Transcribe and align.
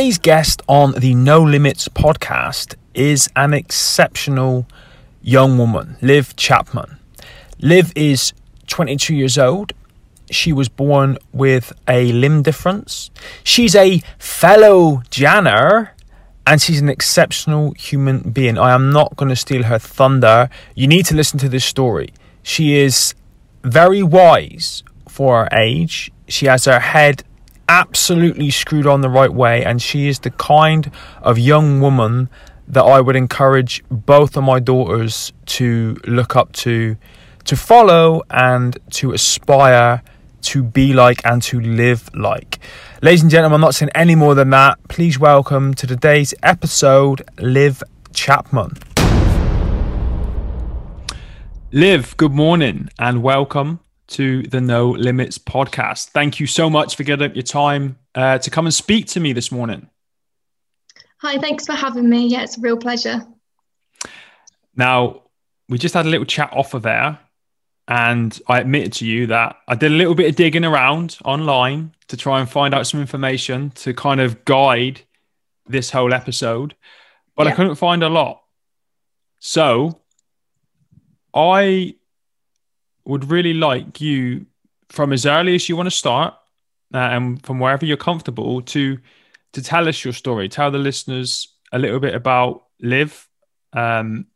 Today's 0.00 0.18
guest 0.18 0.62
on 0.66 0.92
the 0.92 1.14
No 1.14 1.42
Limits 1.42 1.86
podcast 1.88 2.74
is 2.94 3.28
an 3.36 3.52
exceptional 3.52 4.66
young 5.20 5.58
woman, 5.58 5.98
Liv 6.00 6.34
Chapman. 6.36 6.98
Liv 7.60 7.92
is 7.94 8.32
22 8.68 9.14
years 9.14 9.36
old. 9.36 9.74
She 10.30 10.54
was 10.54 10.70
born 10.70 11.18
with 11.34 11.74
a 11.86 12.12
limb 12.12 12.40
difference. 12.40 13.10
She's 13.44 13.74
a 13.74 14.00
fellow 14.18 15.02
Janner 15.10 15.94
and 16.46 16.62
she's 16.62 16.80
an 16.80 16.88
exceptional 16.88 17.72
human 17.72 18.30
being. 18.30 18.56
I 18.56 18.72
am 18.72 18.90
not 18.92 19.16
going 19.16 19.28
to 19.28 19.36
steal 19.36 19.64
her 19.64 19.78
thunder. 19.78 20.48
You 20.74 20.88
need 20.88 21.04
to 21.06 21.14
listen 21.14 21.38
to 21.40 21.48
this 21.50 21.66
story. 21.66 22.14
She 22.42 22.78
is 22.78 23.14
very 23.64 24.02
wise 24.02 24.82
for 25.06 25.42
her 25.42 25.48
age. 25.52 26.10
She 26.26 26.46
has 26.46 26.64
her 26.64 26.80
head 26.80 27.22
absolutely 27.70 28.50
screwed 28.50 28.88
on 28.88 29.00
the 29.00 29.08
right 29.08 29.32
way, 29.32 29.64
and 29.64 29.80
she 29.80 30.08
is 30.08 30.18
the 30.18 30.30
kind 30.30 30.90
of 31.22 31.38
young 31.38 31.80
woman 31.80 32.28
that 32.66 32.82
I 32.82 33.00
would 33.00 33.14
encourage 33.14 33.84
both 33.88 34.36
of 34.36 34.42
my 34.42 34.58
daughters 34.58 35.32
to 35.46 35.96
look 36.04 36.34
up 36.34 36.50
to, 36.64 36.96
to 37.44 37.56
follow, 37.56 38.22
and 38.28 38.76
to 38.94 39.12
aspire 39.12 40.02
to 40.42 40.64
be 40.64 40.92
like 40.92 41.24
and 41.24 41.40
to 41.42 41.60
live 41.60 42.10
like. 42.12 42.58
Ladies 43.02 43.22
and 43.22 43.30
gentlemen, 43.30 43.54
I'm 43.56 43.60
not 43.60 43.76
saying 43.76 43.92
any 43.94 44.16
more 44.16 44.34
than 44.34 44.50
that. 44.50 44.78
Please 44.88 45.20
welcome 45.20 45.72
to 45.74 45.86
today's 45.86 46.34
episode, 46.42 47.22
Liv 47.38 47.84
Chapman. 48.12 48.78
Liv, 51.70 52.16
good 52.16 52.32
morning 52.32 52.88
and 52.98 53.22
welcome 53.22 53.78
to 54.10 54.42
the 54.42 54.60
No 54.60 54.90
Limits 54.90 55.38
podcast. 55.38 56.08
Thank 56.08 56.40
you 56.40 56.46
so 56.46 56.68
much 56.68 56.96
for 56.96 57.04
getting 57.04 57.26
up 57.26 57.34
your 57.34 57.42
time 57.42 57.98
uh, 58.14 58.38
to 58.38 58.50
come 58.50 58.66
and 58.66 58.74
speak 58.74 59.06
to 59.08 59.20
me 59.20 59.32
this 59.32 59.50
morning. 59.52 59.88
Hi, 61.18 61.38
thanks 61.38 61.66
for 61.66 61.74
having 61.74 62.08
me. 62.08 62.26
Yeah, 62.26 62.42
it's 62.42 62.58
a 62.58 62.60
real 62.60 62.76
pleasure. 62.76 63.26
Now, 64.74 65.22
we 65.68 65.78
just 65.78 65.94
had 65.94 66.06
a 66.06 66.08
little 66.08 66.26
chat 66.26 66.52
off 66.52 66.74
of 66.74 66.82
there, 66.82 67.18
and 67.86 68.38
I 68.48 68.60
admitted 68.60 68.94
to 68.94 69.06
you 69.06 69.26
that 69.28 69.56
I 69.68 69.74
did 69.74 69.92
a 69.92 69.94
little 69.94 70.14
bit 70.14 70.28
of 70.28 70.36
digging 70.36 70.64
around 70.64 71.18
online 71.24 71.94
to 72.08 72.16
try 72.16 72.40
and 72.40 72.48
find 72.48 72.74
out 72.74 72.86
some 72.86 73.00
information 73.00 73.70
to 73.70 73.94
kind 73.94 74.20
of 74.20 74.44
guide 74.44 75.02
this 75.68 75.90
whole 75.90 76.12
episode, 76.12 76.74
but 77.36 77.46
yeah. 77.46 77.52
I 77.52 77.54
couldn't 77.54 77.76
find 77.76 78.02
a 78.02 78.08
lot. 78.08 78.42
So, 79.38 80.00
I 81.32 81.94
would 83.10 83.30
really 83.30 83.54
like 83.54 84.00
you 84.00 84.46
from 84.88 85.12
as 85.12 85.26
early 85.26 85.54
as 85.54 85.68
you 85.68 85.76
want 85.76 85.88
to 85.88 85.94
start 85.94 86.34
uh, 86.94 86.98
and 86.98 87.44
from 87.44 87.58
wherever 87.58 87.84
you're 87.84 87.96
comfortable 87.96 88.62
to 88.62 88.98
to 89.52 89.62
tell 89.62 89.88
us 89.88 90.04
your 90.04 90.12
story. 90.12 90.48
Tell 90.48 90.70
the 90.70 90.78
listeners 90.78 91.48
a 91.72 91.78
little 91.78 91.98
bit 91.98 92.14
about 92.14 92.64
Liv 92.80 93.28
um, 93.72 94.26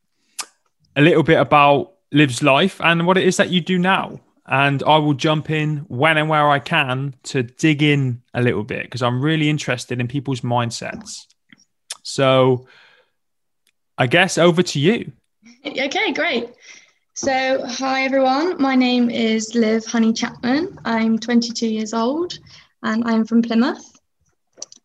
a 0.96 1.02
little 1.02 1.22
bit 1.22 1.38
about 1.40 1.92
Liv's 2.12 2.42
life 2.42 2.80
and 2.80 3.06
what 3.06 3.16
it 3.16 3.24
is 3.24 3.36
that 3.36 3.50
you 3.50 3.60
do 3.60 3.78
now. 3.78 4.20
And 4.46 4.82
i 4.82 4.98
will 4.98 5.14
jump 5.14 5.50
in 5.50 5.78
when 5.88 6.18
and 6.18 6.28
where 6.28 6.50
i 6.50 6.58
can 6.58 7.14
to 7.22 7.42
dig 7.42 7.82
in 7.82 8.20
a 8.34 8.42
little 8.42 8.62
bit 8.62 8.82
because 8.82 9.02
i'm 9.02 9.22
really 9.22 9.48
interested 9.48 10.00
in 10.00 10.06
people's 10.08 10.42
mindsets. 10.42 11.26
So 12.02 12.66
i 13.96 14.06
guess 14.06 14.36
over 14.36 14.62
to 14.62 14.78
you. 14.78 15.12
Okay 15.64 16.12
great 16.12 16.50
so, 17.16 17.64
hi 17.64 18.02
everyone. 18.02 18.60
My 18.60 18.74
name 18.74 19.08
is 19.08 19.54
Liv 19.54 19.86
Honey 19.86 20.12
Chapman. 20.12 20.76
I'm 20.84 21.16
22 21.16 21.68
years 21.68 21.94
old 21.94 22.36
and 22.82 23.04
I'm 23.06 23.24
from 23.24 23.40
Plymouth. 23.40 24.00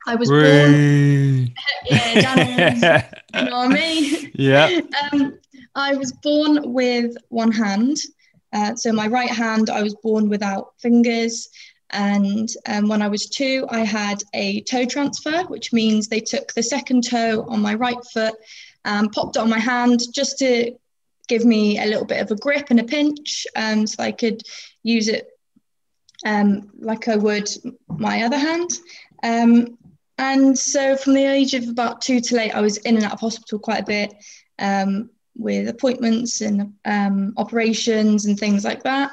I 0.05 0.13
was 0.13 0.29
born. 0.29 1.51
yeah, 1.85 3.09
you 3.33 3.45
know 3.45 3.57
what 3.57 3.71
I 3.71 3.73
mean? 3.73 4.31
Yeah. 4.35 4.79
Um, 5.11 5.39
I 5.73 5.95
was 5.95 6.11
born 6.11 6.71
with 6.71 7.15
one 7.29 7.51
hand. 7.51 7.97
Uh, 8.53 8.75
so, 8.75 8.93
my 8.93 9.07
right 9.07 9.31
hand, 9.31 9.71
I 9.71 9.81
was 9.81 9.95
born 9.95 10.29
without 10.29 10.73
fingers. 10.79 11.49
And 11.89 12.47
um, 12.67 12.87
when 12.87 13.01
I 13.01 13.07
was 13.07 13.27
two, 13.27 13.65
I 13.71 13.79
had 13.79 14.21
a 14.35 14.61
toe 14.61 14.85
transfer, 14.85 15.45
which 15.45 15.73
means 15.73 16.07
they 16.07 16.19
took 16.19 16.53
the 16.53 16.61
second 16.61 17.09
toe 17.09 17.47
on 17.49 17.59
my 17.59 17.73
right 17.73 18.05
foot 18.13 18.35
and 18.85 19.11
popped 19.11 19.35
it 19.35 19.39
on 19.39 19.49
my 19.49 19.57
hand 19.57 20.01
just 20.13 20.37
to 20.39 20.77
give 21.29 21.45
me 21.45 21.79
a 21.79 21.85
little 21.85 22.05
bit 22.05 22.21
of 22.21 22.31
a 22.31 22.35
grip 22.35 22.67
and 22.69 22.79
a 22.79 22.83
pinch 22.83 23.47
um, 23.55 23.87
so 23.87 24.03
I 24.03 24.11
could 24.11 24.41
use 24.83 25.07
it 25.07 25.29
um, 26.25 26.71
like 26.77 27.07
I 27.07 27.15
would 27.15 27.49
my 27.87 28.23
other 28.23 28.37
hand. 28.37 28.71
Um, 29.23 29.77
and 30.17 30.57
so 30.57 30.97
from 30.97 31.13
the 31.13 31.23
age 31.25 31.53
of 31.53 31.69
about 31.69 32.01
two 32.01 32.19
to 32.19 32.39
eight, 32.39 32.53
I 32.53 32.59
was 32.59 32.77
in 32.77 32.97
and 32.97 33.05
out 33.05 33.13
of 33.13 33.21
hospital 33.21 33.59
quite 33.59 33.83
a 33.83 33.85
bit 33.85 34.13
um, 34.57 35.11
with 35.37 35.69
appointments 35.69 36.41
and 36.41 36.73
um, 36.83 37.33
operations 37.37 38.25
and 38.25 38.37
things 38.37 38.65
like 38.65 38.83
that. 38.83 39.11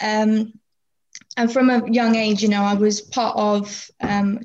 Um, 0.00 0.52
and 1.36 1.52
from 1.52 1.70
a 1.70 1.90
young 1.90 2.14
age, 2.14 2.42
you 2.42 2.48
know, 2.48 2.62
I 2.62 2.74
was 2.74 3.00
part 3.00 3.36
of 3.36 3.90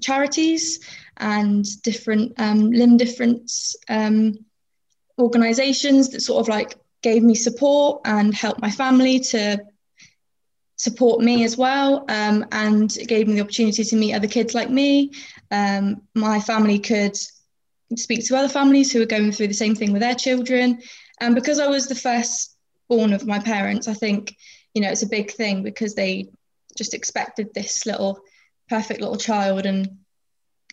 charities 0.01 0.80
and 1.18 1.66
different 1.84 2.40
limb 2.40 2.97
difference 2.97 3.75
organizations 5.19 6.09
that 6.09 6.22
sort 6.22 6.41
of 6.41 6.47
like 6.47 6.75
gave 7.01 7.23
me 7.23 7.35
support 7.35 8.01
and 8.05 8.33
helped 8.33 8.61
my 8.61 8.71
family 8.71 9.19
to 9.19 9.65
support 10.75 11.21
me 11.21 11.43
as 11.43 11.57
well. 11.57 12.05
Um, 12.09 12.45
and 12.51 12.95
it 12.97 13.07
gave 13.07 13.27
me 13.27 13.35
the 13.35 13.41
opportunity 13.41 13.83
to 13.83 13.95
meet 13.95 14.13
other 14.13 14.27
kids 14.27 14.53
like 14.55 14.69
me. 14.69 15.11
Um, 15.51 16.01
my 16.15 16.39
family 16.39 16.79
could 16.79 17.17
speak 17.95 18.25
to 18.27 18.38
other 18.38 18.49
families 18.49 18.91
who 18.91 18.99
were 18.99 19.05
going 19.05 19.31
through 19.31 19.47
the 19.47 19.53
same 19.53 19.75
thing 19.75 19.91
with 19.91 20.01
their 20.01 20.15
children. 20.15 20.79
And 21.19 21.35
because 21.35 21.59
I 21.59 21.67
was 21.67 21.88
the 21.88 21.95
first 21.95 22.55
born 22.88 23.13
of 23.13 23.27
my 23.27 23.39
parents, 23.39 23.88
I 23.88 23.93
think, 23.93 24.35
you 24.73 24.81
know, 24.81 24.89
it's 24.89 25.03
a 25.03 25.07
big 25.07 25.31
thing 25.31 25.63
because 25.63 25.95
they 25.95 26.29
just 26.77 26.93
expected 26.93 27.53
this 27.53 27.85
little 27.85 28.19
perfect 28.69 29.01
little 29.01 29.17
child 29.17 29.65
and 29.65 29.97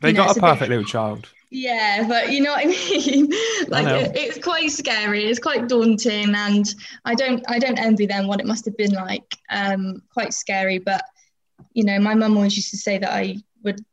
they 0.03 0.13
got 0.13 0.27
know, 0.27 0.33
a 0.33 0.41
perfect 0.41 0.61
bit, 0.61 0.71
little 0.71 0.85
child 0.85 1.29
yeah, 1.51 2.07
but 2.09 2.33
you 2.33 2.43
know 2.43 2.53
what 2.53 2.65
I 2.65 2.69
mean. 2.69 3.31
like 3.69 3.87
it, 3.87 4.17
it's 4.17 4.39
quite 4.39 4.71
scary. 4.71 5.25
It's 5.27 5.39
quite 5.39 5.69
daunting, 5.69 6.35
and 6.35 6.75
I 7.05 7.15
don't 7.15 7.45
I 7.49 7.59
don't 7.59 7.79
envy 7.79 8.07
them 8.07 8.27
what 8.27 8.41
it 8.41 8.47
must 8.47 8.65
have 8.65 8.77
been 8.77 8.93
like. 8.93 9.37
Um, 9.51 10.03
quite 10.13 10.35
scary, 10.35 10.79
but 10.79 11.05
you 11.73 11.85
know, 11.85 11.99
my 11.99 12.15
mum 12.15 12.37
always 12.37 12.57
used 12.57 12.71
to 12.71 12.77
say 12.77 12.99
that 12.99 13.13
I 13.13 13.37
would 13.63 13.85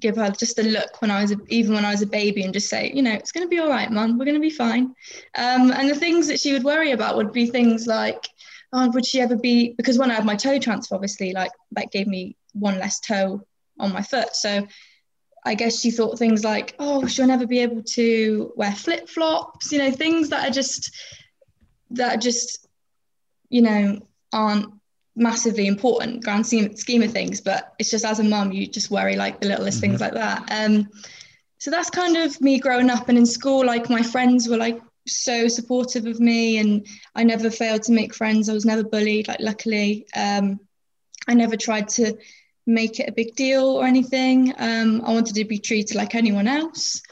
give 0.00 0.16
her 0.16 0.30
just 0.30 0.58
a 0.58 0.62
look 0.62 1.00
when 1.00 1.10
I 1.10 1.22
was 1.22 1.32
a, 1.32 1.36
even 1.48 1.74
when 1.74 1.84
I 1.84 1.90
was 1.90 2.02
a 2.02 2.06
baby 2.06 2.44
and 2.44 2.52
just 2.52 2.68
say, 2.68 2.90
you 2.94 3.02
know, 3.02 3.12
it's 3.12 3.32
going 3.32 3.44
to 3.44 3.50
be 3.50 3.58
all 3.58 3.68
right, 3.68 3.90
mum. 3.90 4.18
We're 4.18 4.24
going 4.24 4.36
to 4.36 4.40
be 4.40 4.50
fine. 4.50 4.94
Um, 5.36 5.70
and 5.70 5.88
the 5.88 5.94
things 5.94 6.28
that 6.28 6.40
she 6.40 6.52
would 6.52 6.64
worry 6.64 6.92
about 6.92 7.16
would 7.16 7.32
be 7.32 7.46
things 7.46 7.86
like, 7.86 8.28
oh, 8.72 8.90
would 8.90 9.06
she 9.06 9.20
ever 9.20 9.36
be? 9.36 9.74
Because 9.76 9.98
when 9.98 10.10
I 10.10 10.14
had 10.14 10.24
my 10.24 10.36
toe 10.36 10.58
transfer, 10.58 10.94
obviously, 10.94 11.32
like 11.32 11.52
that 11.72 11.90
gave 11.90 12.06
me 12.06 12.36
one 12.52 12.78
less 12.78 13.00
toe 13.00 13.42
on 13.78 13.92
my 13.92 14.02
foot, 14.02 14.34
so 14.36 14.66
I 15.44 15.54
guess 15.54 15.80
she 15.80 15.90
thought 15.90 16.18
things 16.18 16.44
like, 16.44 16.74
oh, 16.78 17.06
she'll 17.06 17.26
never 17.26 17.46
be 17.46 17.60
able 17.60 17.82
to 17.82 18.52
wear 18.56 18.72
flip 18.72 19.08
flops, 19.08 19.72
you 19.72 19.78
know, 19.78 19.90
things 19.90 20.28
that 20.28 20.48
are 20.48 20.52
just, 20.52 20.94
that 21.90 22.16
are 22.16 22.20
just, 22.20 22.68
you 23.48 23.62
know, 23.62 23.98
aren't 24.32 24.72
massively 25.16 25.66
important, 25.66 26.22
grand 26.24 26.46
scheme, 26.46 26.76
scheme 26.76 27.02
of 27.02 27.10
things. 27.10 27.40
But 27.40 27.74
it's 27.78 27.90
just 27.90 28.04
as 28.04 28.20
a 28.20 28.24
mum, 28.24 28.52
you 28.52 28.66
just 28.66 28.90
worry 28.90 29.16
like 29.16 29.40
the 29.40 29.48
littlest 29.48 29.78
mm-hmm. 29.78 29.90
things 29.90 30.00
like 30.00 30.14
that. 30.14 30.48
Um, 30.50 30.88
so 31.58 31.70
that's 31.70 31.90
kind 31.90 32.16
of 32.16 32.40
me 32.40 32.58
growing 32.58 32.90
up. 32.90 33.08
And 33.08 33.18
in 33.18 33.26
school, 33.26 33.64
like 33.66 33.90
my 33.90 34.02
friends 34.02 34.48
were 34.48 34.56
like 34.56 34.80
so 35.06 35.48
supportive 35.48 36.06
of 36.06 36.20
me 36.20 36.58
and 36.58 36.86
I 37.14 37.24
never 37.24 37.50
failed 37.50 37.82
to 37.84 37.92
make 37.92 38.14
friends. 38.14 38.48
I 38.48 38.52
was 38.52 38.64
never 38.64 38.84
bullied, 38.84 39.28
like, 39.28 39.40
luckily. 39.40 40.06
Um, 40.14 40.60
I 41.28 41.34
never 41.34 41.56
tried 41.56 41.88
to 41.90 42.16
make 42.66 43.00
it 43.00 43.08
a 43.08 43.12
big 43.12 43.34
deal 43.34 43.64
or 43.64 43.84
anything. 43.84 44.54
Um, 44.58 45.02
I 45.04 45.12
wanted 45.12 45.34
to 45.34 45.44
be 45.44 45.58
treated 45.58 45.96
like 45.96 46.14
anyone 46.14 46.46
else. 46.46 47.02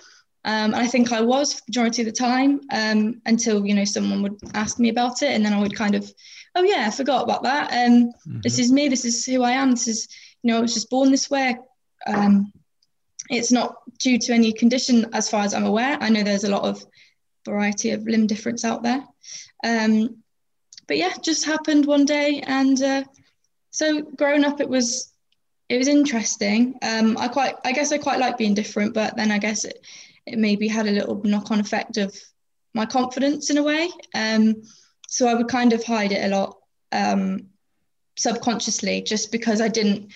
Um, 0.45 0.73
and 0.73 0.77
I 0.77 0.87
think 0.87 1.13
I 1.13 1.21
was 1.21 1.53
for 1.53 1.61
the 1.61 1.71
majority 1.71 2.03
of 2.03 2.07
the 2.07 2.13
time 2.13 2.61
um, 2.73 3.21
until, 3.27 3.67
you 3.67 3.75
know, 3.75 3.85
someone 3.85 4.23
would 4.23 4.39
ask 4.55 4.79
me 4.79 4.89
about 4.89 5.23
it. 5.23 5.33
And 5.33 5.45
then 5.45 5.53
I 5.53 5.61
would 5.61 5.77
kind 5.77 5.95
of, 5.95 6.11
oh, 6.55 6.63
yeah, 6.63 6.85
I 6.87 6.91
forgot 6.91 7.25
about 7.25 7.43
that. 7.43 7.73
Um, 7.73 8.07
mm-hmm. 8.07 8.41
This 8.43 8.59
is 8.59 8.73
me. 8.73 8.89
This 8.89 9.05
is 9.05 9.25
who 9.27 9.43
I 9.43 9.53
am. 9.53 9.71
This 9.71 9.89
is, 9.89 10.09
you 10.43 10.51
know, 10.51 10.59
I 10.59 10.61
was 10.61 10.73
just 10.73 10.89
born 10.89 11.11
this 11.11 11.29
way. 11.29 11.59
Um, 12.07 12.53
it's 13.29 13.53
not 13.53 13.77
due 13.99 14.19
to 14.19 14.33
any 14.33 14.53
condition 14.53 15.07
as 15.13 15.29
far 15.29 15.45
as 15.45 15.53
I'm 15.53 15.67
aware. 15.67 15.99
I 16.01 16.09
know 16.09 16.23
there's 16.23 16.45
a 16.45 16.51
lot 16.51 16.65
of 16.65 16.85
variety 17.45 17.91
of 17.91 18.05
limb 18.05 18.27
difference 18.27 18.65
out 18.65 18.83
there. 18.83 19.05
Um, 19.63 20.23
but 20.89 20.97
yeah, 20.97 21.13
just 21.23 21.45
happened 21.45 21.87
one 21.87 22.07
day. 22.07 22.43
And 22.47 22.83
uh, 22.83 23.05
so 23.71 24.03
growing 24.03 24.45
up, 24.45 24.61
it 24.61 24.69
was 24.69 25.13
it 25.71 25.79
was 25.79 25.87
interesting. 25.87 26.75
Um, 26.83 27.17
I 27.17 27.29
quite, 27.29 27.55
I 27.65 27.71
guess 27.71 27.93
I 27.93 27.99
quite 27.99 28.19
like 28.19 28.37
being 28.37 28.55
different, 28.55 28.93
but 28.93 29.17
then 29.17 29.31
I 29.31 29.39
guess 29.39 29.65
it, 29.65 29.87
it 30.27 30.37
maybe 30.37 30.67
had 30.67 30.89
a 30.89 30.91
little 30.91 31.23
knock-on 31.23 31.61
effect 31.61 31.97
of 31.97 32.13
my 32.75 32.87
confidence 32.87 33.51
in 33.51 33.57
a 33.57 33.63
way. 33.63 33.89
Um, 34.13 34.63
so 35.07 35.29
I 35.29 35.35
would 35.35 35.47
kind 35.47 35.73
of 35.73 35.85
hide 35.85 36.11
it 36.11 36.25
a 36.25 36.37
lot 36.37 36.59
um, 36.91 37.47
subconsciously, 38.17 39.03
just 39.03 39.31
because 39.31 39.61
I 39.61 39.69
didn't. 39.69 40.11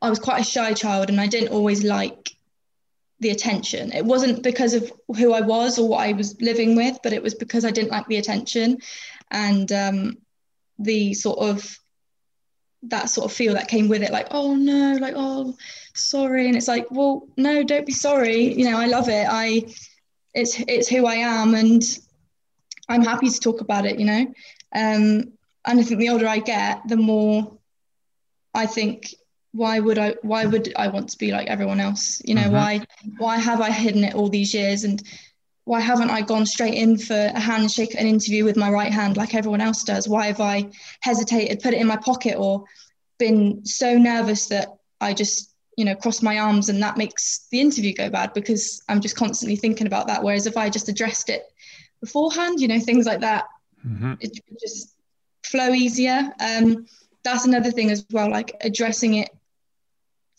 I 0.00 0.08
was 0.08 0.18
quite 0.18 0.40
a 0.40 0.44
shy 0.44 0.72
child, 0.72 1.10
and 1.10 1.20
I 1.20 1.26
didn't 1.26 1.52
always 1.52 1.84
like 1.84 2.30
the 3.20 3.30
attention. 3.30 3.92
It 3.92 4.06
wasn't 4.06 4.42
because 4.42 4.72
of 4.72 4.90
who 5.18 5.34
I 5.34 5.42
was 5.42 5.78
or 5.78 5.86
what 5.86 6.00
I 6.00 6.12
was 6.12 6.40
living 6.40 6.76
with, 6.76 6.98
but 7.02 7.12
it 7.12 7.22
was 7.22 7.34
because 7.34 7.66
I 7.66 7.70
didn't 7.70 7.92
like 7.92 8.06
the 8.08 8.16
attention 8.16 8.78
and 9.30 9.70
um, 9.70 10.16
the 10.78 11.12
sort 11.12 11.38
of 11.40 11.78
that 12.84 13.08
sort 13.08 13.30
of 13.30 13.36
feel 13.36 13.54
that 13.54 13.68
came 13.68 13.88
with 13.88 14.02
it 14.02 14.10
like 14.10 14.26
oh 14.30 14.54
no 14.54 14.96
like 15.00 15.14
oh 15.16 15.56
sorry. 15.94 16.46
And 16.48 16.56
it's 16.56 16.68
like 16.68 16.86
well 16.90 17.28
no 17.36 17.62
don't 17.62 17.86
be 17.86 17.92
sorry. 17.92 18.52
You 18.54 18.70
know 18.70 18.78
i 18.78 18.86
love 18.86 19.08
it. 19.08 19.26
I 19.30 19.64
it's 20.34 20.58
it's 20.66 20.88
who 20.88 21.06
i 21.06 21.14
am 21.14 21.54
and 21.54 21.82
i'm 22.88 23.02
happy 23.02 23.28
to 23.28 23.40
talk 23.40 23.60
about 23.60 23.84
it 23.84 23.98
you 23.98 24.06
know? 24.06 24.20
Um 24.74 25.32
and 25.64 25.78
i 25.78 25.82
think 25.82 26.00
the 26.00 26.08
older 26.08 26.26
i 26.26 26.38
get 26.38 26.88
the 26.88 26.96
more 26.96 27.58
i 28.54 28.66
think 28.66 29.14
why 29.52 29.78
would 29.78 29.98
i 29.98 30.14
why 30.22 30.46
would 30.46 30.72
i 30.76 30.88
want 30.88 31.10
to 31.10 31.18
be 31.18 31.30
like 31.30 31.48
everyone 31.48 31.80
else? 31.80 32.20
You 32.24 32.34
know 32.34 32.42
mm-hmm. 32.42 32.54
why 32.54 32.86
why 33.18 33.36
have 33.38 33.60
i 33.60 33.70
hidden 33.70 34.04
it 34.04 34.14
all 34.14 34.28
these 34.28 34.54
years? 34.54 34.84
And 34.84 35.02
why 35.72 35.80
haven't 35.80 36.10
I 36.10 36.20
gone 36.20 36.44
straight 36.44 36.74
in 36.74 36.98
for 36.98 37.14
a 37.34 37.40
handshake, 37.40 37.94
an 37.94 38.06
interview 38.06 38.44
with 38.44 38.58
my 38.58 38.68
right 38.68 38.92
hand 38.92 39.16
like 39.16 39.34
everyone 39.34 39.62
else 39.62 39.84
does? 39.84 40.06
Why 40.06 40.26
have 40.26 40.38
I 40.38 40.68
hesitated, 41.00 41.62
put 41.62 41.72
it 41.72 41.80
in 41.80 41.86
my 41.86 41.96
pocket, 41.96 42.36
or 42.36 42.64
been 43.18 43.64
so 43.64 43.96
nervous 43.96 44.48
that 44.48 44.68
I 45.00 45.14
just, 45.14 45.54
you 45.78 45.86
know, 45.86 45.94
cross 45.94 46.20
my 46.20 46.40
arms 46.40 46.68
and 46.68 46.82
that 46.82 46.98
makes 46.98 47.46
the 47.50 47.58
interview 47.58 47.94
go 47.94 48.10
bad 48.10 48.34
because 48.34 48.82
I'm 48.90 49.00
just 49.00 49.16
constantly 49.16 49.56
thinking 49.56 49.86
about 49.86 50.08
that. 50.08 50.22
Whereas 50.22 50.46
if 50.46 50.58
I 50.58 50.68
just 50.68 50.90
addressed 50.90 51.30
it 51.30 51.42
beforehand, 52.00 52.60
you 52.60 52.68
know, 52.68 52.78
things 52.78 53.06
like 53.06 53.20
that, 53.20 53.46
mm-hmm. 53.82 54.12
it 54.20 54.38
just 54.60 54.94
flow 55.42 55.70
easier. 55.70 56.34
Um, 56.38 56.84
that's 57.24 57.46
another 57.46 57.70
thing 57.70 57.90
as 57.90 58.04
well, 58.10 58.30
like 58.30 58.54
addressing 58.60 59.14
it 59.14 59.30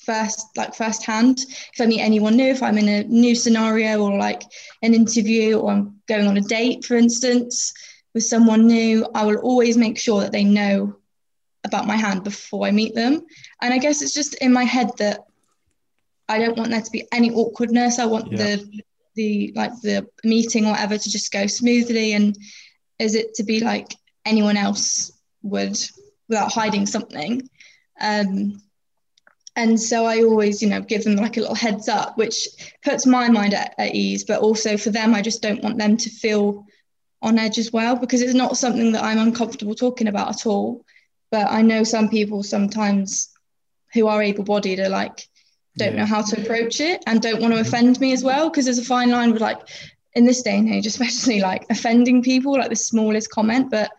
first 0.05 0.47
like 0.55 0.75
firsthand. 0.75 1.39
If 1.73 1.81
i 1.81 1.85
meet 1.85 2.01
anyone 2.01 2.35
new 2.35 2.51
if 2.51 2.63
i'm 2.63 2.77
in 2.77 2.87
a 2.87 3.03
new 3.03 3.35
scenario 3.35 4.01
or 4.01 4.17
like 4.17 4.43
an 4.81 4.93
interview 4.93 5.59
or 5.59 5.71
i'm 5.71 6.01
going 6.07 6.27
on 6.27 6.37
a 6.37 6.41
date 6.41 6.85
for 6.85 6.95
instance 6.95 7.73
with 8.13 8.23
someone 8.23 8.67
new 8.67 9.05
i 9.15 9.25
will 9.25 9.37
always 9.37 9.77
make 9.77 9.97
sure 9.97 10.21
that 10.21 10.31
they 10.31 10.43
know 10.43 10.95
about 11.63 11.87
my 11.87 11.95
hand 11.95 12.23
before 12.23 12.65
i 12.67 12.71
meet 12.71 12.93
them. 12.95 13.25
And 13.61 13.73
i 13.73 13.77
guess 13.77 14.01
it's 14.01 14.13
just 14.13 14.35
in 14.35 14.53
my 14.53 14.63
head 14.63 14.91
that 14.97 15.25
i 16.29 16.37
don't 16.39 16.57
want 16.57 16.71
there 16.71 16.81
to 16.81 16.91
be 16.91 17.07
any 17.11 17.31
awkwardness. 17.31 17.99
I 17.99 18.05
want 18.05 18.31
yeah. 18.31 18.37
the 18.37 18.83
the 19.15 19.53
like 19.55 19.71
the 19.81 20.07
meeting 20.23 20.65
or 20.65 20.71
whatever 20.71 20.97
to 20.97 21.09
just 21.09 21.31
go 21.31 21.47
smoothly. 21.47 22.13
And 22.13 22.37
is 22.99 23.15
it 23.15 23.33
to 23.35 23.43
be 23.43 23.59
like 23.59 23.95
anyone 24.25 24.57
else 24.57 25.11
would 25.41 25.77
without 26.29 26.51
hiding 26.51 26.85
something? 26.85 27.47
Um 27.99 28.61
and 29.55 29.79
so 29.79 30.05
I 30.05 30.23
always, 30.23 30.61
you 30.61 30.69
know, 30.69 30.81
give 30.81 31.03
them 31.03 31.15
like 31.15 31.37
a 31.37 31.41
little 31.41 31.55
heads 31.55 31.87
up, 31.87 32.17
which 32.17 32.47
puts 32.83 33.05
my 33.05 33.29
mind 33.29 33.53
at, 33.53 33.75
at, 33.77 33.93
ease. 33.93 34.23
But 34.23 34.41
also 34.41 34.77
for 34.77 34.89
them, 34.89 35.13
I 35.13 35.21
just 35.21 35.41
don't 35.41 35.63
want 35.63 35.77
them 35.77 35.95
to 35.97 36.09
feel 36.09 36.65
on 37.21 37.37
edge 37.37 37.57
as 37.57 37.71
well, 37.71 37.95
because 37.95 38.21
it's 38.21 38.33
not 38.33 38.57
something 38.57 38.91
that 38.93 39.03
I'm 39.03 39.19
uncomfortable 39.19 39.75
talking 39.75 40.07
about 40.07 40.29
at 40.29 40.45
all. 40.45 40.83
But 41.29 41.51
I 41.51 41.61
know 41.61 41.83
some 41.83 42.09
people 42.09 42.43
sometimes 42.43 43.29
who 43.93 44.07
are 44.07 44.23
able 44.23 44.43
bodied 44.43 44.79
are 44.79 44.89
like, 44.89 45.27
don't 45.77 45.95
know 45.95 46.05
how 46.05 46.21
to 46.21 46.41
approach 46.41 46.79
it 46.79 47.03
and 47.07 47.21
don't 47.21 47.41
want 47.41 47.53
to 47.53 47.59
mm-hmm. 47.59 47.67
offend 47.67 47.99
me 47.99 48.11
as 48.11 48.23
well. 48.23 48.49
Because 48.49 48.65
there's 48.65 48.79
a 48.79 48.85
fine 48.85 49.09
line 49.09 49.31
with 49.33 49.41
like, 49.41 49.59
in 50.15 50.25
this 50.25 50.41
day 50.41 50.57
and 50.57 50.69
age, 50.69 50.85
especially 50.87 51.41
like 51.41 51.65
offending 51.69 52.23
people, 52.23 52.53
like 52.53 52.69
the 52.69 52.75
smallest 52.75 53.29
comment. 53.29 53.69
But, 53.69 53.91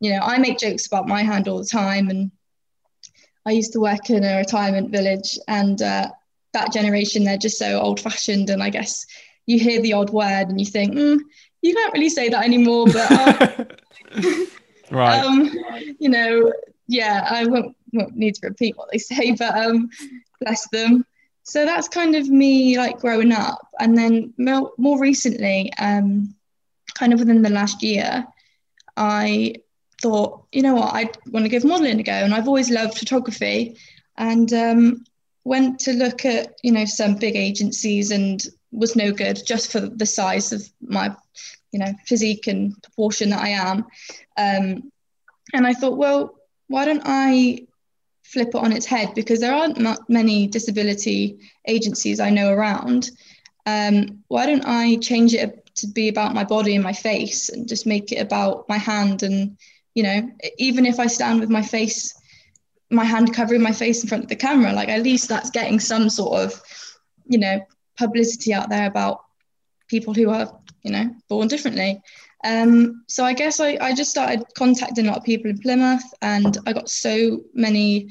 you 0.00 0.12
know, 0.12 0.20
I 0.20 0.38
make 0.38 0.58
jokes 0.58 0.86
about 0.86 1.08
my 1.08 1.22
hand 1.22 1.48
all 1.48 1.58
the 1.58 1.64
time 1.64 2.08
and 2.10 2.30
I 3.48 3.52
used 3.52 3.72
to 3.72 3.80
work 3.80 4.10
in 4.10 4.24
a 4.24 4.36
retirement 4.36 4.90
village, 4.90 5.38
and 5.48 5.80
uh, 5.80 6.10
that 6.52 6.70
generation 6.70 7.24
they're 7.24 7.38
just 7.38 7.58
so 7.58 7.80
old 7.80 7.98
fashioned. 7.98 8.50
And 8.50 8.62
I 8.62 8.68
guess 8.68 9.06
you 9.46 9.58
hear 9.58 9.80
the 9.80 9.94
odd 9.94 10.10
word 10.10 10.48
and 10.48 10.60
you 10.60 10.66
think, 10.66 10.94
mm, 10.94 11.18
you 11.62 11.74
can't 11.74 11.94
really 11.94 12.10
say 12.10 12.28
that 12.28 12.44
anymore. 12.44 12.86
But 12.86 13.10
uh, 13.10 13.64
right, 14.90 15.24
um, 15.24 15.50
you 15.98 16.10
know, 16.10 16.52
yeah, 16.88 17.26
I 17.30 17.46
won't, 17.46 17.74
won't, 17.94 18.16
need 18.16 18.34
to 18.34 18.48
repeat 18.48 18.76
what 18.76 18.90
they 18.92 18.98
say, 18.98 19.32
but 19.32 19.56
um, 19.56 19.88
bless 20.42 20.68
them. 20.68 21.06
So 21.42 21.64
that's 21.64 21.88
kind 21.88 22.14
of 22.14 22.28
me 22.28 22.76
like 22.76 22.98
growing 22.98 23.32
up, 23.32 23.66
and 23.80 23.96
then 23.96 24.34
more, 24.36 24.72
more 24.76 25.00
recently, 25.00 25.72
um, 25.78 26.34
kind 26.92 27.14
of 27.14 27.20
within 27.20 27.40
the 27.40 27.48
last 27.48 27.82
year, 27.82 28.26
I 28.94 29.54
thought, 30.00 30.44
you 30.52 30.62
know 30.62 30.74
what, 30.74 30.94
I 30.94 31.10
want 31.30 31.44
to 31.44 31.50
give 31.50 31.64
modeling 31.64 32.00
a 32.00 32.02
go. 32.02 32.12
And 32.12 32.34
I've 32.34 32.48
always 32.48 32.70
loved 32.70 32.98
photography 32.98 33.76
and 34.16 34.52
um, 34.52 35.04
went 35.44 35.80
to 35.80 35.92
look 35.92 36.24
at, 36.24 36.58
you 36.62 36.72
know, 36.72 36.84
some 36.84 37.16
big 37.16 37.36
agencies 37.36 38.10
and 38.10 38.44
was 38.70 38.96
no 38.96 39.12
good 39.12 39.40
just 39.46 39.72
for 39.72 39.80
the 39.80 40.06
size 40.06 40.52
of 40.52 40.62
my, 40.80 41.14
you 41.72 41.78
know, 41.78 41.92
physique 42.06 42.46
and 42.46 42.80
proportion 42.82 43.30
that 43.30 43.42
I 43.42 43.48
am. 43.48 43.78
Um, 44.36 44.92
and 45.54 45.66
I 45.66 45.72
thought, 45.72 45.96
well, 45.96 46.38
why 46.68 46.84
don't 46.84 47.02
I 47.04 47.66
flip 48.22 48.48
it 48.48 48.54
on 48.54 48.72
its 48.72 48.86
head? 48.86 49.14
Because 49.14 49.40
there 49.40 49.54
aren't 49.54 49.78
many 50.08 50.46
disability 50.46 51.38
agencies 51.66 52.20
I 52.20 52.30
know 52.30 52.52
around. 52.52 53.10
Um, 53.66 54.22
why 54.28 54.46
don't 54.46 54.66
I 54.66 54.96
change 54.96 55.34
it 55.34 55.70
to 55.76 55.86
be 55.86 56.08
about 56.08 56.34
my 56.34 56.44
body 56.44 56.74
and 56.74 56.84
my 56.84 56.92
face 56.92 57.48
and 57.48 57.68
just 57.68 57.86
make 57.86 58.12
it 58.12 58.20
about 58.20 58.68
my 58.68 58.78
hand 58.78 59.22
and 59.22 59.56
you 59.94 60.02
know, 60.02 60.30
even 60.58 60.86
if 60.86 60.98
I 60.98 61.06
stand 61.06 61.40
with 61.40 61.50
my 61.50 61.62
face, 61.62 62.14
my 62.90 63.04
hand 63.04 63.34
covering 63.34 63.62
my 63.62 63.72
face 63.72 64.02
in 64.02 64.08
front 64.08 64.24
of 64.24 64.28
the 64.28 64.36
camera, 64.36 64.72
like 64.72 64.88
at 64.88 65.02
least 65.02 65.28
that's 65.28 65.50
getting 65.50 65.80
some 65.80 66.08
sort 66.08 66.40
of, 66.40 66.62
you 67.26 67.38
know, 67.38 67.60
publicity 67.96 68.54
out 68.54 68.70
there 68.70 68.86
about 68.86 69.24
people 69.88 70.14
who 70.14 70.30
are, 70.30 70.58
you 70.82 70.92
know, 70.92 71.14
born 71.28 71.48
differently. 71.48 72.00
Um, 72.44 73.02
so 73.08 73.24
I 73.24 73.32
guess 73.32 73.60
I, 73.60 73.76
I 73.80 73.94
just 73.94 74.10
started 74.10 74.44
contacting 74.56 75.06
a 75.06 75.10
lot 75.10 75.18
of 75.18 75.24
people 75.24 75.50
in 75.50 75.58
Plymouth 75.58 76.04
and 76.22 76.56
I 76.66 76.72
got 76.72 76.88
so 76.88 77.40
many, 77.52 78.10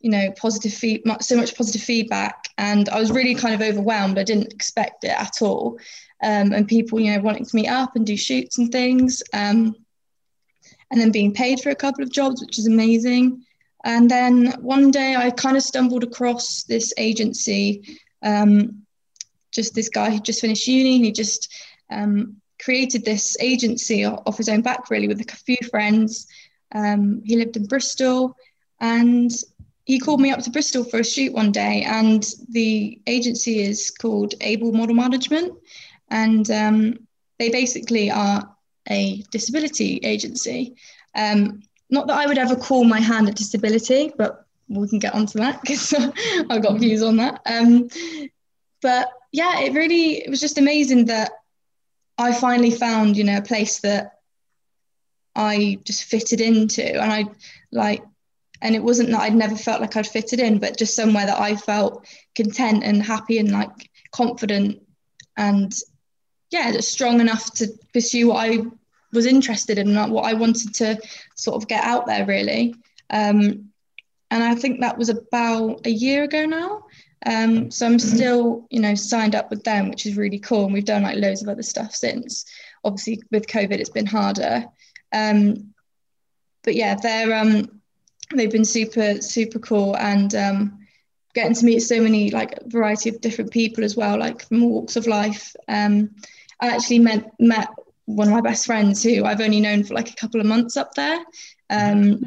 you 0.00 0.10
know, 0.10 0.32
positive 0.32 0.74
feed, 0.74 1.02
so 1.20 1.36
much 1.36 1.56
positive 1.56 1.82
feedback. 1.82 2.48
And 2.58 2.88
I 2.88 2.98
was 2.98 3.12
really 3.12 3.34
kind 3.34 3.54
of 3.54 3.60
overwhelmed. 3.60 4.18
I 4.18 4.24
didn't 4.24 4.52
expect 4.52 5.04
it 5.04 5.18
at 5.18 5.40
all. 5.42 5.78
Um, 6.22 6.52
and 6.52 6.66
people, 6.66 6.98
you 6.98 7.12
know, 7.12 7.20
wanting 7.20 7.44
to 7.44 7.56
meet 7.56 7.68
up 7.68 7.94
and 7.94 8.04
do 8.04 8.16
shoots 8.16 8.58
and 8.58 8.72
things. 8.72 9.22
Um, 9.32 9.76
and 10.90 11.00
then 11.00 11.10
being 11.10 11.34
paid 11.34 11.60
for 11.60 11.70
a 11.70 11.74
couple 11.74 12.02
of 12.02 12.10
jobs, 12.10 12.40
which 12.40 12.58
is 12.58 12.66
amazing. 12.66 13.44
And 13.84 14.10
then 14.10 14.54
one 14.60 14.90
day 14.90 15.14
I 15.16 15.30
kind 15.30 15.56
of 15.56 15.62
stumbled 15.62 16.04
across 16.04 16.64
this 16.64 16.92
agency, 16.98 17.98
um, 18.22 18.82
just 19.52 19.74
this 19.74 19.88
guy 19.88 20.10
who 20.10 20.20
just 20.20 20.40
finished 20.40 20.66
uni. 20.66 20.96
and 20.96 21.04
He 21.04 21.12
just 21.12 21.52
um, 21.90 22.36
created 22.60 23.04
this 23.04 23.36
agency 23.40 24.04
off 24.04 24.36
his 24.36 24.48
own 24.48 24.62
back, 24.62 24.90
really, 24.90 25.08
with 25.08 25.20
a 25.20 25.36
few 25.36 25.58
friends. 25.70 26.26
Um, 26.72 27.22
he 27.24 27.36
lived 27.36 27.56
in 27.56 27.66
Bristol 27.66 28.36
and 28.80 29.30
he 29.84 29.98
called 29.98 30.20
me 30.20 30.30
up 30.30 30.40
to 30.40 30.50
Bristol 30.50 30.84
for 30.84 31.00
a 31.00 31.04
shoot 31.04 31.32
one 31.32 31.52
day. 31.52 31.82
And 31.86 32.26
the 32.50 33.00
agency 33.06 33.60
is 33.60 33.90
called 33.90 34.34
Able 34.40 34.72
Model 34.72 34.94
Management. 34.94 35.54
And 36.10 36.50
um, 36.50 36.98
they 37.38 37.48
basically 37.50 38.10
are 38.10 38.54
a 38.88 39.22
disability 39.30 40.00
agency. 40.02 40.76
Um, 41.14 41.62
not 41.90 42.06
that 42.06 42.18
I 42.18 42.26
would 42.26 42.38
ever 42.38 42.56
call 42.56 42.84
my 42.84 43.00
hand 43.00 43.28
a 43.28 43.32
disability, 43.32 44.12
but 44.16 44.46
we 44.68 44.88
can 44.88 44.98
get 44.98 45.14
onto 45.14 45.38
that 45.38 45.60
because 45.62 45.94
I've 45.94 46.62
got 46.62 46.78
views 46.78 47.02
on 47.02 47.16
that. 47.16 47.40
Um, 47.46 47.88
but 48.82 49.08
yeah, 49.32 49.60
it 49.60 49.74
really 49.74 50.24
it 50.24 50.30
was 50.30 50.40
just 50.40 50.58
amazing 50.58 51.06
that 51.06 51.32
I 52.16 52.32
finally 52.32 52.70
found 52.70 53.16
you 53.16 53.24
know 53.24 53.38
a 53.38 53.42
place 53.42 53.80
that 53.80 54.18
I 55.34 55.78
just 55.84 56.04
fitted 56.04 56.40
into, 56.40 56.84
and 56.84 57.12
I 57.12 57.26
like, 57.72 58.02
and 58.60 58.74
it 58.74 58.82
wasn't 58.82 59.10
that 59.10 59.20
I'd 59.20 59.34
never 59.34 59.56
felt 59.56 59.80
like 59.80 59.96
I'd 59.96 60.06
fitted 60.06 60.40
in, 60.40 60.58
but 60.58 60.78
just 60.78 60.96
somewhere 60.96 61.26
that 61.26 61.40
I 61.40 61.56
felt 61.56 62.06
content 62.34 62.82
and 62.84 63.02
happy 63.02 63.38
and 63.38 63.50
like 63.50 63.90
confident 64.10 64.82
and 65.36 65.72
yeah, 66.50 66.72
just 66.72 66.90
strong 66.90 67.20
enough 67.20 67.52
to 67.54 67.68
pursue 67.92 68.28
what 68.28 68.48
I 68.48 68.62
was 69.12 69.26
interested 69.26 69.78
in, 69.78 69.94
what 70.10 70.24
I 70.24 70.34
wanted 70.34 70.74
to 70.76 71.00
sort 71.34 71.56
of 71.56 71.68
get 71.68 71.84
out 71.84 72.06
there, 72.06 72.26
really. 72.26 72.74
Um, 73.10 73.70
and 74.30 74.44
I 74.44 74.54
think 74.54 74.80
that 74.80 74.98
was 74.98 75.08
about 75.08 75.86
a 75.86 75.90
year 75.90 76.24
ago 76.24 76.44
now. 76.44 76.84
Um, 77.26 77.70
so 77.70 77.86
I'm 77.86 77.98
still, 77.98 78.66
you 78.70 78.80
know, 78.80 78.94
signed 78.94 79.34
up 79.34 79.50
with 79.50 79.64
them, 79.64 79.88
which 79.88 80.06
is 80.06 80.16
really 80.16 80.38
cool. 80.38 80.64
And 80.64 80.74
we've 80.74 80.84
done 80.84 81.02
like 81.02 81.16
loads 81.16 81.42
of 81.42 81.48
other 81.48 81.62
stuff 81.62 81.94
since. 81.94 82.44
Obviously, 82.84 83.22
with 83.30 83.46
COVID, 83.46 83.72
it's 83.72 83.90
been 83.90 84.06
harder. 84.06 84.66
Um, 85.12 85.74
but 86.62 86.74
yeah, 86.74 86.94
they're 86.94 87.34
um, 87.34 87.80
they've 88.34 88.50
been 88.50 88.64
super 88.64 89.20
super 89.20 89.58
cool 89.58 89.96
and 89.96 90.34
um, 90.34 90.78
getting 91.34 91.54
to 91.54 91.64
meet 91.64 91.80
so 91.80 92.00
many 92.00 92.30
like 92.30 92.58
variety 92.66 93.08
of 93.08 93.20
different 93.20 93.50
people 93.50 93.82
as 93.82 93.96
well, 93.96 94.18
like 94.18 94.46
from 94.46 94.62
all 94.62 94.70
walks 94.70 94.96
of 94.96 95.06
life. 95.06 95.56
Um, 95.66 96.10
I 96.60 96.68
actually 96.68 96.98
met 97.00 97.32
met 97.40 97.68
one 98.08 98.26
of 98.26 98.32
my 98.32 98.40
best 98.40 98.64
friends 98.64 99.02
who 99.02 99.26
I've 99.26 99.42
only 99.42 99.60
known 99.60 99.84
for 99.84 99.92
like 99.92 100.10
a 100.10 100.14
couple 100.14 100.40
of 100.40 100.46
months 100.46 100.78
up 100.78 100.94
there. 100.94 101.22
Um, 101.68 102.24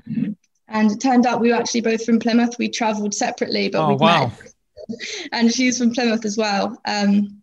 and 0.67 0.91
it 0.91 1.01
turned 1.01 1.25
out 1.25 1.41
we 1.41 1.49
were 1.49 1.57
actually 1.57 1.81
both 1.81 2.05
from 2.05 2.19
Plymouth. 2.19 2.59
We 2.59 2.69
travelled 2.69 3.15
separately, 3.15 3.67
but 3.67 3.83
oh, 3.83 3.89
we 3.89 3.95
wow. 3.95 4.27
met 4.27 4.53
and 5.31 5.51
she's 5.51 5.79
from 5.79 5.91
Plymouth 5.91 6.23
as 6.23 6.37
well. 6.37 6.79
Um, 6.85 7.41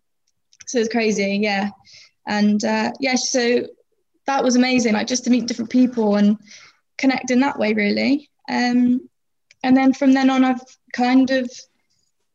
so 0.65 0.79
it's 0.79 0.89
crazy, 0.89 1.39
yeah. 1.41 1.71
And 2.27 2.63
uh, 2.63 2.91
yeah, 3.01 3.15
so 3.15 3.67
that 4.25 4.43
was 4.43 4.55
amazing, 4.55 4.93
like 4.93 5.07
just 5.07 5.25
to 5.25 5.29
meet 5.29 5.47
different 5.47 5.69
people 5.69 6.15
and 6.15 6.37
connect 6.97 7.31
in 7.31 7.41
that 7.41 7.59
way, 7.59 7.73
really. 7.73 8.29
Um, 8.49 9.09
and 9.63 9.75
then 9.75 9.91
from 9.91 10.13
then 10.13 10.29
on, 10.29 10.45
I've 10.45 10.61
kind 10.93 11.29
of 11.29 11.51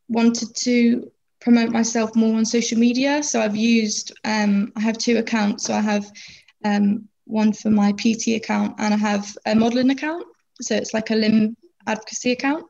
wanted 0.09 0.55
to 0.65 1.11
promote 1.45 1.71
myself 1.71 2.17
more 2.17 2.37
on 2.37 2.45
social 2.47 2.79
media. 2.79 3.23
So 3.23 3.41
I've 3.41 3.55
used, 3.55 4.13
um, 4.25 4.73
I 4.77 4.81
have 4.81 4.97
two 4.97 5.19
accounts. 5.19 5.67
So 5.67 5.75
I 5.75 5.81
have 5.83 6.11
um, 6.65 7.07
one 7.27 7.53
for 7.53 7.71
my 7.71 7.93
PT 7.93 8.29
account 8.29 8.77
and 8.79 8.95
I 8.95 8.97
have 8.97 9.37
a 9.45 9.55
modeling 9.55 9.91
account. 9.91 10.27
So 10.63 10.75
it's 10.75 10.95
like 10.95 11.11
a 11.11 11.15
limb 11.15 11.55
advocacy 11.87 12.33
account. 12.33 12.65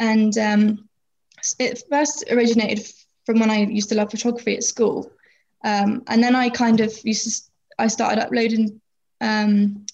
And 0.00 0.36
um, 0.38 0.88
it 1.58 1.82
first 1.90 2.24
originated 2.30 2.86
from 3.26 3.40
when 3.40 3.50
I 3.50 3.64
used 3.64 3.90
to 3.90 3.94
love 3.94 4.10
photography 4.10 4.56
at 4.56 4.64
school. 4.64 5.12
Um, 5.62 6.02
and 6.06 6.22
then 6.22 6.34
I 6.34 6.48
kind 6.48 6.80
of 6.80 6.92
used 7.04 7.26
to, 7.26 7.50
I 7.78 7.88
started 7.88 8.24
uploading 8.24 8.80
um, 9.20 9.84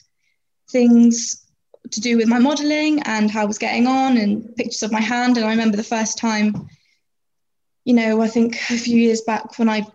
things 0.71 1.45
to 1.91 2.01
do 2.01 2.17
with 2.17 2.29
my 2.29 2.39
modeling 2.39 3.03
and 3.03 3.29
how 3.29 3.43
I 3.43 3.47
was 3.47 3.59
getting 3.59 3.89
on 3.89 4.19
and 4.19 4.55
pictures 4.55 4.85
of 4.85 4.93
my 4.93 5.01
hand. 5.01 5.37
And 5.37 5.47
I 5.47 5.51
remember 5.51 5.77
the 5.77 5.83
first 5.83 6.17
time, 6.17 6.69
you 7.85 7.95
know, 7.95 8.23
I 8.23 8.29
think 8.29 8.55
a 8.71 8.77
few 8.77 8.99
years 8.99 9.21
back 9.21 9.59
when 9.59 9.69
I, 9.69 9.87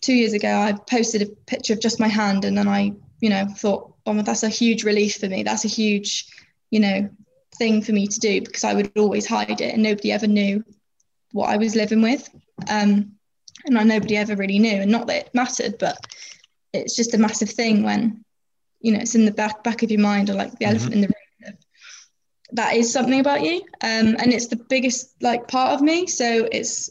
two 0.00 0.12
years 0.12 0.34
ago, 0.34 0.48
I 0.48 0.72
posted 0.72 1.22
a 1.22 1.26
picture 1.26 1.72
of 1.72 1.80
just 1.80 2.00
my 2.00 2.08
hand 2.08 2.44
and 2.44 2.56
then 2.56 2.68
I, 2.68 2.92
you 3.20 3.30
know, 3.30 3.46
thought, 3.46 3.94
oh, 4.06 4.20
that's 4.22 4.42
a 4.42 4.48
huge 4.48 4.84
relief 4.84 5.16
for 5.16 5.28
me. 5.28 5.42
That's 5.42 5.64
a 5.64 5.68
huge, 5.68 6.26
you 6.70 6.80
know, 6.80 7.08
thing 7.56 7.82
for 7.82 7.92
me 7.92 8.06
to 8.06 8.20
do 8.20 8.40
because 8.42 8.64
I 8.64 8.74
would 8.74 8.92
always 8.98 9.26
hide 9.26 9.60
it 9.60 9.74
and 9.74 9.82
nobody 9.82 10.12
ever 10.12 10.26
knew 10.26 10.64
what 11.32 11.48
I 11.48 11.56
was 11.56 11.74
living 11.74 12.02
with. 12.02 12.28
Um, 12.68 13.12
and 13.64 13.78
I, 13.78 13.82
nobody 13.84 14.16
ever 14.16 14.36
really 14.36 14.58
knew. 14.58 14.82
And 14.82 14.90
not 14.90 15.06
that 15.06 15.26
it 15.26 15.34
mattered, 15.34 15.76
but 15.78 15.96
it's 16.72 16.96
just 16.96 17.14
a 17.14 17.18
massive 17.18 17.50
thing 17.50 17.82
when, 17.82 18.24
you 18.80 18.92
know, 18.92 18.98
it's 18.98 19.14
in 19.14 19.24
the 19.24 19.30
back 19.30 19.62
back 19.62 19.82
of 19.82 19.90
your 19.90 20.00
mind 20.00 20.28
or 20.28 20.34
like 20.34 20.50
the 20.50 20.64
mm-hmm. 20.64 20.70
elephant 20.70 20.94
in 20.94 21.00
the 21.02 21.06
room. 21.06 21.56
That 22.54 22.76
is 22.76 22.92
something 22.92 23.20
about 23.20 23.42
you. 23.42 23.62
Um, 23.80 24.16
and 24.18 24.32
it's 24.32 24.48
the 24.48 24.62
biggest 24.68 25.14
like 25.22 25.48
part 25.48 25.72
of 25.72 25.80
me. 25.80 26.06
So 26.06 26.46
it's, 26.52 26.90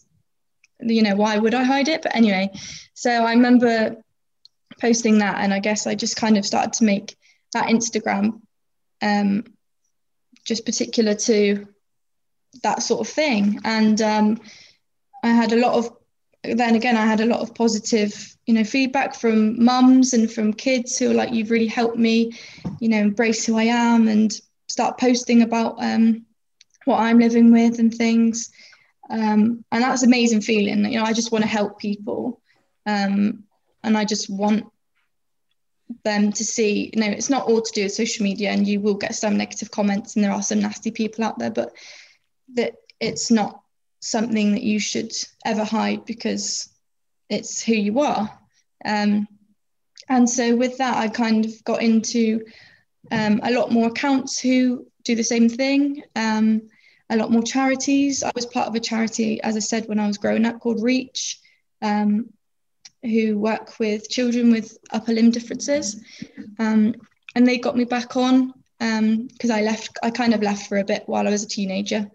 you 0.82 1.02
know, 1.02 1.16
why 1.16 1.38
would 1.38 1.54
I 1.54 1.64
hide 1.64 1.88
it? 1.88 2.02
But 2.02 2.16
anyway, 2.16 2.52
so 2.94 3.10
I 3.10 3.34
remember 3.34 3.98
posting 4.80 5.20
that 5.20 5.38
and 5.40 5.54
I 5.54 5.60
guess 5.60 5.88
I 5.88 5.96
just 5.96 6.16
kind 6.16 6.38
of 6.38 6.46
started 6.46 6.74
to 6.74 6.84
make 6.84 7.16
that 7.54 7.68
Instagram 7.68 8.42
um, 9.02 9.46
just 10.44 10.66
particular 10.66 11.14
to 11.16 11.68
that 12.64 12.84
sort 12.84 13.02
of 13.02 13.14
thing. 13.14 13.60
And 13.64 14.02
um, 14.02 14.42
I 15.24 15.30
had 15.30 15.54
a 15.54 15.60
lot 15.60 15.74
of, 15.74 15.96
then 16.44 16.76
again, 16.76 16.98
I 16.98 17.06
had 17.06 17.22
a 17.22 17.26
lot 17.26 17.42
of 17.42 17.54
positive, 17.54 18.36
you 18.46 18.54
know, 18.54 18.64
feedback 18.64 19.16
from 19.16 19.64
mums 19.64 20.14
and 20.14 20.32
from 20.32 20.54
kids 20.54 20.98
who 20.98 21.12
are 21.12 21.14
like, 21.14 21.32
you've 21.32 21.52
really 21.52 21.68
helped 21.68 21.98
me, 21.98 22.34
you 22.80 22.90
know, 22.90 22.98
embrace 22.98 23.46
who 23.46 23.58
I 23.58 23.64
am 23.64 24.08
and 24.08 24.40
start 24.68 25.00
posting 25.00 25.44
about 25.44 25.76
um, 25.80 26.26
what 26.86 27.00
I'm 27.00 27.20
living 27.20 27.52
with 27.52 27.80
and 27.80 27.94
things. 27.94 28.52
Um, 29.12 29.66
and 29.72 29.84
that's 29.84 30.04
amazing 30.04 30.42
feeling. 30.42 30.86
You 30.86 31.00
know, 31.00 31.06
I 31.06 31.14
just 31.14 31.32
want 31.32 31.44
to 31.44 31.50
help 31.50 31.80
people. 31.80 32.42
Um, 32.86 33.44
and 33.84 33.98
I 33.98 34.06
just 34.06 34.30
want 34.30 34.66
them 36.04 36.32
to 36.32 36.44
see 36.46 36.92
you 36.94 37.02
know 37.02 37.08
it's 37.08 37.30
not 37.30 37.46
all 37.48 37.62
to 37.62 37.72
do 37.74 37.84
with 37.84 37.94
social 37.94 38.24
media 38.24 38.50
and 38.50 38.68
you 38.68 38.80
will 38.80 38.94
get 38.94 39.16
some 39.16 39.38
negative 39.38 39.72
comments 39.72 40.16
and 40.16 40.24
there 40.24 40.32
are 40.32 40.42
some 40.42 40.60
nasty 40.60 40.92
people 40.92 41.24
out 41.24 41.38
there 41.38 41.52
but 41.52 41.74
that 42.54 42.76
it's 43.00 43.30
not 43.30 43.62
something 44.00 44.54
that 44.54 44.64
you 44.64 44.80
should 44.80 45.12
ever 45.46 45.64
hide 45.64 46.06
because 46.06 46.70
it's 47.30 47.62
who 47.62 47.74
you 47.74 48.00
are 48.00 48.32
um, 48.86 49.28
and 50.10 50.30
so 50.30 50.56
with 50.56 50.78
that 50.78 50.98
i 50.98 51.08
kind 51.08 51.46
of 51.46 51.64
got 51.64 51.82
into 51.82 52.44
um, 53.12 53.40
a 53.44 53.52
lot 53.52 53.72
more 53.72 53.88
accounts 53.88 54.40
who 54.40 54.86
do 55.04 55.16
the 55.16 55.24
same 55.24 55.50
thing 55.50 56.04
um, 56.16 56.62
a 57.12 57.16
lot 57.16 57.32
more 57.32 57.44
charities 57.44 58.24
i 58.24 58.32
was 58.34 58.46
part 58.46 58.68
of 58.68 58.76
a 58.76 58.80
charity 58.80 59.42
as 59.44 59.56
i 59.56 59.60
said 59.60 59.88
when 59.88 60.00
i 60.00 60.08
was 60.08 60.18
growing 60.18 60.46
up 60.46 60.60
called 60.60 60.82
reach 60.82 61.40
um, 61.84 62.32
who 63.04 63.38
work 63.38 63.80
with 63.80 64.10
children 64.10 64.52
with 64.52 64.78
upper 64.92 65.14
limb 65.14 65.32
differences. 65.32 66.02
Um, 66.60 66.96
and 67.36 67.48
they 67.48 67.58
got 67.58 67.78
me 67.78 67.86
back 67.86 68.16
on 68.16 68.54
because 68.80 69.50
um, 69.50 69.52
I 69.52 69.62
left, 69.62 69.98
I 70.04 70.12
kind 70.12 70.34
of 70.34 70.42
left 70.42 70.68
for 70.68 70.78
a 70.78 70.84
bit 70.84 71.04
while 71.06 71.28
I 71.28 71.32
was 71.32 71.44
a 71.44 71.48
teenager, 71.48 72.10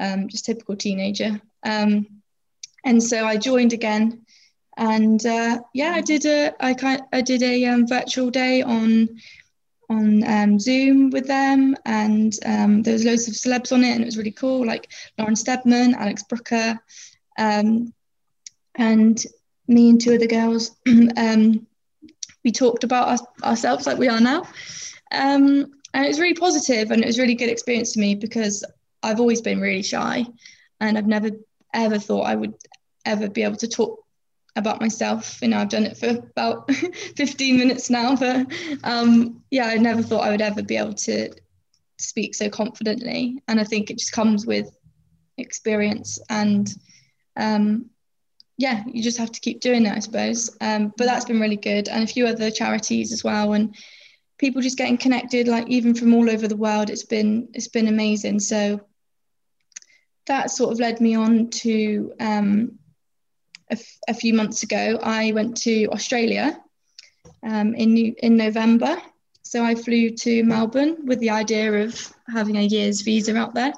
um, 0.00 0.28
just 0.28 0.46
typical 0.46 0.76
teenager. 0.76 1.40
Um, 1.62 2.06
and 2.84 3.02
so 3.02 3.24
I 3.24 3.36
joined 3.36 3.72
again. 3.72 4.22
And 4.76 5.24
uh, 5.24 5.60
yeah, 5.72 5.92
I 5.92 6.00
did 6.00 6.24
a, 6.26 6.52
I 6.60 6.74
kind, 6.74 7.02
I 7.12 7.20
did 7.20 7.42
a 7.42 7.82
virtual 7.84 8.30
day 8.30 8.62
on 8.62 9.20
on 9.90 10.24
um, 10.24 10.58
Zoom 10.58 11.10
with 11.10 11.26
them, 11.26 11.76
and 11.84 12.34
um, 12.44 12.82
there 12.82 12.94
was 12.94 13.04
loads 13.04 13.28
of 13.28 13.34
celebs 13.34 13.72
on 13.72 13.84
it, 13.84 13.92
and 13.92 14.02
it 14.02 14.06
was 14.06 14.18
really 14.18 14.30
cool, 14.30 14.66
like 14.66 14.90
Lauren 15.18 15.36
Steadman, 15.36 15.94
Alex 15.94 16.22
Brooker, 16.22 16.78
um, 17.38 17.92
and 18.76 19.24
me 19.68 19.90
and 19.90 20.00
two 20.00 20.14
other 20.14 20.26
girls, 20.26 20.76
um, 21.16 21.66
we 22.44 22.52
talked 22.52 22.84
about 22.84 23.08
our, 23.08 23.50
ourselves 23.50 23.86
like 23.86 23.98
we 23.98 24.08
are 24.08 24.20
now. 24.20 24.46
Um, 25.12 25.72
and 25.94 26.04
it 26.04 26.08
was 26.08 26.20
really 26.20 26.34
positive 26.34 26.90
and 26.90 27.02
it 27.02 27.06
was 27.06 27.18
really 27.18 27.34
good 27.34 27.48
experience 27.48 27.92
to 27.92 28.00
me 28.00 28.14
because 28.14 28.64
I've 29.02 29.20
always 29.20 29.40
been 29.40 29.60
really 29.60 29.82
shy 29.82 30.26
and 30.80 30.98
I've 30.98 31.06
never 31.06 31.30
ever 31.72 31.98
thought 31.98 32.22
I 32.22 32.34
would 32.34 32.54
ever 33.04 33.28
be 33.28 33.42
able 33.42 33.56
to 33.56 33.68
talk 33.68 34.03
about 34.56 34.80
myself. 34.80 35.40
You 35.42 35.48
know, 35.48 35.58
I've 35.58 35.68
done 35.68 35.84
it 35.84 35.96
for 35.96 36.08
about 36.08 36.70
15 37.16 37.56
minutes 37.56 37.90
now, 37.90 38.16
but 38.16 38.46
um, 38.84 39.42
yeah, 39.50 39.66
I 39.66 39.76
never 39.76 40.02
thought 40.02 40.24
I 40.24 40.30
would 40.30 40.42
ever 40.42 40.62
be 40.62 40.76
able 40.76 40.94
to 40.94 41.30
speak 41.98 42.34
so 42.34 42.48
confidently. 42.48 43.42
And 43.48 43.60
I 43.60 43.64
think 43.64 43.90
it 43.90 43.98
just 43.98 44.12
comes 44.12 44.46
with 44.46 44.76
experience 45.36 46.18
and 46.30 46.72
um, 47.36 47.90
yeah, 48.56 48.84
you 48.86 49.02
just 49.02 49.18
have 49.18 49.32
to 49.32 49.40
keep 49.40 49.60
doing 49.60 49.86
it, 49.86 49.96
I 49.96 49.98
suppose. 49.98 50.56
Um, 50.60 50.92
but 50.96 51.06
that's 51.06 51.24
been 51.24 51.40
really 51.40 51.56
good, 51.56 51.88
and 51.88 52.04
a 52.04 52.06
few 52.06 52.26
other 52.26 52.50
charities 52.50 53.12
as 53.12 53.24
well, 53.24 53.52
and 53.52 53.74
people 54.38 54.62
just 54.62 54.78
getting 54.78 54.96
connected, 54.96 55.48
like 55.48 55.68
even 55.68 55.94
from 55.94 56.14
all 56.14 56.30
over 56.30 56.46
the 56.46 56.56
world. 56.56 56.90
It's 56.90 57.04
been 57.04 57.48
it's 57.52 57.68
been 57.68 57.88
amazing. 57.88 58.40
So 58.40 58.80
that 60.26 60.50
sort 60.50 60.72
of 60.72 60.78
led 60.78 61.00
me 61.00 61.14
on 61.16 61.50
to 61.50 62.12
um, 62.20 62.78
a, 63.70 63.74
f- 63.74 63.98
a 64.08 64.14
few 64.14 64.34
months 64.34 64.62
ago. 64.62 64.98
I 65.02 65.32
went 65.32 65.56
to 65.58 65.86
Australia 65.86 66.60
um, 67.42 67.74
in 67.74 67.94
New- 67.94 68.14
in 68.18 68.36
November. 68.36 68.96
So 69.42 69.62
I 69.62 69.74
flew 69.74 70.10
to 70.10 70.42
Melbourne 70.42 71.06
with 71.06 71.20
the 71.20 71.30
idea 71.30 71.84
of 71.84 72.12
having 72.32 72.56
a 72.56 72.62
year's 72.62 73.02
visa 73.02 73.36
out 73.36 73.54
there 73.54 73.74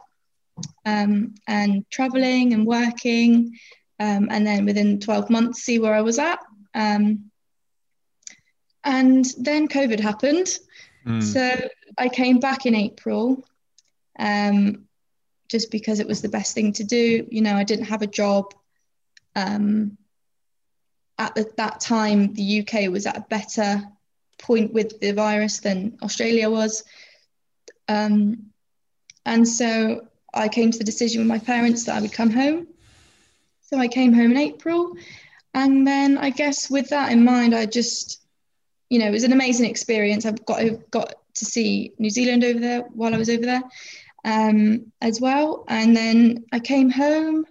um, 0.85 1.35
and 1.47 1.85
traveling 1.90 2.55
and 2.55 2.66
working 2.66 3.59
um, 3.99 4.28
and 4.31 4.47
then 4.47 4.64
within 4.64 5.00
12 5.00 5.31
months 5.31 5.62
see 5.62 5.78
where 5.78 5.95
I 5.95 6.02
was 6.02 6.19
at. 6.19 6.38
Um, 6.75 7.31
and 8.85 9.25
then 9.38 9.69
COVID 9.69 10.00
happened. 10.00 10.59
Mm. 11.07 11.23
So 11.23 11.69
I 11.99 12.09
came 12.09 12.38
back 12.38 12.66
in 12.66 12.75
April 12.75 13.45
um, 14.19 14.85
just 15.49 15.71
because 15.71 16.00
it 16.00 16.07
was 16.07 16.23
the 16.23 16.28
best 16.28 16.55
thing 16.55 16.73
to 16.75 16.85
do. 16.85 17.26
You 17.28 17.40
know, 17.43 17.55
I 17.55 17.64
didn't 17.64 17.87
have 17.87 18.02
a 18.02 18.07
job. 18.07 18.55
Um, 19.37 19.97
at 21.19 21.35
the, 21.35 21.50
that 21.57 21.81
time, 21.81 22.35
the 22.35 22.61
UK 22.61 22.90
was 22.90 23.07
at 23.07 23.16
a 23.16 23.26
better 23.28 23.83
point 24.38 24.73
with 24.73 24.99
the 25.00 25.12
virus 25.12 25.61
than 25.61 25.99
Australia 26.02 26.50
was. 26.50 26.85
Um, 27.88 28.47
and 29.25 29.47
so 29.47 30.07
I 30.35 30.49
came 30.49 30.71
to 30.71 30.78
the 30.78 30.85
decision 30.85 31.21
with 31.21 31.28
my 31.28 31.38
parents 31.38 31.85
that 31.85 31.97
I 31.97 32.00
would 32.00 32.12
come 32.12 32.31
home. 32.31 32.66
So 33.62 33.78
I 33.78 33.88
came 33.88 34.12
home 34.12 34.33
in 34.33 34.37
April. 34.37 34.95
And 35.55 35.87
then 35.87 36.19
I 36.19 36.31
guess 36.31 36.69
with 36.71 36.90
that 36.90 37.12
in 37.12 37.25
mind, 37.25 37.55
I 37.55 37.66
just, 37.66 38.21
you 38.90 38.99
know, 38.99 39.07
it 39.07 39.12
was 39.12 39.25
an 39.25 39.33
amazing 39.33 39.71
experience. 39.71 40.26
I've 40.26 40.45
got 40.45 40.62
got 40.90 41.14
to 41.35 41.45
see 41.45 41.93
New 41.99 42.11
Zealand 42.11 42.45
over 42.45 42.61
there 42.61 42.81
while 42.95 43.14
I 43.14 43.19
was 43.19 43.31
over 43.31 43.45
there 43.45 43.62
um, 44.25 44.93
as 45.00 45.21
well. 45.21 45.64
And 45.69 45.97
then 45.97 46.45
I 46.52 46.61
came 46.61 46.90
home 46.90 47.47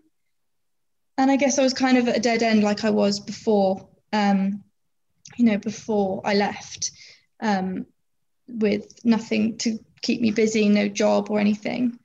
and 1.18 1.32
I 1.32 1.36
guess 1.36 1.58
I 1.58 1.64
was 1.64 1.74
kind 1.74 1.98
of 1.98 2.08
at 2.08 2.18
a 2.18 2.20
dead 2.20 2.44
end 2.44 2.64
like 2.64 2.84
I 2.84 2.90
was 2.90 3.20
before, 3.20 3.88
um, 4.12 4.64
you 5.38 5.46
know, 5.46 5.58
before 5.58 6.22
I 6.26 6.34
left 6.34 6.92
um, 7.40 7.86
with 8.48 9.00
nothing 9.04 9.58
to 9.60 9.80
keep 10.02 10.22
me 10.22 10.32
busy, 10.32 10.70
no 10.70 10.88
job 10.88 11.30
or 11.30 11.40
anything. 11.40 11.98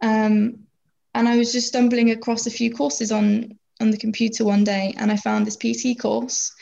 Um, 0.00 0.66
and 1.14 1.28
I 1.28 1.36
was 1.36 1.52
just 1.52 1.68
stumbling 1.68 2.10
across 2.10 2.46
a 2.46 2.50
few 2.50 2.72
courses 2.72 3.10
on 3.10 3.58
on 3.80 3.90
the 3.90 3.96
computer 3.96 4.44
one 4.44 4.64
day 4.64 4.92
and 4.96 5.10
I 5.10 5.16
found 5.16 5.46
this 5.46 5.56
PT 5.56 5.98
course. 6.00 6.52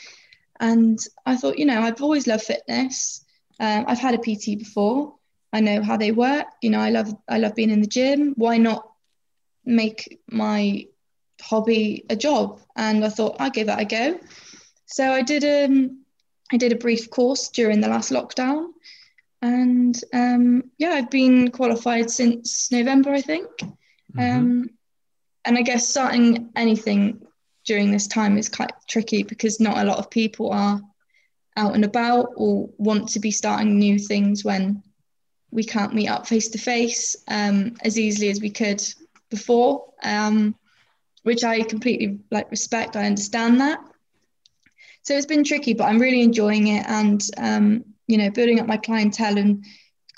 And 0.59 0.99
I 1.25 1.35
thought, 1.35 1.57
you 1.57 1.65
know, 1.65 1.81
I've 1.81 2.01
always 2.01 2.27
loved 2.27 2.43
fitness. 2.43 3.23
Um, 3.59 3.85
I've 3.87 3.99
had 3.99 4.15
a 4.15 4.19
PT 4.19 4.57
before. 4.57 5.15
I 5.51 5.61
know 5.61 5.81
how 5.81 5.97
they 5.97 6.11
work. 6.11 6.45
You 6.61 6.69
know, 6.69 6.79
I 6.79 6.89
love 6.89 7.13
I 7.27 7.37
love 7.37 7.55
being 7.55 7.69
in 7.69 7.81
the 7.81 7.87
gym. 7.87 8.33
Why 8.35 8.57
not 8.57 8.87
make 9.65 10.19
my 10.29 10.85
hobby 11.41 12.05
a 12.09 12.15
job. 12.15 12.59
And 12.75 13.03
I 13.03 13.09
thought 13.09 13.37
I'd 13.39 13.53
give 13.53 13.67
that 13.67 13.81
a 13.81 13.85
go. 13.85 14.19
So 14.85 15.11
I 15.11 15.21
did 15.21 15.43
um 15.43 16.03
I 16.51 16.57
did 16.57 16.71
a 16.71 16.77
brief 16.77 17.09
course 17.09 17.49
during 17.49 17.81
the 17.81 17.89
last 17.89 18.11
lockdown. 18.11 18.69
And 19.41 19.99
um, 20.13 20.71
yeah, 20.77 20.91
I've 20.91 21.09
been 21.09 21.51
qualified 21.51 22.09
since 22.09 22.71
November, 22.71 23.11
I 23.11 23.21
think. 23.21 23.49
Mm-hmm. 23.57 24.19
Um, 24.19 24.69
and 25.45 25.57
I 25.57 25.61
guess 25.61 25.87
starting 25.87 26.49
anything 26.55 27.21
during 27.65 27.91
this 27.91 28.07
time 28.07 28.37
is 28.37 28.49
quite 28.49 28.71
tricky 28.87 29.23
because 29.23 29.59
not 29.59 29.77
a 29.77 29.83
lot 29.83 29.99
of 29.99 30.09
people 30.09 30.51
are 30.51 30.81
out 31.57 31.75
and 31.75 31.83
about 31.83 32.29
or 32.35 32.69
want 32.77 33.09
to 33.09 33.19
be 33.19 33.31
starting 33.31 33.77
new 33.77 33.99
things 33.99 34.43
when 34.43 34.81
we 35.51 35.63
can't 35.63 35.93
meet 35.93 36.07
up 36.07 36.27
face 36.27 36.49
to 36.49 36.57
face 36.57 37.15
as 37.27 37.99
easily 37.99 38.29
as 38.29 38.41
we 38.41 38.49
could 38.49 38.81
before, 39.29 39.93
um, 40.03 40.55
which 41.27 41.43
I 41.43 41.61
completely 41.61 42.19
like 42.31 42.49
respect. 42.49 42.95
I 42.95 43.05
understand 43.05 43.59
that. 43.59 43.81
So 45.01 45.13
it's 45.13 45.25
been 45.25 45.43
tricky, 45.43 45.73
but 45.73 45.83
I'm 45.83 45.99
really 45.99 46.21
enjoying 46.21 46.67
it, 46.67 46.85
and 46.87 47.21
um, 47.35 47.83
you 48.07 48.17
know, 48.17 48.29
building 48.29 48.61
up 48.61 48.65
my 48.65 48.77
clientele 48.77 49.37
and 49.37 49.65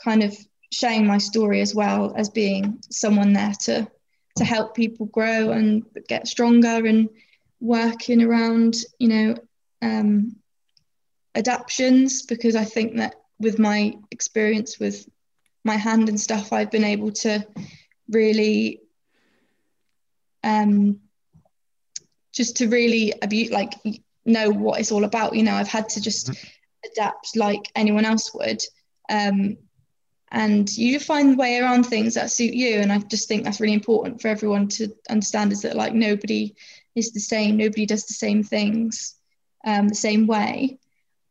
kind 0.03 0.21
of 0.21 0.37
sharing 0.71 1.07
my 1.07 1.17
story 1.17 1.61
as 1.61 1.73
well 1.73 2.13
as 2.15 2.29
being 2.29 2.77
someone 2.91 3.33
there 3.33 3.53
to 3.61 3.89
to 4.35 4.45
help 4.45 4.75
people 4.75 5.07
grow 5.07 5.49
and 5.49 5.83
get 6.07 6.27
stronger 6.27 6.85
and 6.85 7.09
working 7.59 8.21
around, 8.21 8.75
you 8.99 9.07
know, 9.07 9.35
um, 9.81 10.35
adaptions 11.33 12.21
because 12.21 12.55
I 12.55 12.65
think 12.65 12.97
that 12.97 13.15
with 13.39 13.57
my 13.57 13.95
experience 14.11 14.79
with 14.79 15.09
my 15.63 15.75
hand 15.75 16.07
and 16.07 16.19
stuff, 16.19 16.53
I've 16.53 16.69
been 16.69 16.83
able 16.83 17.11
to 17.23 17.47
really 18.09 18.81
um, 20.43 20.99
just 22.33 22.57
to 22.57 22.67
really 22.67 23.13
abuse 23.21 23.51
like 23.51 23.73
know 24.25 24.49
what 24.49 24.79
it's 24.79 24.91
all 24.91 25.03
about. 25.03 25.35
You 25.35 25.43
know, 25.43 25.53
I've 25.53 25.67
had 25.67 25.89
to 25.89 26.01
just 26.01 26.31
mm-hmm. 26.31 26.91
adapt 26.91 27.35
like 27.35 27.71
anyone 27.75 28.05
else 28.05 28.33
would. 28.33 28.61
Um, 29.09 29.57
and 30.31 30.69
you 30.77 30.99
find 30.99 31.33
the 31.33 31.37
way 31.37 31.57
around 31.57 31.85
things 31.85 32.13
that 32.13 32.31
suit 32.31 32.53
you. 32.53 32.77
And 32.79 32.91
I 32.91 32.99
just 32.99 33.27
think 33.27 33.43
that's 33.43 33.59
really 33.59 33.73
important 33.73 34.21
for 34.21 34.27
everyone 34.27 34.67
to 34.69 34.93
understand 35.09 35.51
is 35.51 35.63
that 35.63 35.75
like 35.75 35.93
nobody 35.93 36.53
is 36.95 37.11
the 37.11 37.19
same, 37.19 37.57
nobody 37.57 37.85
does 37.87 38.05
the 38.05 38.13
same 38.13 38.43
things 38.43 39.15
um, 39.65 39.87
the 39.87 39.95
same 39.95 40.27
way. 40.27 40.77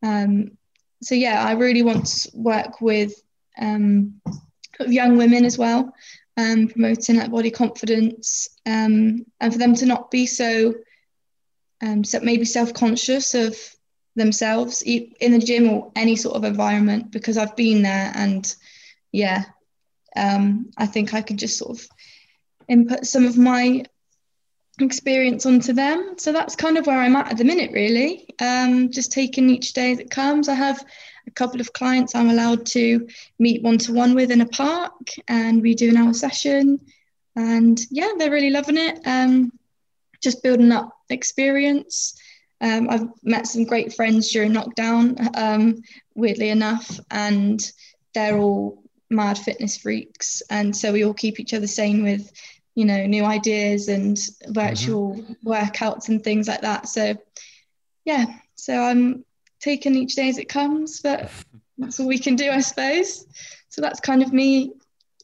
Um, 0.02 0.58
so 1.02 1.14
yeah, 1.14 1.44
I 1.44 1.52
really 1.52 1.82
want 1.82 2.06
to 2.06 2.30
work 2.34 2.80
with 2.80 3.14
um, 3.60 4.20
young 4.86 5.16
women 5.16 5.44
as 5.44 5.56
well, 5.56 5.92
um, 6.38 6.68
promoting 6.68 7.16
like 7.16 7.30
body 7.30 7.50
confidence, 7.50 8.48
um, 8.64 9.26
and 9.40 9.52
for 9.52 9.58
them 9.58 9.74
to 9.74 9.86
not 9.86 10.10
be 10.10 10.24
so, 10.26 10.74
um, 11.82 12.04
so 12.04 12.20
maybe 12.20 12.44
self-conscious 12.44 13.34
of 13.34 13.56
themselves 14.16 14.82
in 14.82 15.32
the 15.32 15.38
gym 15.38 15.68
or 15.68 15.92
any 15.96 16.16
sort 16.16 16.36
of 16.36 16.44
environment. 16.44 17.10
Because 17.10 17.36
I've 17.36 17.56
been 17.56 17.82
there, 17.82 18.12
and 18.14 18.54
yeah, 19.12 19.44
um, 20.16 20.70
I 20.78 20.86
think 20.86 21.12
I 21.12 21.22
could 21.22 21.38
just 21.38 21.58
sort 21.58 21.78
of 21.78 21.88
input 22.68 23.06
some 23.06 23.26
of 23.26 23.36
my 23.36 23.84
experience 24.80 25.44
onto 25.44 25.72
them. 25.72 26.14
So 26.18 26.32
that's 26.32 26.54
kind 26.54 26.78
of 26.78 26.86
where 26.86 27.00
I'm 27.00 27.16
at 27.16 27.32
at 27.32 27.38
the 27.38 27.44
minute, 27.44 27.72
really. 27.72 28.28
Um, 28.40 28.90
just 28.92 29.10
taking 29.10 29.50
each 29.50 29.72
day 29.72 29.94
that 29.94 30.10
comes. 30.10 30.48
I 30.48 30.54
have 30.54 30.84
a 31.28 31.32
couple 31.32 31.60
of 31.60 31.72
clients 31.72 32.14
I'm 32.14 32.30
allowed 32.30 32.66
to 32.66 33.06
meet 33.38 33.62
one 33.62 33.78
to 33.78 33.92
one 33.92 34.14
with 34.14 34.30
in 34.30 34.40
a 34.40 34.46
park, 34.46 35.10
and 35.28 35.62
we 35.62 35.74
do 35.74 35.90
an 35.90 35.96
hour 35.96 36.12
session. 36.12 36.80
And 37.36 37.78
yeah, 37.90 38.12
they're 38.18 38.32
really 38.32 38.50
loving 38.50 38.78
it. 38.78 38.98
Um, 39.04 39.52
just 40.20 40.42
building 40.42 40.72
up 40.72 40.90
experience. 41.10 42.18
Um, 42.60 42.88
I've 42.90 43.06
met 43.22 43.46
some 43.46 43.64
great 43.64 43.92
friends 43.92 44.32
during 44.32 44.52
lockdown, 44.52 45.36
um, 45.36 45.82
weirdly 46.16 46.48
enough, 46.48 46.98
and 47.10 47.60
they're 48.14 48.38
all 48.38 48.82
mad 49.10 49.38
fitness 49.38 49.76
freaks. 49.76 50.42
And 50.50 50.76
so 50.76 50.92
we 50.92 51.04
all 51.04 51.14
keep 51.14 51.38
each 51.38 51.54
other 51.54 51.68
sane 51.68 52.02
with 52.02 52.32
you 52.78 52.84
know 52.84 53.06
new 53.06 53.24
ideas 53.24 53.88
and 53.88 54.16
virtual 54.46 55.14
mm-hmm. 55.14 55.48
workouts 55.48 56.08
and 56.08 56.22
things 56.22 56.46
like 56.46 56.60
that 56.60 56.86
so 56.88 57.16
yeah 58.04 58.24
so 58.54 58.80
i'm 58.80 59.24
taking 59.60 59.94
each 59.94 60.14
day 60.14 60.28
as 60.28 60.38
it 60.38 60.48
comes 60.48 61.00
but 61.00 61.30
that's 61.78 61.98
all 62.00 62.06
we 62.06 62.18
can 62.18 62.36
do 62.36 62.50
i 62.50 62.60
suppose. 62.60 63.26
So 63.70 63.82
that's 63.82 64.00
kind 64.00 64.22
of 64.22 64.32
me 64.32 64.72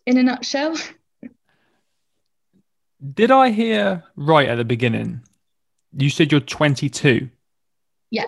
in 0.06 0.18
a 0.18 0.22
nutshell. 0.22 0.76
Did 3.14 3.30
i 3.30 3.50
hear 3.50 4.04
right 4.16 4.48
at 4.48 4.56
the 4.56 4.64
beginning? 4.64 5.22
You 5.96 6.10
said 6.10 6.32
you're 6.32 6.40
22 6.40 7.30
yeah. 8.10 8.26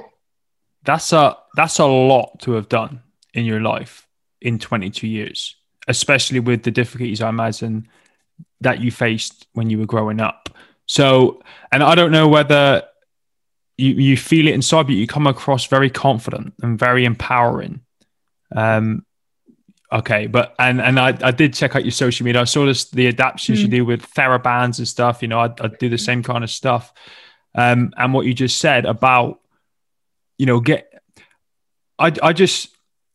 That's 0.84 1.12
a 1.12 1.36
that's 1.54 1.78
a 1.78 1.86
lot 1.86 2.40
to 2.40 2.52
have 2.52 2.68
done 2.68 3.02
in 3.34 3.44
your 3.44 3.60
life 3.60 4.06
in 4.40 4.58
22 4.58 5.06
years 5.06 5.56
especially 5.88 6.40
with 6.40 6.62
the 6.62 6.70
difficulties 6.70 7.22
i 7.22 7.28
imagine 7.28 7.88
that 8.60 8.80
you 8.80 8.90
faced 8.90 9.46
when 9.52 9.70
you 9.70 9.78
were 9.78 9.86
growing 9.86 10.20
up. 10.20 10.48
So, 10.86 11.42
and 11.72 11.82
I 11.82 11.94
don't 11.94 12.12
know 12.12 12.28
whether 12.28 12.82
you, 13.76 13.92
you 13.94 14.16
feel 14.16 14.48
it 14.48 14.54
inside, 14.54 14.84
but 14.84 14.94
you 14.94 15.06
come 15.06 15.26
across 15.26 15.66
very 15.66 15.90
confident 15.90 16.54
and 16.62 16.78
very 16.78 17.04
empowering. 17.04 17.80
Um, 18.54 19.04
okay, 19.92 20.26
but 20.26 20.54
and 20.58 20.80
and 20.80 20.98
I, 20.98 21.16
I 21.20 21.30
did 21.30 21.54
check 21.54 21.76
out 21.76 21.84
your 21.84 21.92
social 21.92 22.24
media. 22.24 22.40
I 22.40 22.44
saw 22.44 22.66
this 22.66 22.90
the 22.90 23.08
adaptations 23.08 23.58
mm. 23.58 23.62
you 23.62 23.68
do 23.68 23.84
with 23.84 24.02
TheraBands 24.02 24.78
and 24.78 24.88
stuff. 24.88 25.22
You 25.22 25.28
know, 25.28 25.40
I, 25.40 25.52
I 25.60 25.68
do 25.68 25.88
the 25.88 25.98
same 25.98 26.22
kind 26.22 26.44
of 26.44 26.50
stuff. 26.50 26.92
Um, 27.54 27.92
and 27.96 28.12
what 28.12 28.26
you 28.26 28.34
just 28.34 28.58
said 28.58 28.84
about, 28.84 29.40
you 30.38 30.46
know, 30.46 30.60
get, 30.60 30.92
I 31.98 32.12
I 32.22 32.32
just 32.32 32.70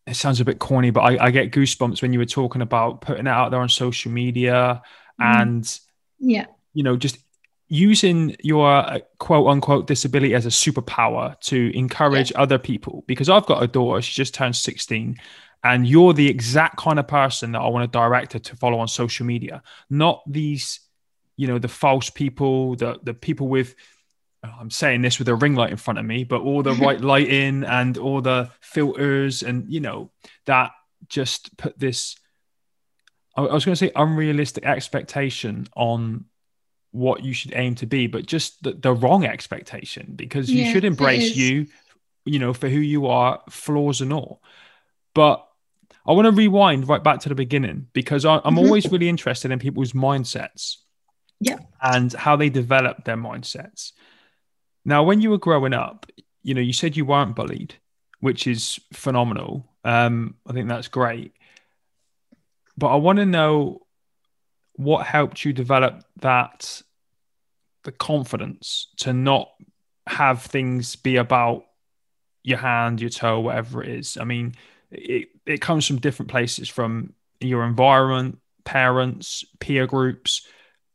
it 0.07 0.15
sounds 0.15 0.41
a 0.41 0.45
bit 0.45 0.59
corny, 0.59 0.89
but 0.89 1.01
I, 1.01 1.25
I 1.25 1.31
get 1.31 1.51
goosebumps 1.51 2.01
when 2.01 2.11
you 2.11 2.19
were 2.19 2.25
talking 2.25 2.61
about 2.61 3.01
putting 3.01 3.27
it 3.27 3.29
out 3.29 3.51
there 3.51 3.61
on 3.61 3.69
social 3.69 4.11
media 4.11 4.81
Mm-hmm. 5.21 5.41
and 5.41 5.79
yeah 6.19 6.45
you 6.73 6.83
know 6.83 6.97
just 6.97 7.17
using 7.71 8.35
your 8.43 8.69
uh, 8.69 8.99
quote 9.17 9.47
unquote 9.47 9.87
disability 9.87 10.35
as 10.35 10.45
a 10.45 10.49
superpower 10.49 11.39
to 11.39 11.71
encourage 11.73 12.29
yeah. 12.31 12.41
other 12.41 12.57
people 12.57 13.05
because 13.07 13.29
I've 13.29 13.45
got 13.45 13.63
a 13.63 13.67
daughter, 13.67 14.01
she 14.01 14.13
just 14.13 14.33
turned 14.33 14.57
16, 14.57 15.15
and 15.63 15.87
you're 15.87 16.11
the 16.11 16.27
exact 16.27 16.75
kind 16.75 16.99
of 16.99 17.07
person 17.07 17.53
that 17.53 17.61
I 17.61 17.69
want 17.69 17.89
to 17.89 17.97
direct 17.97 18.33
her 18.33 18.39
to 18.39 18.55
follow 18.57 18.79
on 18.79 18.89
social 18.89 19.25
media, 19.25 19.63
not 19.89 20.21
these, 20.27 20.81
you 21.37 21.47
know, 21.47 21.59
the 21.59 21.69
false 21.69 22.09
people, 22.09 22.75
the 22.75 22.99
the 23.01 23.13
people 23.13 23.47
with 23.47 23.73
I'm 24.43 24.71
saying 24.71 25.01
this 25.01 25.17
with 25.17 25.29
a 25.29 25.35
ring 25.35 25.55
light 25.55 25.71
in 25.71 25.77
front 25.77 25.97
of 25.97 26.05
me, 26.05 26.25
but 26.25 26.41
all 26.41 26.63
the 26.63 26.73
right 26.85 26.99
lighting 26.99 27.63
and 27.63 27.97
all 27.97 28.19
the 28.19 28.49
filters 28.59 29.43
and 29.43 29.71
you 29.71 29.79
know 29.79 30.11
that 30.45 30.71
just 31.07 31.55
put 31.55 31.79
this 31.79 32.17
I 33.37 33.41
was 33.41 33.63
going 33.63 33.75
to 33.75 33.85
say 33.85 33.91
unrealistic 33.95 34.65
expectation 34.65 35.67
on 35.73 36.25
what 36.91 37.23
you 37.23 37.33
should 37.33 37.53
aim 37.55 37.75
to 37.75 37.85
be, 37.85 38.07
but 38.07 38.25
just 38.25 38.61
the, 38.63 38.73
the 38.73 38.93
wrong 38.93 39.25
expectation 39.25 40.13
because 40.15 40.49
you 40.49 40.71
should 40.71 40.83
embrace 40.83 41.35
you, 41.35 41.67
you 42.25 42.39
know, 42.39 42.53
for 42.53 42.69
who 42.69 42.79
you 42.79 43.07
are, 43.07 43.41
flaws 43.49 44.01
and 44.01 44.11
all. 44.11 44.41
But 45.13 45.47
I 46.05 46.13
want 46.13 46.25
to 46.25 46.31
rewind 46.31 46.87
right 46.87 47.03
back 47.03 47.21
to 47.21 47.29
the 47.29 47.35
beginning 47.35 47.87
because 47.93 48.25
I, 48.25 48.35
am 48.35 48.41
mm-hmm. 48.41 48.57
always 48.59 48.91
really 48.91 49.09
interested 49.09 49.51
in 49.51 49.59
people's 49.59 49.93
mindsets. 49.93 50.77
Yeah. 51.39 51.57
And 51.81 52.13
how 52.13 52.35
they 52.35 52.49
develop 52.49 53.03
their 53.03 53.17
mindsets. 53.17 53.93
Now, 54.85 55.03
when 55.03 55.21
you 55.21 55.31
were 55.31 55.39
growing 55.39 55.73
up, 55.73 56.05
you 56.43 56.53
know, 56.53 56.61
you 56.61 56.73
said 56.73 56.95
you 56.95 57.05
weren't 57.05 57.35
bullied, 57.35 57.75
which 58.19 58.47
is 58.47 58.79
phenomenal. 58.93 59.67
Um, 59.83 60.35
I 60.45 60.53
think 60.53 60.67
that's 60.69 60.87
great 60.87 61.33
but 62.77 62.87
I 62.87 62.95
want 62.95 63.19
to 63.19 63.25
know 63.25 63.81
what 64.83 65.05
helped 65.05 65.43
you 65.45 65.53
develop 65.53 66.03
that 66.21 66.81
the 67.83 67.91
confidence 67.91 68.87
to 68.97 69.13
not 69.13 69.49
have 70.07 70.43
things 70.43 70.95
be 70.95 71.17
about 71.17 71.65
your 72.43 72.57
hand, 72.57 73.01
your 73.01 73.09
toe, 73.09 73.39
whatever 73.39 73.83
it 73.83 73.89
is. 73.89 74.17
I 74.17 74.23
mean, 74.23 74.55
it, 74.91 75.29
it 75.45 75.61
comes 75.61 75.87
from 75.87 75.97
different 75.97 76.31
places 76.31 76.69
from 76.69 77.13
your 77.39 77.63
environment, 77.63 78.39
parents, 78.65 79.43
peer 79.59 79.87
groups, 79.87 80.47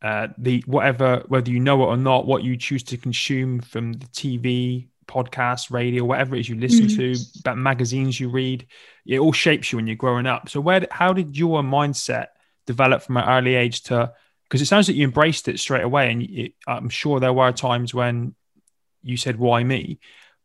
uh, 0.03 0.29
the 0.38 0.62
whatever, 0.66 1.25
whether 1.29 1.51
you 1.51 1.61
know 1.61 1.83
it 1.83 1.87
or 1.87 1.96
not, 1.96 2.27
what 2.27 2.44
you 2.44 2.57
choose 2.57 2.83
to 2.85 2.96
consume 2.96 3.61
from 3.61 3.94
the 3.94 4.07
TV, 4.07 4.88
podcasts, 5.09 5.70
radio, 5.70 6.05
whatever 6.05 6.37
it 6.37 6.40
is 6.40 6.49
you 6.49 6.57
listen 6.57 6.87
mm. 6.87 6.96
to, 6.96 7.40
about 7.40 7.59
magazines 7.59 8.20
you 8.20 8.29
read, 8.29 8.66
it 9.07 9.18
all 9.18 9.33
shapes 9.33 9.72
you 9.72 9.77
when 9.77 9.87
you're 9.87 9.96
growing 9.96 10.27
up. 10.27 10.49
So 10.49 10.61
where, 10.61 10.87
how 10.90 11.12
did 11.12 11.37
your 11.37 11.62
mindset 11.62 12.27
develop 12.66 13.02
from 13.02 13.16
an 13.16 13.29
early 13.29 13.55
age 13.55 13.83
to? 13.85 14.12
Because 14.44 14.62
it 14.62 14.66
sounds 14.66 14.88
like 14.88 14.96
you 14.96 15.05
embraced 15.05 15.48
it 15.48 15.59
straight 15.59 15.85
away, 15.85 16.11
and 16.12 16.22
it, 16.22 16.52
I'm 16.66 16.88
sure 16.88 17.18
there 17.18 17.33
were 17.33 17.52
times 17.52 17.94
when 17.94 18.35
you 19.02 19.16
said, 19.16 19.38
"Why 19.38 19.64
me?" 19.64 19.98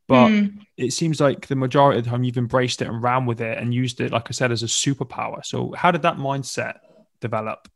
But 0.07 0.27
mm. 0.27 0.65
it 0.75 0.91
seems 0.91 1.21
like 1.21 1.47
the 1.47 1.55
majority 1.55 1.99
of 1.99 2.03
the 2.03 2.09
time 2.09 2.23
you've 2.23 2.37
embraced 2.37 2.81
it 2.81 2.87
and 2.89 3.01
ran 3.01 3.25
with 3.25 3.39
it 3.39 3.57
and 3.57 3.73
used 3.73 4.01
it, 4.01 4.11
like 4.11 4.27
I 4.27 4.31
said, 4.31 4.51
as 4.51 4.61
a 4.61 4.65
superpower. 4.65 5.45
So 5.45 5.71
how 5.71 5.91
did 5.91 6.01
that 6.01 6.17
mindset 6.17 6.79
develop? 7.21 7.69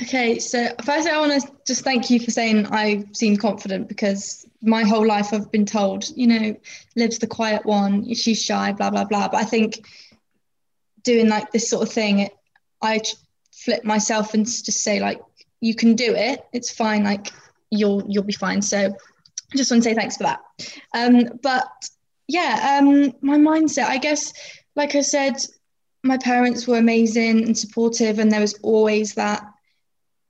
Okay, 0.00 0.38
so 0.38 0.68
first 0.84 1.06
I 1.08 1.18
want 1.18 1.42
to 1.42 1.52
just 1.66 1.82
thank 1.82 2.10
you 2.10 2.18
for 2.18 2.30
saying 2.30 2.66
I 2.70 3.04
seem 3.12 3.36
confident 3.36 3.88
because 3.88 4.46
my 4.60 4.84
whole 4.84 5.06
life 5.06 5.32
I've 5.32 5.50
been 5.50 5.66
told, 5.66 6.08
you 6.16 6.26
know, 6.26 6.56
Liv's 6.96 7.18
the 7.18 7.26
quiet 7.26 7.64
one, 7.66 8.12
she's 8.14 8.42
shy, 8.42 8.72
blah 8.72 8.90
blah 8.90 9.04
blah. 9.04 9.28
But 9.28 9.38
I 9.38 9.44
think 9.44 9.86
doing 11.04 11.28
like 11.28 11.52
this 11.52 11.68
sort 11.68 11.86
of 11.86 11.92
thing, 11.92 12.28
I 12.80 13.00
flip 13.52 13.84
myself 13.84 14.34
and 14.34 14.44
just 14.46 14.82
say 14.82 15.00
like, 15.00 15.20
you 15.60 15.74
can 15.74 15.94
do 15.94 16.14
it. 16.14 16.44
It's 16.52 16.70
fine. 16.72 17.04
Like 17.04 17.32
you'll 17.70 18.04
you'll 18.08 18.24
be 18.24 18.32
fine. 18.32 18.60
So 18.62 18.78
I 18.86 19.56
just 19.56 19.70
want 19.70 19.82
to 19.82 19.88
say 19.88 19.94
thanks 19.94 20.16
for 20.16 20.24
that. 20.24 20.40
Um, 20.94 21.38
but 21.42 21.68
yeah, 22.28 22.78
um, 22.80 23.12
my 23.20 23.36
mindset, 23.36 23.84
I 23.84 23.98
guess, 23.98 24.32
like 24.74 24.94
I 24.94 25.02
said, 25.02 25.34
my 26.02 26.18
parents 26.18 26.66
were 26.66 26.78
amazing 26.78 27.44
and 27.44 27.56
supportive, 27.56 28.18
and 28.18 28.30
there 28.30 28.40
was 28.40 28.58
always 28.62 29.14
that 29.14 29.44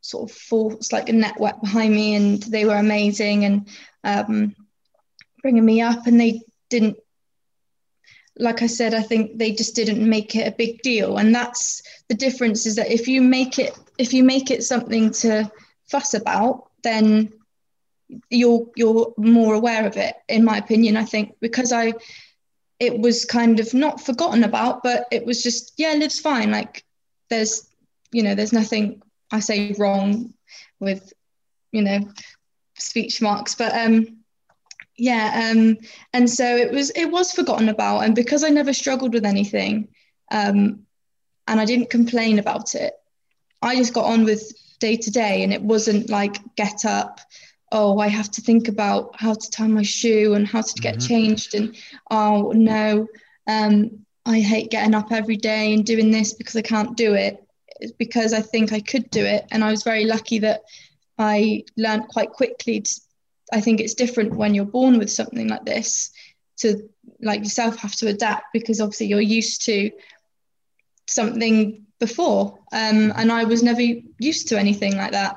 sort 0.00 0.30
of 0.30 0.36
force, 0.36 0.92
like 0.92 1.08
a 1.08 1.12
network 1.12 1.60
behind 1.60 1.94
me, 1.94 2.14
and 2.14 2.42
they 2.42 2.64
were 2.64 2.76
amazing 2.76 3.44
and 3.44 3.68
um, 4.04 4.54
bringing 5.40 5.64
me 5.64 5.80
up. 5.80 6.06
And 6.06 6.20
they 6.20 6.42
didn't, 6.68 6.96
like 8.38 8.62
I 8.62 8.66
said, 8.66 8.94
I 8.94 9.02
think 9.02 9.38
they 9.38 9.52
just 9.52 9.76
didn't 9.76 10.08
make 10.08 10.34
it 10.36 10.48
a 10.48 10.56
big 10.56 10.82
deal. 10.82 11.18
And 11.18 11.34
that's 11.34 11.82
the 12.08 12.14
difference 12.14 12.66
is 12.66 12.76
that 12.76 12.90
if 12.90 13.06
you 13.06 13.20
make 13.22 13.58
it, 13.58 13.78
if 13.98 14.12
you 14.12 14.24
make 14.24 14.50
it 14.50 14.64
something 14.64 15.10
to 15.12 15.50
fuss 15.86 16.14
about, 16.14 16.70
then 16.82 17.32
you're 18.30 18.66
you're 18.76 19.12
more 19.16 19.54
aware 19.54 19.86
of 19.86 19.96
it 19.96 20.14
in 20.28 20.44
my 20.44 20.58
opinion 20.58 20.96
i 20.96 21.04
think. 21.04 21.34
Because 21.40 21.72
i 21.72 21.94
it 22.78 22.98
was 22.98 23.24
kind 23.24 23.60
of 23.60 23.72
not 23.72 24.00
forgotten 24.00 24.44
about 24.44 24.82
but 24.82 25.06
it 25.10 25.24
was 25.24 25.42
just 25.42 25.72
yeah 25.76 25.94
Liv's 25.94 26.18
fine. 26.18 26.50
Like 26.50 26.84
there's 27.30 27.68
you 28.10 28.22
know 28.22 28.34
there's 28.34 28.52
nothing 28.52 29.02
i 29.30 29.40
say 29.40 29.74
wrong 29.78 30.34
with 30.80 31.12
you 31.70 31.82
know 31.82 32.00
speech 32.78 33.22
marks. 33.22 33.54
But 33.54 33.72
um 33.74 34.21
yeah 35.02 35.50
um 35.50 35.76
and 36.12 36.30
so 36.30 36.44
it 36.56 36.70
was 36.70 36.90
it 36.90 37.06
was 37.06 37.32
forgotten 37.32 37.68
about 37.68 38.00
and 38.00 38.14
because 38.14 38.44
i 38.44 38.48
never 38.48 38.72
struggled 38.72 39.12
with 39.12 39.24
anything 39.24 39.88
um 40.30 40.80
and 41.48 41.60
i 41.60 41.64
didn't 41.64 41.90
complain 41.90 42.38
about 42.38 42.74
it 42.74 42.94
i 43.62 43.74
just 43.74 43.94
got 43.94 44.06
on 44.06 44.24
with 44.24 44.52
day 44.78 44.96
to 44.96 45.10
day 45.10 45.42
and 45.42 45.52
it 45.52 45.62
wasn't 45.62 46.08
like 46.08 46.36
get 46.56 46.84
up 46.84 47.20
oh, 47.72 47.98
I 47.98 48.08
have 48.08 48.30
to 48.32 48.42
think 48.42 48.68
about 48.68 49.18
how 49.18 49.32
to 49.32 49.50
tie 49.50 49.66
my 49.66 49.82
shoe 49.82 50.34
and 50.34 50.46
how 50.46 50.60
to 50.60 50.74
get 50.80 50.96
mm-hmm. 50.96 51.08
changed. 51.08 51.54
And 51.54 51.74
oh, 52.10 52.52
no, 52.54 53.08
um, 53.48 54.04
I 54.26 54.40
hate 54.40 54.70
getting 54.70 54.94
up 54.94 55.10
every 55.10 55.36
day 55.36 55.72
and 55.72 55.84
doing 55.84 56.10
this 56.10 56.34
because 56.34 56.54
I 56.54 56.62
can't 56.62 56.96
do 56.96 57.14
it. 57.14 57.42
It's 57.80 57.92
because 57.92 58.34
I 58.34 58.42
think 58.42 58.72
I 58.72 58.80
could 58.80 59.10
do 59.10 59.24
it. 59.24 59.46
And 59.50 59.64
I 59.64 59.70
was 59.70 59.82
very 59.82 60.04
lucky 60.04 60.38
that 60.40 60.62
I 61.18 61.64
learned 61.76 62.08
quite 62.08 62.30
quickly. 62.30 62.82
To, 62.82 63.00
I 63.52 63.60
think 63.60 63.80
it's 63.80 63.94
different 63.94 64.34
when 64.34 64.54
you're 64.54 64.64
born 64.64 64.98
with 64.98 65.10
something 65.10 65.48
like 65.48 65.64
this 65.64 66.10
to 66.58 66.88
like 67.20 67.40
yourself 67.40 67.76
have 67.76 67.94
to 67.96 68.08
adapt 68.08 68.46
because 68.52 68.80
obviously 68.80 69.06
you're 69.06 69.20
used 69.20 69.64
to 69.66 69.90
something 71.06 71.86
before. 71.98 72.58
Um, 72.72 73.12
and 73.16 73.30
I 73.30 73.44
was 73.44 73.62
never 73.62 73.82
used 74.18 74.48
to 74.48 74.58
anything 74.58 74.96
like 74.96 75.12
that. 75.12 75.36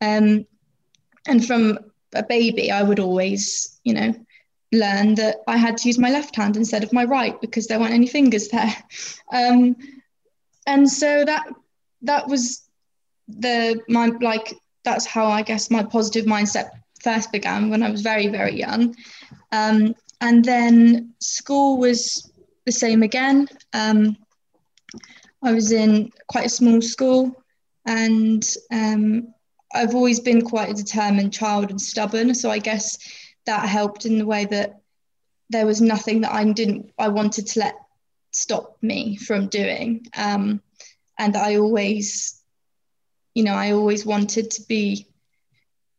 Um, 0.00 0.46
and 1.26 1.44
from 1.44 1.78
a 2.14 2.22
baby, 2.22 2.70
I 2.70 2.82
would 2.82 3.00
always, 3.00 3.80
you 3.84 3.94
know, 3.94 4.14
learn 4.72 5.14
that 5.14 5.36
I 5.46 5.56
had 5.56 5.78
to 5.78 5.88
use 5.88 5.98
my 5.98 6.10
left 6.10 6.36
hand 6.36 6.56
instead 6.56 6.84
of 6.84 6.92
my 6.92 7.04
right 7.04 7.40
because 7.40 7.66
there 7.66 7.80
weren't 7.80 7.94
any 7.94 8.06
fingers 8.06 8.48
there. 8.48 8.74
Um, 9.32 9.74
and 10.68 10.88
so 10.88 11.24
that 11.24 11.48
that 12.02 12.28
was 12.28 12.62
the 13.26 13.80
my 13.88 14.06
like 14.20 14.54
that's 14.84 15.04
how 15.04 15.26
I 15.26 15.42
guess 15.42 15.68
my 15.68 15.82
positive 15.82 16.26
mindset 16.26 16.68
first 17.02 17.32
began 17.32 17.70
when 17.70 17.82
I 17.82 17.90
was 17.90 18.02
very 18.02 18.28
very 18.28 18.58
young. 18.58 18.94
Um, 19.52 19.94
and 20.20 20.44
then 20.44 21.14
school 21.20 21.78
was 21.78 22.30
the 22.64 22.72
same 22.72 23.02
again. 23.02 23.48
Um, 23.72 24.16
I 25.42 25.52
was 25.52 25.72
in 25.72 26.10
quite 26.28 26.46
a 26.46 26.50
small 26.50 26.80
school, 26.80 27.42
and 27.84 28.44
um, 28.72 29.34
I've 29.72 29.94
always 29.94 30.20
been 30.20 30.42
quite 30.42 30.70
a 30.70 30.74
determined 30.74 31.32
child 31.32 31.70
and 31.70 31.80
stubborn. 31.80 32.34
So 32.34 32.50
I 32.50 32.58
guess 32.58 32.98
that 33.44 33.68
helped 33.68 34.06
in 34.06 34.18
the 34.18 34.26
way 34.26 34.44
that 34.46 34.80
there 35.50 35.66
was 35.66 35.80
nothing 35.80 36.22
that 36.22 36.32
I 36.32 36.44
didn't 36.44 36.92
I 36.98 37.08
wanted 37.08 37.46
to 37.48 37.60
let 37.60 37.76
stop 38.32 38.76
me 38.82 39.16
from 39.16 39.48
doing. 39.48 40.06
Um, 40.16 40.60
and 41.18 41.36
I 41.36 41.56
always, 41.56 42.42
you 43.34 43.44
know, 43.44 43.54
I 43.54 43.72
always 43.72 44.04
wanted 44.04 44.50
to 44.52 44.62
be 44.62 45.06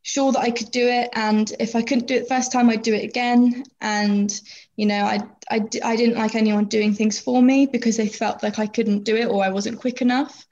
sure 0.08 0.32
that 0.32 0.40
I 0.40 0.52
could 0.52 0.72
do 0.72 0.88
it. 0.88 1.10
And 1.14 1.52
if 1.60 1.76
I 1.76 1.82
couldn't 1.82 2.08
do 2.08 2.16
it 2.16 2.22
the 2.22 2.36
first 2.36 2.52
time, 2.52 2.70
I'd 2.70 2.82
do 2.82 2.94
it 2.94 3.04
again. 3.04 3.64
And, 3.82 4.34
you 4.76 4.86
know, 4.86 5.04
I, 5.04 5.20
I, 5.50 5.62
I 5.84 5.96
didn't 5.96 6.18
like 6.18 6.36
anyone 6.36 6.66
doing 6.66 6.94
things 6.94 7.20
for 7.20 7.42
me 7.42 7.66
because 7.66 7.98
they 7.98 8.08
felt 8.08 8.44
like 8.44 8.60
I 8.60 8.68
couldn't 8.68 9.04
do 9.04 9.16
it 9.16 9.28
or 9.28 9.44
I 9.44 9.50
wasn't 9.50 9.80
quick 9.80 10.02
enough 10.02 10.46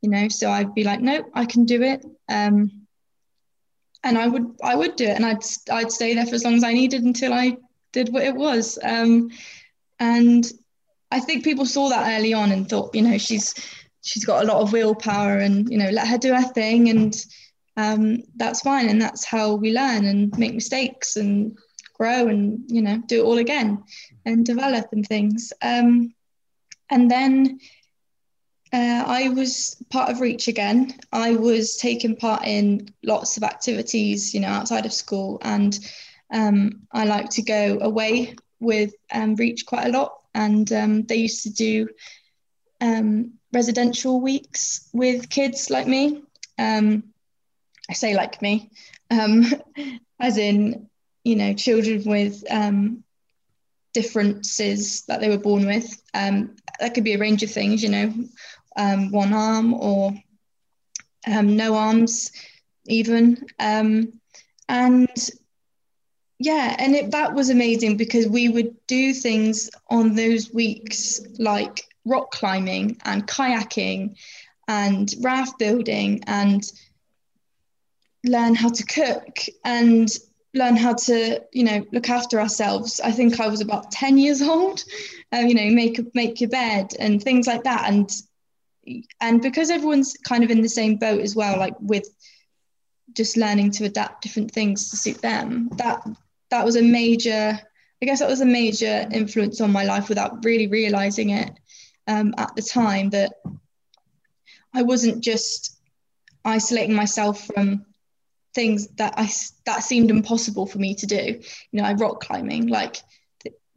you 0.00 0.08
know 0.08 0.28
so 0.28 0.50
i'd 0.50 0.74
be 0.74 0.84
like 0.84 1.00
nope 1.00 1.26
i 1.34 1.44
can 1.44 1.64
do 1.64 1.82
it 1.82 2.04
um, 2.28 2.70
and 4.02 4.16
i 4.16 4.26
would 4.26 4.56
i 4.62 4.74
would 4.74 4.96
do 4.96 5.04
it 5.04 5.16
and 5.16 5.26
i'd 5.26 5.42
i'd 5.70 5.92
stay 5.92 6.14
there 6.14 6.26
for 6.26 6.34
as 6.34 6.44
long 6.44 6.54
as 6.54 6.64
i 6.64 6.72
needed 6.72 7.02
until 7.02 7.32
i 7.32 7.56
did 7.92 8.12
what 8.12 8.22
it 8.22 8.34
was 8.34 8.78
um, 8.82 9.30
and 9.98 10.52
i 11.10 11.20
think 11.20 11.44
people 11.44 11.66
saw 11.66 11.88
that 11.88 12.18
early 12.18 12.32
on 12.32 12.52
and 12.52 12.68
thought 12.68 12.94
you 12.94 13.02
know 13.02 13.18
she's 13.18 13.54
she's 14.02 14.24
got 14.24 14.42
a 14.42 14.46
lot 14.46 14.62
of 14.62 14.72
willpower 14.72 15.38
and 15.38 15.68
you 15.70 15.76
know 15.76 15.90
let 15.90 16.08
her 16.08 16.18
do 16.18 16.34
her 16.34 16.42
thing 16.42 16.88
and 16.88 17.26
um, 17.76 18.22
that's 18.36 18.60
fine 18.60 18.88
and 18.88 19.00
that's 19.00 19.24
how 19.24 19.54
we 19.54 19.72
learn 19.72 20.04
and 20.04 20.36
make 20.38 20.54
mistakes 20.54 21.16
and 21.16 21.56
grow 21.94 22.28
and 22.28 22.62
you 22.68 22.82
know 22.82 23.02
do 23.06 23.20
it 23.20 23.24
all 23.24 23.38
again 23.38 23.82
and 24.24 24.46
develop 24.46 24.86
and 24.92 25.06
things 25.06 25.52
um, 25.62 26.14
and 26.90 27.10
then 27.10 27.58
uh, 28.72 29.04
I 29.06 29.28
was 29.30 29.82
part 29.90 30.10
of 30.10 30.20
Reach 30.20 30.46
again. 30.46 30.94
I 31.12 31.32
was 31.32 31.76
taking 31.76 32.14
part 32.14 32.46
in 32.46 32.88
lots 33.02 33.36
of 33.36 33.42
activities, 33.42 34.32
you 34.32 34.40
know, 34.40 34.48
outside 34.48 34.86
of 34.86 34.92
school, 34.92 35.38
and 35.42 35.76
um, 36.32 36.82
I 36.92 37.04
like 37.04 37.30
to 37.30 37.42
go 37.42 37.78
away 37.80 38.36
with 38.60 38.94
um, 39.12 39.34
Reach 39.34 39.66
quite 39.66 39.86
a 39.86 39.98
lot. 39.98 40.14
And 40.34 40.72
um, 40.72 41.02
they 41.02 41.16
used 41.16 41.42
to 41.42 41.50
do 41.50 41.88
um, 42.80 43.32
residential 43.52 44.20
weeks 44.20 44.88
with 44.92 45.28
kids 45.28 45.70
like 45.70 45.88
me. 45.88 46.22
Um, 46.56 47.09
I 47.90 47.92
say 47.92 48.14
like 48.14 48.40
me, 48.40 48.70
um, 49.10 49.44
as 50.20 50.38
in, 50.38 50.88
you 51.24 51.36
know, 51.36 51.52
children 51.52 52.02
with 52.06 52.44
differences 53.92 55.02
that 55.06 55.20
they 55.20 55.28
were 55.28 55.36
born 55.36 55.66
with. 55.66 56.00
that 56.14 56.94
could 56.94 57.04
be 57.04 57.14
a 57.14 57.18
range 57.18 57.42
of 57.42 57.50
things, 57.50 57.82
you 57.82 57.90
know 57.90 58.14
um, 58.76 59.10
one 59.10 59.32
arm 59.32 59.74
or 59.74 60.12
um, 61.26 61.56
no 61.56 61.74
arms, 61.74 62.32
even. 62.86 63.44
Um, 63.58 64.20
and 64.68 65.30
yeah, 66.38 66.76
and 66.78 66.94
it, 66.94 67.10
that 67.10 67.34
was 67.34 67.50
amazing 67.50 67.96
because 67.96 68.26
we 68.26 68.48
would 68.48 68.74
do 68.86 69.12
things 69.12 69.70
on 69.90 70.14
those 70.14 70.52
weeks 70.52 71.20
like 71.38 71.82
rock 72.06 72.30
climbing 72.30 72.96
and 73.04 73.26
kayaking 73.26 74.16
and 74.66 75.12
raft 75.20 75.58
building 75.58 76.22
and 76.26 76.72
learn 78.24 78.54
how 78.54 78.68
to 78.68 78.84
cook 78.84 79.38
and 79.64 80.10
learn 80.52 80.76
how 80.76 80.94
to 80.94 81.40
you 81.52 81.64
know 81.64 81.84
look 81.92 82.08
after 82.08 82.40
ourselves. 82.40 83.00
I 83.00 83.12
think 83.12 83.40
i 83.40 83.48
was 83.48 83.60
about 83.60 83.90
10 83.92 84.18
years 84.18 84.42
old 84.42 84.84
um, 85.32 85.46
you 85.46 85.54
know 85.54 85.74
make 85.74 86.00
make 86.14 86.40
your 86.40 86.50
bed 86.50 86.92
and 86.98 87.22
things 87.22 87.46
like 87.46 87.64
that. 87.64 87.88
And 87.88 88.10
and 89.20 89.42
because 89.42 89.70
everyone's 89.70 90.16
kind 90.24 90.44
of 90.44 90.50
in 90.50 90.62
the 90.62 90.68
same 90.68 90.96
boat 90.96 91.20
as 91.20 91.36
well 91.36 91.58
like 91.58 91.74
with 91.80 92.08
just 93.14 93.36
learning 93.36 93.70
to 93.72 93.84
adapt 93.84 94.22
different 94.22 94.50
things 94.50 94.90
to 94.90 94.96
suit 94.96 95.20
them 95.20 95.68
that 95.76 96.02
that 96.50 96.64
was 96.64 96.76
a 96.76 96.82
major 96.82 97.58
i 98.02 98.06
guess 98.06 98.20
that 98.20 98.28
was 98.28 98.40
a 98.40 98.46
major 98.46 99.06
influence 99.12 99.60
on 99.60 99.70
my 99.70 99.84
life 99.84 100.08
without 100.08 100.44
really 100.44 100.66
realizing 100.66 101.30
it 101.30 101.50
um, 102.06 102.34
at 102.38 102.54
the 102.56 102.62
time 102.62 103.10
that 103.10 103.32
i 104.74 104.82
wasn't 104.82 105.22
just 105.22 105.78
isolating 106.44 106.94
myself 106.94 107.46
from 107.46 107.84
things 108.54 108.88
that 108.96 109.14
i 109.16 109.28
that 109.64 109.82
seemed 109.82 110.10
impossible 110.10 110.66
for 110.66 110.78
me 110.78 110.94
to 110.94 111.06
do 111.06 111.40
you 111.72 111.80
know 111.80 111.84
i 111.84 111.92
rock 111.94 112.20
climbing 112.20 112.66
like 112.66 112.96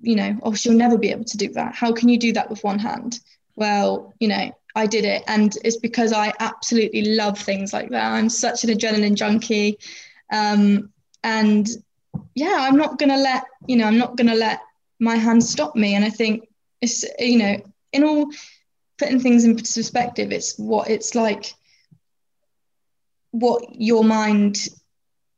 you 0.02 0.16
know 0.16 0.38
oh 0.44 0.54
she'll 0.54 0.74
never 0.74 0.98
be 0.98 1.10
able 1.10 1.24
to 1.24 1.38
do 1.38 1.50
that 1.50 1.74
how 1.74 1.92
can 1.94 2.10
you 2.10 2.18
do 2.18 2.34
that 2.34 2.50
with 2.50 2.64
one 2.64 2.80
hand 2.80 3.20
well 3.56 4.14
you 4.20 4.28
know 4.28 4.52
I 4.76 4.88
did 4.88 5.06
it. 5.06 5.24
And 5.28 5.56
it's 5.64 5.78
because 5.78 6.14
I 6.14 6.34
absolutely 6.40 7.16
love 7.16 7.38
things 7.38 7.74
like 7.74 7.90
that. 7.90 8.12
I'm 8.12 8.30
such 8.30 8.64
an 8.64 8.72
adrenaline 8.72 9.16
junkie. 9.16 9.78
Um, 10.32 10.92
and 11.24 11.68
yeah, 12.36 12.58
I'm 12.60 12.78
not 12.78 12.98
to 13.00 13.18
let, 13.18 13.46
you 13.68 13.76
know, 13.76 13.86
I'm 13.86 13.98
not 13.98 14.18
to 14.18 14.36
let 14.36 14.62
my 15.00 15.16
hand 15.16 15.44
stop 15.44 15.76
me. 15.76 15.96
And 15.96 16.04
I 16.04 16.10
think 16.10 16.48
it's, 16.82 17.06
you 17.20 17.38
know, 17.38 17.62
in 17.92 18.04
all 18.04 18.30
putting 18.98 19.20
things 19.20 19.44
in 19.44 19.56
perspective, 19.56 20.32
it's 20.32 20.58
what 20.58 20.90
it's 20.90 21.14
like 21.14 21.54
what 23.34 23.64
your 23.74 24.04
mind 24.04 24.68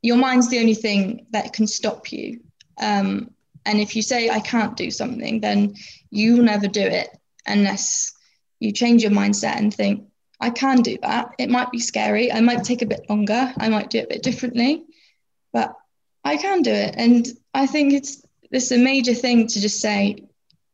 your 0.02 0.18
mind's 0.18 0.48
the 0.48 0.60
only 0.60 0.74
thing 0.74 1.26
that 1.30 1.52
can 1.52 1.66
stop 1.66 2.12
you. 2.12 2.40
Um, 2.78 3.30
and 3.64 3.80
if 3.80 3.96
you 3.96 4.02
say 4.02 4.30
i 4.30 4.38
can't 4.38 4.76
do 4.76 4.90
something 4.90 5.40
then 5.40 5.74
you'll 6.10 6.44
never 6.44 6.68
do 6.68 6.82
it 6.82 7.08
unless 7.46 8.12
you 8.60 8.70
change 8.70 9.02
your 9.02 9.10
mindset 9.10 9.56
and 9.56 9.74
think 9.74 10.04
i 10.40 10.50
can 10.50 10.82
do 10.82 10.98
that. 11.02 11.30
It 11.38 11.50
might 11.50 11.70
be 11.70 11.80
scary. 11.80 12.30
I 12.30 12.40
might 12.40 12.62
take 12.64 12.82
a 12.82 12.92
bit 12.94 13.08
longer. 13.08 13.52
I 13.58 13.68
might 13.68 13.90
do 13.90 13.98
it 13.98 14.04
a 14.04 14.14
bit 14.14 14.22
differently 14.22 14.84
but 15.52 15.74
i 16.22 16.36
can 16.36 16.62
do 16.62 16.72
it. 16.72 16.94
And 16.96 17.26
i 17.54 17.66
think 17.66 17.92
it's 17.94 18.22
it's 18.50 18.70
a 18.70 18.78
major 18.78 19.14
thing 19.14 19.46
to 19.48 19.60
just 19.60 19.80
say 19.80 20.16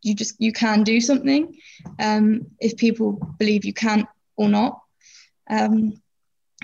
you 0.03 0.15
just 0.15 0.35
you 0.41 0.53
can 0.53 0.83
do 0.83 1.01
something 1.01 1.57
um, 1.99 2.47
if 2.61 2.77
people 2.77 3.13
believe 3.39 3.65
you 3.65 3.73
can 3.73 4.07
or 4.37 4.49
not. 4.49 4.81
Um, 5.49 6.02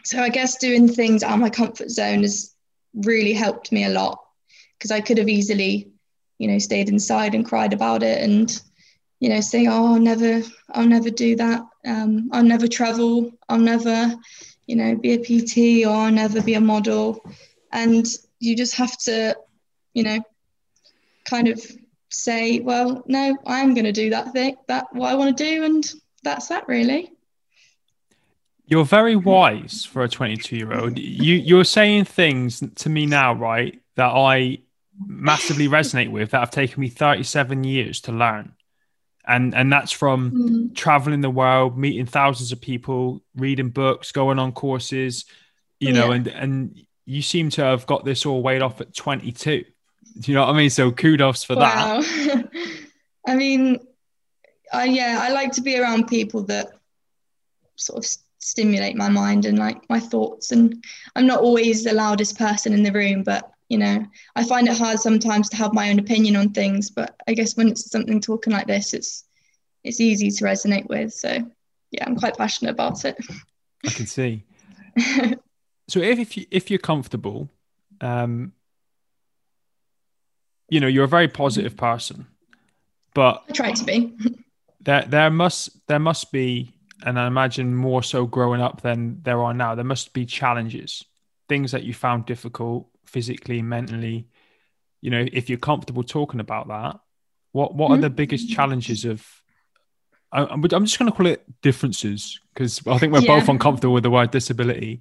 so 0.04 0.20
I 0.20 0.28
guess 0.28 0.56
doing 0.56 0.88
things 0.88 1.22
out 1.22 1.34
of 1.34 1.40
my 1.40 1.50
comfort 1.50 1.90
zone 1.90 2.22
has 2.22 2.54
really 2.94 3.32
helped 3.32 3.72
me 3.72 3.84
a 3.84 3.90
lot 3.90 4.18
because 4.78 4.90
I 4.90 5.00
could 5.00 5.18
have 5.18 5.28
easily, 5.28 5.90
you 6.38 6.48
know, 6.48 6.58
stayed 6.58 6.88
inside 6.88 7.34
and 7.34 7.44
cried 7.44 7.72
about 7.72 8.02
it 8.02 8.22
and, 8.22 8.61
you 9.20 9.28
know, 9.28 9.40
say, 9.40 9.66
oh, 9.66 9.94
I'll 9.94 10.00
never, 10.00 10.42
I'll 10.70 10.87
never 10.87 11.11
do 11.11 11.37
that. 11.37 11.62
Um, 11.87 12.28
I'll 12.32 12.44
never 12.44 12.68
travel. 12.68 13.32
I'll 13.48 13.58
never, 13.58 14.14
you 14.66 14.76
know, 14.76 14.96
be 14.96 15.12
a 15.12 15.18
PT 15.18 15.87
or 15.87 15.92
I'll 15.92 16.12
never 16.12 16.42
be 16.42 16.54
a 16.54 16.61
model. 16.61 17.20
And 17.72 18.06
you 18.38 18.56
just 18.56 18.74
have 18.76 18.96
to, 18.98 19.37
you 19.94 20.02
know, 20.04 20.20
kind 21.24 21.48
of 21.48 21.61
say, 22.11 22.61
well, 22.61 23.02
no, 23.06 23.37
I'm 23.46 23.74
going 23.74 23.84
to 23.84 23.92
do 23.92 24.11
that 24.11 24.32
thing, 24.32 24.56
that 24.68 24.87
what 24.92 25.11
I 25.11 25.14
want 25.14 25.37
to 25.37 25.44
do, 25.44 25.64
and 25.64 25.84
that's 26.22 26.48
that 26.48 26.68
really. 26.68 27.12
You're 28.68 28.85
very 28.85 29.16
wise 29.16 29.87
for 29.87 30.02
a 30.04 30.09
22 30.09 30.57
year 30.57 30.78
old. 30.78 30.98
You 30.98 31.35
you're 31.35 31.64
saying 31.64 32.04
things 32.04 32.62
to 32.76 32.88
me 32.88 33.07
now, 33.07 33.33
right, 33.33 33.81
that 33.96 34.11
I 34.11 34.59
massively 35.07 35.68
resonate 35.68 36.11
with 36.11 36.31
that 36.31 36.40
have 36.40 36.50
taken 36.50 36.81
me 36.81 36.88
37 36.88 37.64
years 37.64 38.02
to 38.02 38.12
learn. 38.12 38.52
And 39.26 39.54
and 39.54 39.72
that's 39.72 39.92
from 39.92 40.31
mm. 40.31 40.74
traveling 40.74 41.22
the 41.22 41.31
world, 41.31 41.78
meeting 41.78 42.04
thousands 42.04 42.52
of 42.52 42.61
people, 42.61 43.22
reading 43.35 43.70
books, 43.70 44.12
going 44.12 44.38
on 44.38 44.52
courses, 44.52 45.24
you 45.81 45.92
know, 45.92 46.09
yeah. 46.09 46.14
and 46.14 46.26
and 46.28 46.81
you 47.07 47.22
seem 47.22 47.48
to 47.50 47.62
have 47.62 47.87
got 47.87 48.04
this 48.04 48.26
all 48.26 48.42
weighed 48.42 48.61
off 48.61 48.83
at 48.83 48.94
22. 48.94 49.64
Do 50.20 50.31
you 50.31 50.35
know 50.35 50.46
what 50.46 50.54
I 50.54 50.59
mean? 50.59 50.70
So 50.70 50.92
kudos 50.92 51.42
for 51.42 51.57
wow. 51.57 52.02
that. 52.02 52.50
I 53.26 53.35
mean, 53.35 53.78
uh, 54.72 54.87
yeah, 54.87 55.18
I 55.22 55.33
like 55.33 55.52
to 55.52 55.62
be 55.62 55.78
around 55.78 56.09
people 56.09 56.42
that 56.44 56.68
sort 57.76 58.04
of 58.04 58.11
stimulate 58.38 58.96
my 58.96 59.09
mind 59.09 59.44
and 59.44 59.59
like 59.59 59.88
my 59.88 60.01
thoughts. 60.01 60.53
And 60.53 60.83
I'm 61.16 61.27
not 61.27 61.40
always 61.40 61.85
the 61.85 61.92
loudest 61.92 62.38
person 62.38 62.72
in 62.72 62.83
the 62.83 62.92
room, 62.92 63.22
but 63.22 63.51
you 63.68 63.79
know, 63.79 64.07
I 64.35 64.44
find 64.44 64.66
it 64.66 64.79
hard 64.79 64.98
sometimes 64.98 65.48
to 65.51 65.57
have 65.57 65.74
my 65.74 65.90
own 65.90 65.98
opinion 65.98 66.37
on 66.37 66.51
things. 66.51 66.90
But 66.90 67.14
I 67.29 67.35
guess 67.35 67.57
when 67.57 67.68
it's 67.68 67.90
something 67.90 68.20
talking 68.20 68.53
like 68.53 68.66
this, 68.66 68.94
it's 68.94 69.24
it's 69.85 70.01
easy 70.01 70.31
to 70.31 70.44
resonate 70.44 70.88
with. 70.88 71.12
So 71.12 71.38
yeah, 71.90 72.05
I'm 72.07 72.16
quite 72.16 72.37
passionate 72.37 72.70
about 72.70 73.05
it. 73.05 73.16
I 73.87 73.90
can 73.90 74.07
see. 74.07 74.44
so 75.88 76.01
if 76.01 76.18
if, 76.18 76.37
you, 76.37 76.46
if 76.51 76.70
you're 76.70 76.79
comfortable, 76.79 77.48
um, 78.01 78.53
you 80.68 80.81
know, 80.81 80.87
you're 80.87 81.05
a 81.05 81.09
very 81.09 81.29
positive 81.29 81.77
person, 81.77 82.27
but 83.14 83.42
I 83.48 83.53
try 83.53 83.72
to 83.72 83.85
be. 83.85 84.16
there 84.81 85.03
there 85.03 85.31
must 85.31 85.87
there 85.88 85.98
must 85.98 86.33
be 86.33 86.72
and 87.04 87.18
I 87.18 87.26
imagine 87.26 87.74
more 87.74 88.02
so 88.02 88.26
growing 88.26 88.61
up 88.61 88.82
than 88.82 89.20
there 89.22 89.42
are 89.42 89.54
now, 89.54 89.74
there 89.74 89.84
must 89.84 90.12
be 90.12 90.26
challenges, 90.26 91.04
things 91.48 91.72
that 91.72 91.84
you 91.84 91.94
found 91.94 92.26
difficult 92.26 92.88
physically, 93.04 93.62
mentally. 93.62 94.28
You 95.00 95.11
know, 95.11 95.26
if 95.32 95.48
you're 95.48 95.58
comfortable 95.58 96.02
talking 96.02 96.40
about 96.40 96.68
that, 96.68 96.98
what 97.52 97.74
what 97.74 97.87
mm-hmm. 97.87 97.98
are 97.98 98.02
the 98.02 98.11
biggest 98.11 98.50
challenges 98.50 99.04
of? 99.04 99.26
I, 100.30 100.42
am 100.52 100.62
just 100.62 100.98
going 100.98 101.11
to 101.11 101.16
call 101.16 101.26
it 101.26 101.42
differences 101.62 102.38
because 102.52 102.87
I 102.87 102.98
think 102.98 103.14
we're 103.14 103.20
yeah. 103.20 103.38
both 103.38 103.48
uncomfortable 103.48 103.94
with 103.94 104.02
the 104.02 104.11
word 104.11 104.30
disability. 104.30 105.00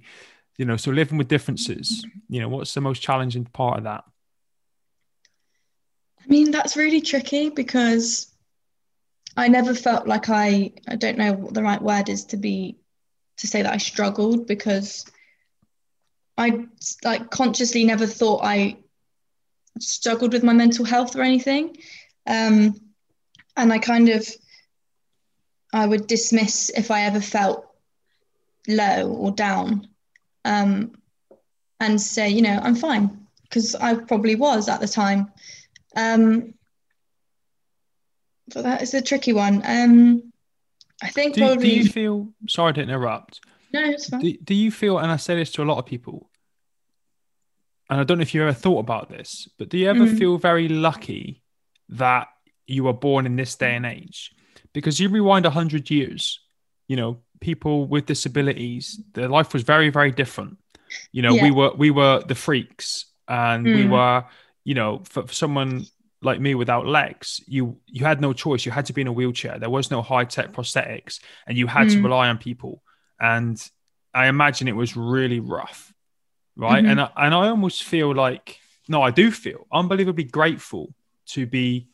You 0.56 0.64
know, 0.64 0.76
so 0.76 0.90
living 0.90 1.18
with 1.18 1.28
differences. 1.28 2.04
You 2.28 2.40
know, 2.40 2.48
what's 2.48 2.74
the 2.74 2.80
most 2.80 3.02
challenging 3.02 3.44
part 3.44 3.78
of 3.78 3.84
that? 3.84 4.04
I 6.20 6.26
mean, 6.26 6.50
that's 6.50 6.76
really 6.76 7.00
tricky 7.00 7.50
because 7.50 8.27
I 9.36 9.48
never 9.48 9.74
felt 9.74 10.06
like 10.06 10.28
I 10.28 10.72
I 10.88 10.96
don't 10.96 11.18
know 11.18 11.32
what 11.32 11.54
the 11.54 11.62
right 11.62 11.80
word 11.80 12.08
is 12.08 12.24
to 12.26 12.36
be 12.36 12.76
to 13.38 13.46
say 13.46 13.62
that 13.62 13.72
I 13.72 13.78
struggled 13.78 14.46
because 14.46 15.04
I 16.36 16.66
like 17.04 17.30
consciously 17.30 17.84
never 17.84 18.06
thought 18.06 18.40
I 18.42 18.78
struggled 19.80 20.32
with 20.32 20.42
my 20.44 20.52
mental 20.52 20.84
health 20.84 21.16
or 21.16 21.22
anything. 21.22 21.76
Um, 22.26 22.74
and 23.56 23.72
I 23.72 23.78
kind 23.78 24.08
of 24.08 24.28
I 25.72 25.86
would 25.86 26.06
dismiss 26.06 26.70
if 26.70 26.90
I 26.90 27.02
ever 27.02 27.20
felt 27.20 27.66
low 28.66 29.12
or 29.12 29.32
down 29.32 29.88
um, 30.44 30.92
and 31.80 32.00
say, 32.00 32.28
you 32.28 32.42
know, 32.42 32.58
I'm 32.62 32.74
fine 32.74 33.26
because 33.42 33.74
I 33.74 33.94
probably 33.94 34.34
was 34.34 34.68
at 34.68 34.80
the 34.80 34.88
time. 34.88 35.32
Um, 35.96 36.54
but 38.54 38.62
that 38.62 38.82
is 38.82 38.94
a 38.94 39.02
tricky 39.02 39.32
one. 39.32 39.62
Um, 39.64 40.32
I 41.02 41.08
think 41.08 41.34
do, 41.34 41.40
probably. 41.42 41.68
Do 41.68 41.76
you 41.76 41.88
feel? 41.88 42.28
Sorry 42.48 42.72
to 42.74 42.82
interrupt. 42.82 43.40
No, 43.72 43.84
it's 43.84 44.08
fine. 44.08 44.20
Do, 44.20 44.32
do 44.44 44.54
you 44.54 44.70
feel? 44.70 44.98
And 44.98 45.10
I 45.10 45.16
say 45.16 45.36
this 45.36 45.52
to 45.52 45.62
a 45.62 45.64
lot 45.64 45.78
of 45.78 45.86
people, 45.86 46.30
and 47.90 48.00
I 48.00 48.04
don't 48.04 48.18
know 48.18 48.22
if 48.22 48.34
you 48.34 48.42
ever 48.42 48.52
thought 48.52 48.80
about 48.80 49.08
this, 49.08 49.48
but 49.58 49.68
do 49.68 49.78
you 49.78 49.88
ever 49.88 50.06
mm. 50.06 50.18
feel 50.18 50.38
very 50.38 50.68
lucky 50.68 51.42
that 51.90 52.28
you 52.66 52.84
were 52.84 52.92
born 52.92 53.26
in 53.26 53.36
this 53.36 53.54
day 53.54 53.76
and 53.76 53.86
age? 53.86 54.32
Because 54.72 55.00
you 55.00 55.08
rewind 55.08 55.46
hundred 55.46 55.90
years, 55.90 56.40
you 56.88 56.96
know, 56.96 57.18
people 57.40 57.86
with 57.86 58.06
disabilities, 58.06 59.00
their 59.14 59.28
life 59.28 59.52
was 59.52 59.62
very, 59.62 59.90
very 59.90 60.10
different. 60.10 60.58
You 61.12 61.22
know, 61.22 61.34
yeah. 61.34 61.44
we 61.44 61.50
were 61.50 61.72
we 61.76 61.90
were 61.90 62.22
the 62.26 62.34
freaks, 62.34 63.06
and 63.26 63.66
mm. 63.66 63.74
we 63.74 63.86
were, 63.86 64.24
you 64.64 64.74
know, 64.74 65.02
for, 65.04 65.26
for 65.26 65.34
someone 65.34 65.86
like 66.20 66.40
me 66.40 66.54
without 66.54 66.86
legs, 66.86 67.40
you 67.46 67.78
you 67.86 68.04
had 68.04 68.20
no 68.20 68.32
choice. 68.32 68.66
You 68.66 68.72
had 68.72 68.86
to 68.86 68.92
be 68.92 69.02
in 69.02 69.06
a 69.06 69.12
wheelchair. 69.12 69.58
There 69.58 69.70
was 69.70 69.90
no 69.90 70.02
high 70.02 70.24
tech 70.24 70.52
prosthetics, 70.52 71.20
and 71.46 71.56
you 71.56 71.66
had 71.66 71.88
mm. 71.88 71.92
to 71.92 72.02
rely 72.02 72.28
on 72.28 72.38
people. 72.38 72.82
And 73.20 73.60
I 74.12 74.26
imagine 74.26 74.68
it 74.68 74.76
was 74.76 74.96
really 74.96 75.40
rough, 75.40 75.92
right? 76.56 76.82
Mm-hmm. 76.82 76.90
And 76.90 77.00
I, 77.00 77.10
and 77.16 77.34
I 77.34 77.48
almost 77.48 77.84
feel 77.84 78.14
like 78.14 78.58
no, 78.88 79.02
I 79.02 79.10
do 79.10 79.30
feel 79.30 79.66
unbelievably 79.70 80.24
grateful 80.24 80.94
to 81.26 81.46
be 81.46 81.88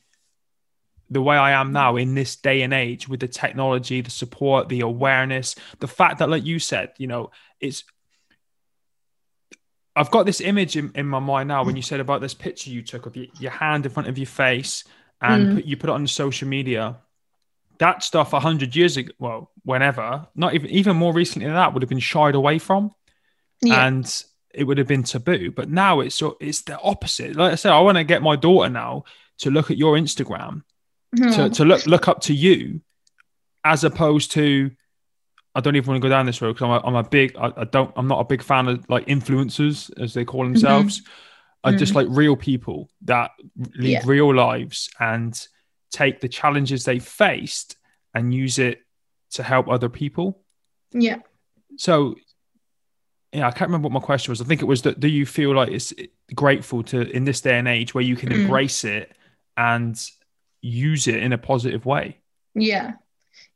the 1.11 1.21
way 1.21 1.37
I 1.37 1.53
am 1.53 1.73
now 1.73 1.97
in 1.97 2.15
this 2.15 2.37
day 2.37 2.63
and 2.63 2.73
age 2.73 3.09
with 3.09 3.21
the 3.21 3.29
technology, 3.29 4.01
the 4.01 4.11
support, 4.11 4.69
the 4.69 4.81
awareness, 4.81 5.55
the 5.81 5.89
fact 5.89 6.19
that, 6.19 6.31
like 6.31 6.45
you 6.45 6.59
said, 6.59 6.93
you 6.99 7.07
know, 7.07 7.31
it's 7.61 7.85
I've 9.97 10.11
got 10.11 10.27
this 10.27 10.41
image 10.41 10.77
in, 10.77 10.91
in 10.95 11.07
my 11.07 11.21
mind 11.21 11.49
now 11.49 11.65
when 11.65 11.77
you 11.77 11.83
said 11.83 12.01
about 12.01 12.21
this 12.21 12.35
picture 12.35 12.71
you 12.71 12.83
took 12.83 13.07
of 13.07 13.17
your, 13.17 13.27
your 13.39 13.53
hand 13.53 13.87
in 13.87 13.93
front 13.93 14.09
of 14.09 14.19
your 14.19 14.27
face 14.27 14.85
and 15.21 15.47
mm. 15.47 15.55
put, 15.57 15.65
you 15.65 15.77
put 15.77 15.91
it 15.91 15.93
on 15.93 16.07
social 16.07 16.49
media. 16.49 16.97
That 17.79 18.03
stuff 18.03 18.33
a 18.33 18.41
hundred 18.41 18.77
years 18.77 18.97
ago, 18.97 19.13
well, 19.19 19.51
whenever, 19.65 20.27
not 20.35 20.55
even 20.55 20.71
even 20.71 20.97
more 20.97 21.13
recently 21.13 21.47
than 21.47 21.57
that, 21.57 21.73
would 21.73 21.83
have 21.83 21.89
been 21.89 21.99
shied 21.99 22.37
away 22.37 22.59
from, 22.61 22.93
yeah. 23.63 23.87
and 23.87 24.25
it 24.53 24.63
would 24.65 24.79
have 24.79 24.87
been 24.87 25.03
taboo. 25.03 25.51
But 25.51 25.69
now 25.69 25.99
it's 26.01 26.15
so 26.15 26.37
it's 26.41 26.63
the 26.63 26.81
opposite. 26.81 27.35
Like 27.35 27.53
I 27.53 27.57
said, 27.57 27.73
I 27.73 27.81
want 27.81 27.99
to 27.99 28.05
get 28.05 28.23
my 28.23 28.37
daughter 28.37 28.71
now 28.71 29.05
to 29.39 29.51
look 29.51 29.73
at 29.73 29.77
your 29.77 29.97
Instagram, 29.97 30.63
mm-hmm. 31.17 31.31
to 31.31 31.51
to 31.51 31.65
look 31.65 31.85
look 31.87 32.07
up 32.07 32.21
to 32.23 32.35
you, 32.35 32.81
as 33.65 33.83
opposed 33.83 34.31
to 34.33 34.71
I 35.55 35.61
don't 35.61 35.77
even 35.77 35.87
want 35.87 36.03
to 36.03 36.09
go 36.09 36.11
down 36.11 36.27
this 36.27 36.43
road 36.43 36.55
because 36.55 36.65
I'm 36.65 36.71
a, 36.71 36.87
I'm 36.87 36.95
a 36.97 37.09
big 37.09 37.37
I, 37.37 37.53
I, 37.57 37.65
don't 37.65 37.93
I'm 37.97 38.09
not 38.09 38.21
a 38.21 38.25
big 38.25 38.43
fan 38.43 38.69
of 38.69 38.89
like 38.89 39.07
influencers 39.07 39.91
as 40.03 40.15
they 40.15 40.25
call 40.25 40.43
mm-hmm. 40.43 40.55
themselves. 40.55 41.01
Mm-hmm. 41.01 41.11
I 41.65 41.71
mm-hmm. 41.71 41.79
just 41.79 41.95
like 41.95 42.07
real 42.11 42.37
people 42.37 42.91
that 43.03 43.31
lead 43.77 43.91
yeah. 43.91 44.03
real 44.05 44.35
lives 44.35 44.91
and 45.01 45.39
take 45.91 46.21
the 46.21 46.29
challenges 46.29 46.85
they 46.85 46.99
faced 46.99 47.77
and 48.15 48.35
use 48.35 48.59
it 48.59 48.81
to 49.33 49.43
help 49.43 49.69
other 49.69 49.89
people. 49.89 50.43
Yeah. 50.93 51.19
So 51.77 52.17
yeah, 53.33 53.49
I 53.49 53.51
can't 53.51 53.69
remember 53.69 53.87
what 53.87 54.01
my 54.01 54.05
question 54.05 54.33
was. 54.33 54.41
I 54.41 54.45
think 54.45 54.63
it 54.63 54.67
was 54.67 54.83
that 54.83 55.01
do 55.01 55.09
you 55.09 55.27
feel 55.27 55.55
like 55.55 55.71
it's 55.71 55.93
grateful 56.35 56.83
to 56.85 57.01
in 57.11 57.25
this 57.25 57.41
day 57.41 57.59
and 57.59 57.67
age 57.67 57.95
where 57.95 58.05
you 58.05 58.17
can 58.17 58.31
mm. 58.31 58.43
embrace 58.43 58.85
it 58.85 59.13
and 59.57 60.01
use 60.61 61.09
it 61.09 61.17
in 61.17 61.33
a 61.33 61.39
positive 61.39 61.87
way? 61.87 62.19
Yeah. 62.55 62.93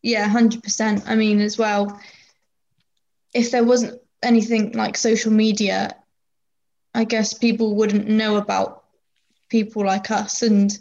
Yeah, 0.02 0.28
100%. 0.28 1.04
I 1.06 1.14
mean, 1.16 1.40
as 1.40 1.58
well, 1.58 2.00
if 3.34 3.50
there 3.50 3.64
wasn't 3.64 4.00
anything 4.22 4.72
like 4.72 4.96
social 4.96 5.32
media, 5.32 5.94
I 6.94 7.04
guess 7.04 7.34
people 7.34 7.74
wouldn't 7.76 8.08
know 8.08 8.36
about 8.36 8.84
people 9.48 9.84
like 9.84 10.10
us 10.10 10.42
and 10.42 10.76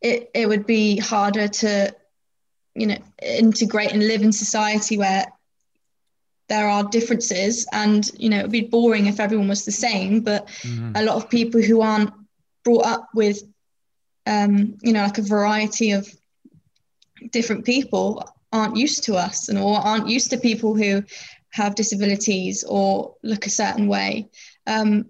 it, 0.00 0.30
it 0.34 0.48
would 0.48 0.66
be 0.66 0.98
harder 0.98 1.48
to, 1.48 1.94
you 2.74 2.86
know, 2.86 2.98
integrate 3.22 3.92
and 3.92 4.06
live 4.06 4.22
in 4.22 4.32
society 4.32 4.98
where 4.98 5.26
there 6.48 6.68
are 6.68 6.84
differences 6.84 7.66
and 7.72 8.10
you 8.18 8.28
know 8.28 8.40
it'd 8.40 8.50
be 8.50 8.60
boring 8.60 9.06
if 9.06 9.18
everyone 9.18 9.48
was 9.48 9.64
the 9.64 9.72
same 9.72 10.20
but 10.20 10.46
mm-hmm. 10.62 10.92
a 10.94 11.02
lot 11.02 11.16
of 11.16 11.30
people 11.30 11.60
who 11.60 11.80
aren't 11.80 12.12
brought 12.64 12.84
up 12.84 13.08
with 13.14 13.42
um, 14.26 14.76
you 14.82 14.92
know 14.92 15.02
like 15.02 15.18
a 15.18 15.22
variety 15.22 15.92
of 15.92 16.08
different 17.30 17.64
people 17.64 18.28
aren't 18.52 18.76
used 18.76 19.04
to 19.04 19.14
us 19.14 19.48
and 19.48 19.58
or 19.58 19.78
aren't 19.78 20.08
used 20.08 20.30
to 20.30 20.38
people 20.38 20.74
who 20.74 21.02
have 21.50 21.74
disabilities 21.74 22.64
or 22.64 23.14
look 23.22 23.46
a 23.46 23.50
certain 23.50 23.86
way. 23.88 24.28
Um, 24.66 25.06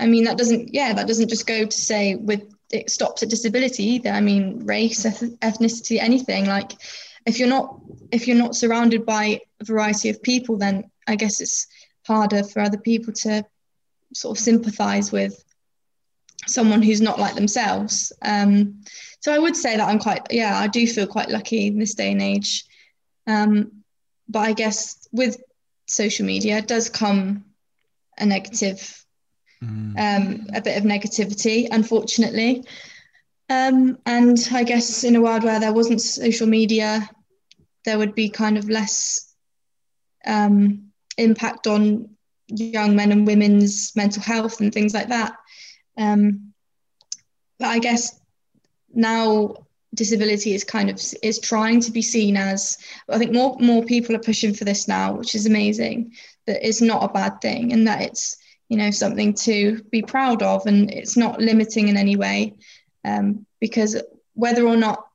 i 0.00 0.06
mean 0.06 0.24
that 0.24 0.38
doesn't 0.38 0.72
yeah 0.72 0.92
that 0.92 1.08
doesn't 1.08 1.28
just 1.28 1.44
go 1.44 1.64
to 1.64 1.76
say 1.76 2.14
with 2.14 2.42
it 2.70 2.90
stops 2.90 3.22
at 3.22 3.30
disability 3.30 3.82
either. 3.94 4.10
I 4.10 4.20
mean 4.20 4.64
race 4.64 5.04
ethnicity 5.04 5.98
anything. 6.00 6.46
Like 6.46 6.72
if 7.26 7.38
you're 7.38 7.48
not 7.48 7.80
if 8.12 8.26
you're 8.26 8.36
not 8.36 8.54
surrounded 8.54 9.04
by 9.04 9.40
a 9.60 9.64
variety 9.64 10.08
of 10.08 10.22
people 10.22 10.56
then 10.56 10.90
i 11.06 11.16
guess 11.16 11.40
it's 11.40 11.66
harder 12.06 12.42
for 12.42 12.60
other 12.60 12.78
people 12.78 13.12
to 13.12 13.44
sort 14.14 14.36
of 14.36 14.42
sympathize 14.42 15.12
with 15.12 15.44
someone 16.46 16.82
who's 16.82 17.00
not 17.00 17.18
like 17.18 17.34
themselves. 17.34 18.12
Um, 18.22 18.82
so 19.20 19.32
i 19.32 19.38
would 19.38 19.56
say 19.56 19.76
that 19.76 19.88
i'm 19.88 19.98
quite 19.98 20.26
yeah 20.30 20.58
i 20.58 20.66
do 20.66 20.86
feel 20.86 21.06
quite 21.06 21.28
lucky 21.28 21.66
in 21.66 21.78
this 21.78 21.94
day 21.94 22.12
and 22.12 22.22
age 22.22 22.64
um, 23.26 23.72
but 24.28 24.40
i 24.40 24.52
guess 24.52 25.08
with 25.12 25.42
social 25.86 26.26
media 26.26 26.58
it 26.58 26.68
does 26.68 26.88
come 26.88 27.44
a 28.18 28.26
negative 28.26 29.04
mm. 29.62 29.98
um, 29.98 30.46
a 30.54 30.60
bit 30.60 30.76
of 30.76 30.84
negativity 30.84 31.68
unfortunately 31.70 32.64
um, 33.50 33.98
and 34.06 34.48
i 34.52 34.62
guess 34.62 35.04
in 35.04 35.16
a 35.16 35.20
world 35.20 35.44
where 35.44 35.60
there 35.60 35.72
wasn't 35.72 36.00
social 36.00 36.46
media 36.46 37.08
there 37.84 37.98
would 37.98 38.14
be 38.14 38.28
kind 38.28 38.58
of 38.58 38.68
less 38.68 39.32
um, 40.26 40.90
impact 41.16 41.66
on 41.66 42.10
young 42.48 42.96
men 42.96 43.12
and 43.12 43.26
women's 43.26 43.94
mental 43.94 44.22
health 44.22 44.60
and 44.60 44.72
things 44.72 44.94
like 44.94 45.08
that. 45.08 45.34
Um, 45.96 46.52
but 47.58 47.68
I 47.68 47.78
guess 47.78 48.18
now 48.98 49.54
disability 49.94 50.54
is 50.54 50.64
kind 50.64 50.90
of 50.90 51.00
is 51.22 51.38
trying 51.38 51.80
to 51.80 51.90
be 51.90 52.02
seen 52.02 52.36
as 52.36 52.76
I 53.08 53.18
think 53.18 53.32
more 53.32 53.56
more 53.58 53.82
people 53.82 54.14
are 54.14 54.20
pushing 54.20 54.52
for 54.52 54.64
this 54.64 54.86
now, 54.86 55.14
which 55.14 55.34
is 55.34 55.46
amazing. 55.46 56.12
That 56.46 56.66
it's 56.66 56.82
not 56.82 57.04
a 57.04 57.12
bad 57.12 57.40
thing 57.40 57.72
and 57.72 57.86
that 57.86 58.02
it's 58.02 58.36
you 58.68 58.76
know 58.76 58.90
something 58.90 59.32
to 59.34 59.82
be 59.90 60.02
proud 60.02 60.42
of 60.42 60.66
and 60.66 60.90
it's 60.90 61.16
not 61.16 61.40
limiting 61.40 61.88
in 61.88 61.96
any 61.96 62.16
way 62.16 62.54
um, 63.04 63.46
because 63.60 63.96
whether 64.34 64.66
or 64.66 64.76
not 64.76 65.06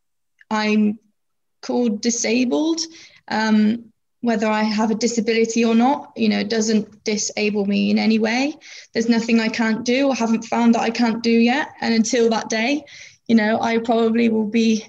I'm 0.50 0.98
called 1.62 2.02
disabled. 2.02 2.82
Um, 3.28 3.94
whether 4.24 4.48
I 4.48 4.64
have 4.64 4.90
a 4.90 4.96
disability 4.96 5.66
or 5.66 5.76
not, 5.76 6.14
you 6.16 6.30
know, 6.30 6.40
it 6.40 6.50
doesn't 6.50 7.04
disable 7.04 7.66
me 7.66 7.92
in 7.92 8.00
any 8.00 8.20
way. 8.20 8.58
There's 8.94 9.10
nothing 9.10 9.42
I 9.42 9.50
can't 9.50 9.84
do 9.84 10.08
or 10.08 10.16
haven't 10.16 10.46
found 10.46 10.76
that 10.76 10.82
I 10.82 10.92
can't 10.92 11.22
do 11.22 11.30
yet. 11.30 11.68
And 11.82 11.94
until 11.94 12.30
that 12.30 12.48
day, 12.48 12.86
you 13.28 13.36
know, 13.36 13.60
I 13.62 13.78
probably 13.80 14.30
will 14.30 14.48
be 14.48 14.86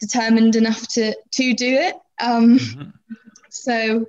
determined 0.00 0.56
enough 0.56 0.86
to 0.88 1.14
to 1.32 1.54
do 1.54 1.74
it. 1.74 1.94
Um, 2.20 2.58
mm-hmm. 2.58 2.90
So, 3.50 4.06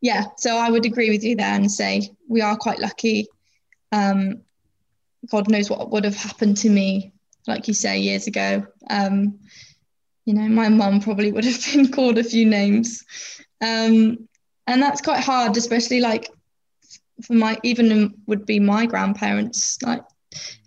yeah, 0.00 0.26
so 0.36 0.56
I 0.56 0.70
would 0.70 0.84
agree 0.84 1.10
with 1.10 1.24
you 1.24 1.36
there 1.36 1.54
and 1.54 1.70
say 1.70 2.10
we 2.28 2.40
are 2.40 2.56
quite 2.56 2.78
lucky. 2.78 3.26
Um, 3.92 4.42
God 5.30 5.50
knows 5.50 5.70
what 5.70 5.90
would 5.90 6.04
have 6.04 6.16
happened 6.16 6.56
to 6.58 6.70
me, 6.70 7.12
like 7.46 7.68
you 7.68 7.74
say, 7.74 7.98
years 7.98 8.26
ago. 8.26 8.66
Um, 8.88 9.40
you 10.24 10.34
know, 10.34 10.48
my 10.48 10.68
mum 10.68 11.00
probably 11.00 11.32
would 11.32 11.44
have 11.44 11.64
been 11.72 11.90
called 11.90 12.18
a 12.18 12.24
few 12.24 12.46
names. 12.46 13.04
Um, 13.60 14.28
and 14.66 14.82
that's 14.82 15.00
quite 15.00 15.22
hard, 15.22 15.56
especially 15.56 16.00
like 16.00 16.28
for 17.22 17.34
my, 17.34 17.58
even 17.62 18.14
would 18.26 18.44
be 18.44 18.60
my 18.60 18.86
grandparents' 18.86 19.80
like 19.82 20.02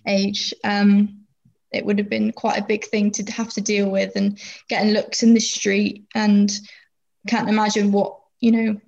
age. 0.08 0.54
Um, 0.64 1.19
it 1.72 1.86
would 1.86 1.98
have 2.00 2.10
been 2.10 2.32
quite 2.32 2.60
a 2.60 2.66
big 2.66 2.86
thing 2.86 3.12
to 3.12 3.32
have 3.32 3.50
to 3.52 3.62
deal 3.62 3.90
with 3.90 4.16
and 4.16 4.40
getting 4.70 4.92
looks 4.92 5.24
in 5.24 5.34
the 5.34 5.40
street. 5.40 6.06
And 6.16 6.52
can't 7.28 7.50
imagine 7.50 7.92
what, 7.92 8.20
you 8.40 8.52
know, 8.52 8.82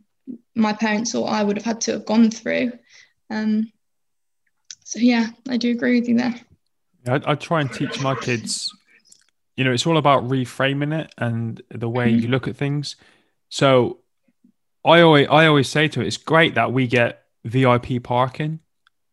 my 0.56 0.74
parents 0.74 1.14
or 1.14 1.30
I 1.30 1.44
would 1.44 1.58
have 1.58 1.66
had 1.66 1.82
to 1.82 1.94
have 1.94 2.06
gone 2.06 2.32
through. 2.32 2.72
Um, 3.30 3.72
so 4.84 5.00
yeah, 5.00 5.28
I 5.50 5.58
do 5.58 5.72
agree 5.72 6.00
with 6.00 6.10
you 6.10 6.18
there. 6.18 6.36
I, 7.08 7.22
I 7.32 7.36
try 7.36 7.62
and 7.62 7.72
teach 7.72 8.02
my 8.02 8.16
kids 8.16 8.72
you 9.62 9.66
know, 9.66 9.74
it's 9.74 9.86
all 9.86 9.98
about 9.98 10.28
reframing 10.28 11.00
it 11.00 11.14
and 11.20 11.62
the 11.70 11.90
way 11.90 12.10
you 12.10 12.28
look 12.30 12.48
at 12.48 12.56
things. 12.56 12.96
So 13.50 14.00
I 14.84 15.02
always 15.02 15.28
I 15.30 15.46
always 15.46 15.70
say 15.70 15.88
to 15.90 16.02
it, 16.02 16.08
it's 16.08 16.18
great 16.18 16.56
that 16.56 16.74
we 16.74 16.88
get 16.88 17.26
VIP 17.44 18.02
parking. 18.02 18.60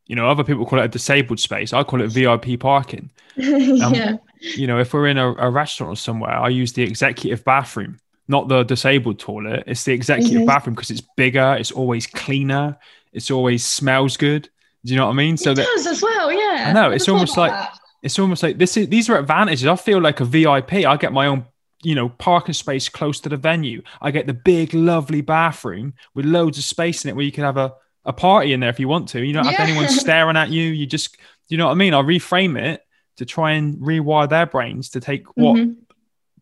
You 0.08 0.16
know, 0.16 0.28
other 0.28 0.42
people 0.42 0.66
call 0.66 0.80
it 0.80 0.84
a 0.84 0.88
disabled 0.88 1.38
space. 1.38 1.72
I 1.72 1.84
call 1.84 2.00
it 2.02 2.08
VIP 2.08 2.58
parking. 2.58 3.10
yeah. 3.36 4.16
you 4.40 4.66
know, 4.66 4.80
if 4.80 4.92
we're 4.92 5.06
in 5.06 5.18
a, 5.18 5.32
a, 5.34 5.50
restaurant 5.50 5.92
or 5.92 5.96
somewhere, 5.96 6.32
I 6.32 6.48
use 6.48 6.72
the 6.72 6.82
executive 6.82 7.44
bathroom, 7.44 7.98
not 8.26 8.48
the 8.48 8.64
disabled 8.64 9.20
toilet. 9.20 9.64
It's 9.66 9.84
the 9.84 9.92
executive 9.92 10.38
mm-hmm. 10.38 10.46
bathroom 10.46 10.74
because 10.74 10.90
it's 10.90 11.02
bigger, 11.16 11.56
it's 11.58 11.70
always 11.70 12.06
cleaner, 12.06 12.76
it's 13.12 13.30
always 13.30 13.64
smells 13.64 14.16
good. 14.16 14.48
Do 14.84 14.92
you 14.92 14.98
know 14.98 15.06
what 15.06 15.12
I 15.12 15.16
mean? 15.16 15.36
So 15.36 15.52
it 15.52 15.56
that, 15.56 15.66
does 15.66 15.86
as 15.86 16.02
well, 16.02 16.32
yeah. 16.32 16.66
I 16.68 16.72
know. 16.72 16.90
It's 16.90 17.08
almost 17.08 17.36
like 17.36 17.52
that 17.52 17.78
it's 18.02 18.18
almost 18.18 18.42
like 18.42 18.58
this 18.58 18.76
is 18.76 18.88
these 18.88 19.08
are 19.08 19.18
advantages. 19.18 19.66
I 19.66 19.76
feel 19.76 20.00
like 20.00 20.20
a 20.20 20.24
VIP. 20.24 20.72
I 20.72 20.96
get 20.96 21.12
my 21.12 21.26
own, 21.26 21.46
you 21.82 21.94
know, 21.94 22.08
parking 22.08 22.54
space 22.54 22.88
close 22.88 23.20
to 23.20 23.28
the 23.28 23.36
venue. 23.36 23.82
I 24.00 24.10
get 24.10 24.26
the 24.26 24.34
big, 24.34 24.74
lovely 24.74 25.20
bathroom 25.20 25.94
with 26.14 26.24
loads 26.24 26.58
of 26.58 26.64
space 26.64 27.04
in 27.04 27.10
it 27.10 27.16
where 27.16 27.24
you 27.24 27.32
can 27.32 27.44
have 27.44 27.56
a, 27.56 27.74
a 28.08 28.12
party 28.12 28.52
in 28.52 28.60
there 28.60 28.70
if 28.70 28.80
you 28.80 28.88
want 28.88 29.08
to. 29.10 29.24
You 29.24 29.32
don't 29.32 29.44
yeah. 29.44 29.52
have 29.52 29.68
anyone 29.68 29.88
staring 29.88 30.36
at 30.36 30.50
you. 30.50 30.64
You 30.64 30.86
just, 30.86 31.16
you 31.48 31.56
know 31.56 31.66
what 31.66 31.72
I 31.72 31.76
mean? 31.76 31.94
I 31.94 32.02
reframe 32.02 32.60
it 32.60 32.82
to 33.16 33.24
try 33.24 33.52
and 33.52 33.76
rewire 33.78 34.28
their 34.28 34.46
brains 34.46 34.90
to 34.90 35.00
take 35.00 35.26
what 35.36 35.56
mm-hmm. 35.56 35.72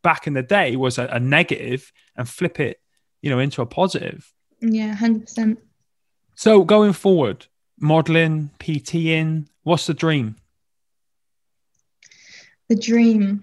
back 0.02 0.26
in 0.26 0.32
the 0.32 0.42
day 0.42 0.76
was 0.76 0.96
a, 0.98 1.06
a 1.06 1.20
negative 1.20 1.92
and 2.16 2.28
flip 2.28 2.60
it, 2.60 2.80
you 3.20 3.30
know, 3.30 3.38
into 3.38 3.60
a 3.60 3.66
positive. 3.66 4.32
Yeah, 4.60 4.94
hundred 4.94 5.22
percent. 5.22 5.58
So 6.34 6.64
going 6.64 6.94
forward, 6.94 7.46
modeling, 7.78 8.50
PTing, 8.58 9.48
what's 9.62 9.86
the 9.86 9.94
dream? 9.94 10.36
the 12.68 12.76
dream 12.76 13.42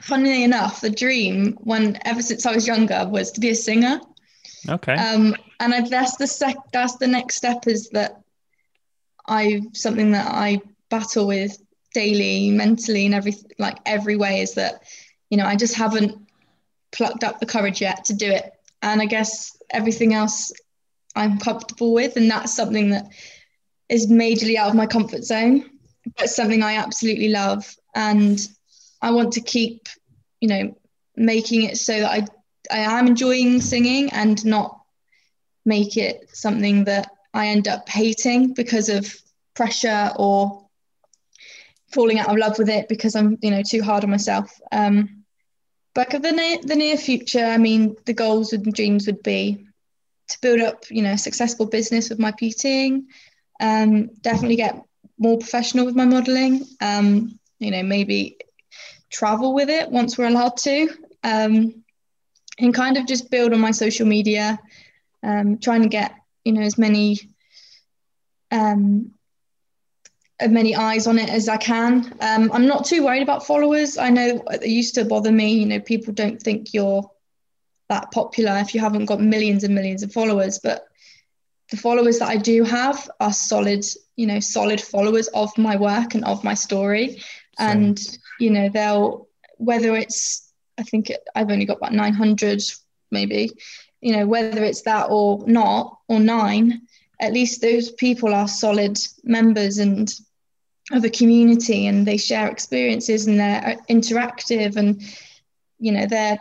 funnily 0.00 0.42
enough 0.42 0.80
the 0.80 0.90
dream 0.90 1.56
when 1.60 1.98
ever 2.04 2.22
since 2.22 2.44
i 2.44 2.54
was 2.54 2.66
younger 2.66 3.06
was 3.08 3.30
to 3.30 3.40
be 3.40 3.50
a 3.50 3.54
singer 3.54 4.00
okay. 4.68 4.94
Um 4.94 5.36
and 5.60 5.74
I, 5.74 5.88
that's 5.88 6.16
the 6.16 6.26
sec 6.26 6.56
that's 6.72 6.96
the 6.96 7.06
next 7.06 7.36
step 7.36 7.66
is 7.66 7.88
that 7.90 8.20
i 9.28 9.62
something 9.72 10.10
that 10.12 10.26
i 10.26 10.60
battle 10.90 11.26
with 11.26 11.56
daily 11.94 12.50
mentally 12.50 13.06
and 13.06 13.14
every 13.14 13.36
like 13.58 13.78
every 13.86 14.16
way 14.16 14.40
is 14.40 14.54
that 14.54 14.82
you 15.30 15.36
know 15.36 15.46
i 15.46 15.54
just 15.54 15.76
haven't 15.76 16.18
plucked 16.90 17.22
up 17.22 17.38
the 17.38 17.46
courage 17.46 17.80
yet 17.80 18.04
to 18.04 18.14
do 18.14 18.30
it. 18.30 18.52
And 18.82 19.00
i 19.00 19.06
guess 19.06 19.56
everything 19.70 20.14
else 20.14 20.52
i'm 21.14 21.38
comfortable 21.38 21.92
with 21.94 22.16
and 22.16 22.30
that's 22.30 22.52
something 22.52 22.90
that 22.90 23.06
is 23.88 24.08
majorly 24.08 24.56
out 24.56 24.70
of 24.70 24.74
my 24.74 24.86
comfort 24.86 25.22
zone 25.22 25.70
but 26.16 26.28
something 26.28 26.62
i 26.62 26.74
absolutely 26.74 27.28
love. 27.28 27.76
And 27.94 28.40
I 29.00 29.10
want 29.10 29.32
to 29.34 29.40
keep, 29.40 29.88
you 30.40 30.48
know, 30.48 30.76
making 31.16 31.62
it 31.62 31.76
so 31.76 32.00
that 32.00 32.10
I 32.10 32.26
I 32.72 32.98
am 32.98 33.06
enjoying 33.06 33.60
singing 33.60 34.10
and 34.12 34.44
not 34.44 34.80
make 35.64 35.96
it 35.96 36.28
something 36.32 36.84
that 36.84 37.10
I 37.34 37.48
end 37.48 37.68
up 37.68 37.88
hating 37.88 38.54
because 38.54 38.88
of 38.88 39.14
pressure 39.54 40.10
or 40.16 40.66
falling 41.92 42.18
out 42.18 42.30
of 42.30 42.36
love 42.36 42.58
with 42.58 42.68
it 42.68 42.88
because 42.88 43.14
I'm 43.14 43.38
you 43.42 43.50
know 43.50 43.62
too 43.62 43.82
hard 43.82 44.04
on 44.04 44.10
myself. 44.10 44.60
Um, 44.70 45.24
but 45.94 46.10
for 46.10 46.18
the 46.18 46.32
near, 46.32 46.58
the 46.62 46.76
near 46.76 46.96
future, 46.96 47.44
I 47.44 47.58
mean, 47.58 47.96
the 48.06 48.14
goals 48.14 48.52
and 48.52 48.72
dreams 48.72 49.06
would 49.06 49.22
be 49.22 49.66
to 50.28 50.38
build 50.40 50.60
up 50.60 50.84
you 50.90 51.02
know 51.02 51.12
a 51.12 51.18
successful 51.18 51.66
business 51.66 52.08
with 52.08 52.18
my 52.18 52.32
PTing, 52.32 53.04
um, 53.60 54.06
definitely 54.20 54.56
get 54.56 54.82
more 55.18 55.38
professional 55.38 55.86
with 55.86 55.94
my 55.94 56.04
modelling. 56.04 56.64
Um, 56.80 57.38
you 57.58 57.70
know, 57.70 57.82
maybe 57.82 58.38
travel 59.10 59.54
with 59.54 59.68
it 59.68 59.90
once 59.90 60.18
we're 60.18 60.26
allowed 60.26 60.56
to, 60.56 60.88
um, 61.22 61.81
and 62.58 62.74
kind 62.74 62.96
of 62.96 63.06
just 63.06 63.30
build 63.30 63.52
on 63.52 63.60
my 63.60 63.70
social 63.70 64.06
media, 64.06 64.58
um, 65.22 65.58
trying 65.58 65.82
to 65.82 65.88
get 65.88 66.14
you 66.44 66.52
know 66.52 66.62
as 66.62 66.78
many 66.78 67.18
um, 68.50 69.12
as 70.40 70.50
many 70.50 70.74
eyes 70.74 71.06
on 71.06 71.18
it 71.18 71.30
as 71.30 71.48
I 71.48 71.56
can. 71.56 72.14
Um, 72.20 72.50
I'm 72.52 72.66
not 72.66 72.84
too 72.84 73.04
worried 73.04 73.22
about 73.22 73.46
followers. 73.46 73.98
I 73.98 74.10
know 74.10 74.42
it 74.50 74.66
used 74.66 74.94
to 74.96 75.04
bother 75.04 75.32
me. 75.32 75.54
You 75.54 75.66
know, 75.66 75.80
people 75.80 76.12
don't 76.12 76.40
think 76.40 76.74
you're 76.74 77.10
that 77.88 78.10
popular 78.10 78.58
if 78.58 78.74
you 78.74 78.80
haven't 78.80 79.06
got 79.06 79.20
millions 79.20 79.64
and 79.64 79.74
millions 79.74 80.02
of 80.02 80.12
followers, 80.12 80.58
but 80.62 80.86
the 81.70 81.76
followers 81.76 82.18
that 82.18 82.28
I 82.28 82.36
do 82.36 82.64
have 82.64 83.10
are 83.20 83.32
solid, 83.32 83.84
you 84.16 84.26
know, 84.26 84.40
solid 84.40 84.80
followers 84.80 85.28
of 85.28 85.56
my 85.56 85.76
work 85.76 86.14
and 86.14 86.24
of 86.24 86.44
my 86.44 86.54
story 86.54 87.22
and 87.58 88.18
you 88.38 88.50
know 88.50 88.68
they'll 88.68 89.28
whether 89.58 89.94
it's 89.96 90.41
I 90.78 90.82
think 90.82 91.10
it, 91.10 91.20
I've 91.34 91.50
only 91.50 91.64
got 91.64 91.78
about 91.78 91.92
900 91.92 92.62
maybe 93.10 93.50
you 94.02 94.16
know, 94.16 94.26
whether 94.26 94.62
it's 94.64 94.82
that 94.82 95.06
or 95.08 95.44
not, 95.46 95.98
or 96.08 96.20
nine, 96.20 96.82
at 97.20 97.32
least 97.32 97.62
those 97.62 97.92
people 97.92 98.34
are 98.34 98.48
solid 98.48 98.98
members 99.22 99.78
and 99.78 100.12
of 100.90 101.04
a 101.04 101.10
community 101.10 101.86
and 101.86 102.04
they 102.04 102.16
share 102.16 102.48
experiences 102.48 103.28
and 103.28 103.38
they're 103.38 103.76
interactive 103.88 104.76
and 104.76 105.00
you 105.78 105.92
know 105.92 106.06
they're 106.06 106.38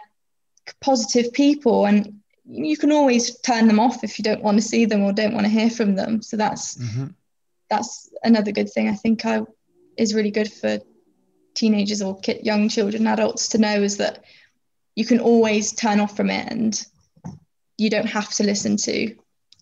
positive 0.82 1.32
people 1.32 1.86
and 1.86 2.20
you 2.46 2.76
can 2.76 2.92
always 2.92 3.40
turn 3.42 3.68
them 3.68 3.80
off 3.80 4.04
if 4.04 4.18
you 4.18 4.24
don't 4.24 4.42
want 4.42 4.58
to 4.58 4.68
see 4.68 4.84
them 4.86 5.04
or 5.04 5.14
don't 5.14 5.36
want 5.36 5.46
to 5.46 5.52
hear 5.52 5.70
from 5.70 5.96
them 5.96 6.24
so 6.24 6.36
that's 6.36 6.76
mm-hmm. 6.76 7.06
that's 7.70 8.10
another 8.24 8.52
good 8.52 8.70
thing 8.70 8.90
i 8.90 8.96
think 8.96 9.24
I, 9.24 9.42
is 9.96 10.16
really 10.16 10.32
good 10.32 10.52
for 10.52 10.80
teenagers 11.54 12.02
or 12.02 12.20
young 12.43 12.70
children 12.70 13.08
adults 13.08 13.49
to 13.49 13.58
know 13.58 13.82
is 13.82 13.97
that 13.97 14.24
you 14.95 15.06
can 15.06 15.20
always 15.20 15.74
turn 15.74 15.99
off 15.99 16.16
from 16.16 16.30
it 16.30 16.52
and 16.52 16.86
you 17.78 17.89
don't 17.89 18.08
have 18.08 18.30
to 18.34 18.43
listen 18.43 18.78
to 18.78 19.16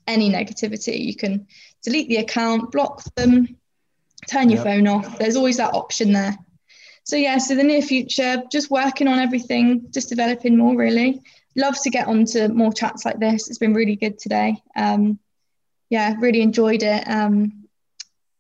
any 0.08 0.30
negativity. 0.30 1.06
You 1.06 1.16
can 1.16 1.48
delete 1.84 2.10
the 2.10 2.18
account 2.18 2.72
block 2.72 3.04
them 3.16 3.56
turn 4.28 4.50
your 4.50 4.58
yep. 4.58 4.66
phone 4.66 4.88
off. 4.88 5.18
There's 5.18 5.36
always 5.36 5.58
that 5.58 5.74
option 5.74 6.14
there. 6.14 6.38
So 7.04 7.16
yeah 7.16 7.38
so 7.38 7.56
the 7.56 7.64
near 7.64 7.82
future 7.82 8.44
just 8.52 8.70
working 8.70 9.08
on 9.08 9.20
everything 9.20 9.88
just 9.92 10.10
developing 10.10 10.58
more 10.58 10.76
really. 10.76 11.22
Love 11.56 11.76
to 11.84 11.90
get 11.90 12.08
on 12.08 12.26
to 12.26 12.50
more 12.50 12.74
chats 12.74 13.06
like 13.06 13.20
this. 13.20 13.50
It's 13.50 13.58
been 13.58 13.74
really 13.74 13.96
good 13.96 14.20
today. 14.20 14.62
Um 14.76 15.20
yeah 15.90 16.16
really 16.20 16.42
enjoyed 16.42 16.84
it. 16.84 17.04
Um 17.08 17.68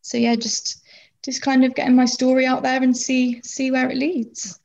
so 0.01 0.17
yeah 0.17 0.35
just 0.35 0.83
just 1.23 1.41
kind 1.41 1.63
of 1.65 1.75
getting 1.75 1.95
my 1.95 2.05
story 2.05 2.45
out 2.45 2.63
there 2.63 2.81
and 2.81 2.95
see 2.95 3.41
see 3.43 3.71
where 3.71 3.89
it 3.89 3.97
leads 3.97 4.59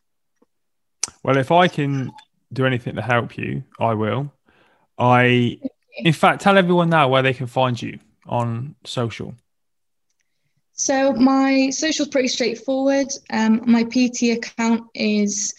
well 1.22 1.36
if 1.36 1.50
i 1.50 1.68
can 1.68 2.12
do 2.52 2.66
anything 2.66 2.94
to 2.94 3.02
help 3.02 3.36
you 3.36 3.62
i 3.80 3.92
will 3.92 4.32
i 4.98 5.58
in 5.98 6.12
fact 6.12 6.40
tell 6.40 6.56
everyone 6.56 6.88
now 6.88 7.08
where 7.08 7.22
they 7.22 7.34
can 7.34 7.46
find 7.46 7.80
you 7.80 7.98
on 8.26 8.74
social 8.84 9.34
so 10.74 11.12
my 11.12 11.70
social 11.70 12.04
is 12.04 12.10
pretty 12.10 12.28
straightforward. 12.28 13.06
Um, 13.30 13.62
my 13.64 13.84
PT 13.84 14.36
account 14.36 14.88
is 14.92 15.54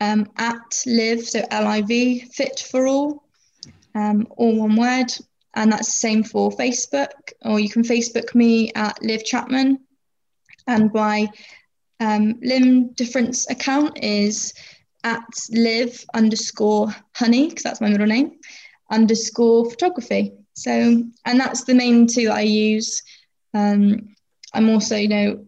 um, 0.00 0.28
at 0.36 0.82
Liv, 0.84 1.24
so 1.28 1.44
L-I-V, 1.50 2.26
fit 2.32 2.66
for 2.68 2.88
all, 2.88 3.24
um, 3.94 4.26
all 4.36 4.58
one 4.58 4.74
word. 4.74 5.12
And 5.54 5.70
that's 5.70 5.86
the 5.86 5.92
same 5.92 6.24
for 6.24 6.50
Facebook, 6.50 7.10
or 7.42 7.60
you 7.60 7.68
can 7.68 7.84
Facebook 7.84 8.34
me 8.34 8.72
at 8.74 9.00
Liv 9.02 9.24
Chapman. 9.24 9.78
And 10.66 10.92
my 10.92 11.28
um, 12.00 12.38
limb 12.42 12.92
difference 12.94 13.48
account 13.50 13.98
is 14.02 14.54
at 15.04 15.24
Liv 15.50 16.04
underscore 16.14 16.94
honey, 17.14 17.48
because 17.48 17.62
that's 17.62 17.80
my 17.80 17.88
middle 17.88 18.06
name, 18.06 18.38
underscore 18.90 19.68
photography. 19.70 20.32
So, 20.54 20.70
and 21.24 21.40
that's 21.40 21.64
the 21.64 21.74
main 21.74 22.06
two 22.06 22.26
that 22.26 22.36
I 22.36 22.42
use. 22.42 23.02
Um, 23.54 24.14
I'm 24.54 24.68
also, 24.68 24.96
you 24.96 25.08
know, 25.08 25.46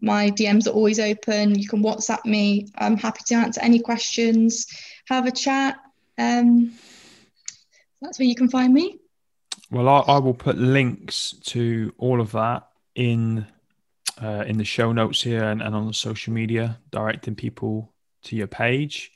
my 0.00 0.30
DMs 0.30 0.66
are 0.66 0.70
always 0.70 0.98
open. 0.98 1.58
You 1.58 1.68
can 1.68 1.82
WhatsApp 1.82 2.24
me. 2.24 2.68
I'm 2.76 2.96
happy 2.96 3.20
to 3.26 3.34
answer 3.34 3.60
any 3.60 3.80
questions, 3.80 4.66
have 5.06 5.26
a 5.26 5.30
chat. 5.30 5.76
Um, 6.16 6.72
that's 8.00 8.18
where 8.18 8.28
you 8.28 8.34
can 8.34 8.48
find 8.48 8.72
me. 8.72 8.98
Well, 9.70 9.88
I, 9.88 10.00
I 10.00 10.18
will 10.18 10.34
put 10.34 10.58
links 10.58 11.34
to 11.46 11.94
all 11.98 12.20
of 12.20 12.32
that 12.32 12.68
in 12.94 13.46
uh, 14.22 14.44
in 14.46 14.58
the 14.58 14.64
show 14.64 14.92
notes 14.92 15.22
here 15.22 15.44
and, 15.44 15.62
and 15.62 15.74
on 15.74 15.86
the 15.86 15.94
social 15.94 16.32
media, 16.32 16.78
directing 16.90 17.34
people 17.34 17.92
to 18.24 18.36
your 18.36 18.46
page. 18.46 19.12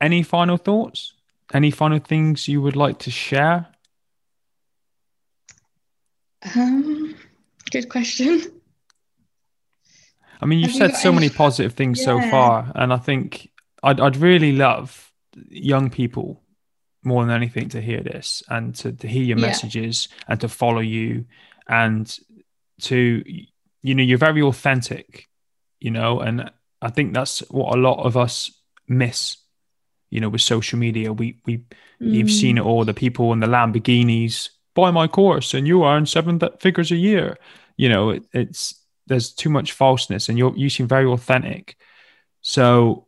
Any 0.00 0.22
final 0.22 0.56
thoughts? 0.56 1.14
Any 1.52 1.70
final 1.70 1.98
things 1.98 2.48
you 2.48 2.62
would 2.62 2.76
like 2.76 3.00
to 3.00 3.10
share? 3.10 3.66
Um, 6.54 7.14
good 7.70 7.88
question. 7.88 8.42
I 10.40 10.46
mean, 10.46 10.60
you've 10.60 10.72
said 10.72 10.96
so 10.96 11.10
any... 11.10 11.16
many 11.16 11.28
positive 11.28 11.74
things 11.74 12.00
yeah. 12.00 12.06
so 12.06 12.30
far, 12.30 12.72
and 12.74 12.92
I 12.92 12.96
think 12.96 13.50
I'd, 13.82 14.00
I'd 14.00 14.16
really 14.16 14.52
love 14.52 15.12
young 15.48 15.90
people 15.90 16.42
more 17.02 17.24
than 17.24 17.34
anything 17.34 17.68
to 17.70 17.80
hear 17.80 18.00
this 18.00 18.42
and 18.48 18.74
to, 18.76 18.92
to 18.92 19.08
hear 19.08 19.22
your 19.22 19.38
yeah. 19.38 19.46
messages 19.46 20.08
and 20.28 20.40
to 20.40 20.48
follow 20.48 20.80
you 20.80 21.24
and 21.68 22.18
to 22.80 23.22
you 23.82 23.94
know 23.94 24.02
you're 24.02 24.18
very 24.18 24.42
authentic 24.42 25.28
you 25.78 25.90
know 25.90 26.20
and 26.20 26.50
i 26.82 26.90
think 26.90 27.14
that's 27.14 27.40
what 27.50 27.74
a 27.74 27.80
lot 27.80 28.04
of 28.04 28.16
us 28.16 28.50
miss 28.88 29.36
you 30.10 30.20
know 30.20 30.28
with 30.28 30.40
social 30.40 30.78
media 30.78 31.12
we 31.12 31.40
we 31.46 31.58
mm. 31.58 31.64
you've 32.00 32.30
seen 32.30 32.58
it 32.58 32.64
all 32.64 32.84
the 32.84 32.94
people 32.94 33.32
in 33.32 33.40
the 33.40 33.46
lamborghinis 33.46 34.50
buy 34.74 34.90
my 34.90 35.06
course 35.06 35.54
and 35.54 35.66
you 35.66 35.84
earn 35.84 36.06
seven 36.06 36.40
figures 36.58 36.90
a 36.90 36.96
year. 36.96 37.36
You 37.76 37.88
know, 37.88 38.10
it, 38.10 38.24
it's 38.32 38.74
there's 39.06 39.32
too 39.32 39.50
much 39.50 39.72
falseness 39.72 40.28
and 40.28 40.38
you're 40.38 40.56
you 40.56 40.70
seem 40.70 40.86
very 40.86 41.06
authentic. 41.06 41.76
So 42.42 43.06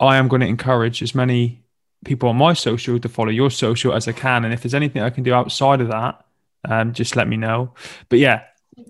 I 0.00 0.16
am 0.16 0.28
going 0.28 0.40
to 0.40 0.46
encourage 0.46 1.02
as 1.02 1.14
many 1.14 1.64
people 2.04 2.28
on 2.28 2.36
my 2.36 2.52
social 2.52 2.98
to 2.98 3.08
follow 3.08 3.30
your 3.30 3.50
social 3.50 3.94
as 3.94 4.08
I 4.08 4.12
can. 4.12 4.44
And 4.44 4.52
if 4.52 4.62
there's 4.62 4.74
anything 4.74 5.02
I 5.02 5.10
can 5.10 5.22
do 5.22 5.32
outside 5.32 5.80
of 5.80 5.88
that, 5.88 6.24
um, 6.68 6.92
just 6.92 7.16
let 7.16 7.28
me 7.28 7.36
know. 7.36 7.74
But 8.08 8.18
yeah, 8.18 8.42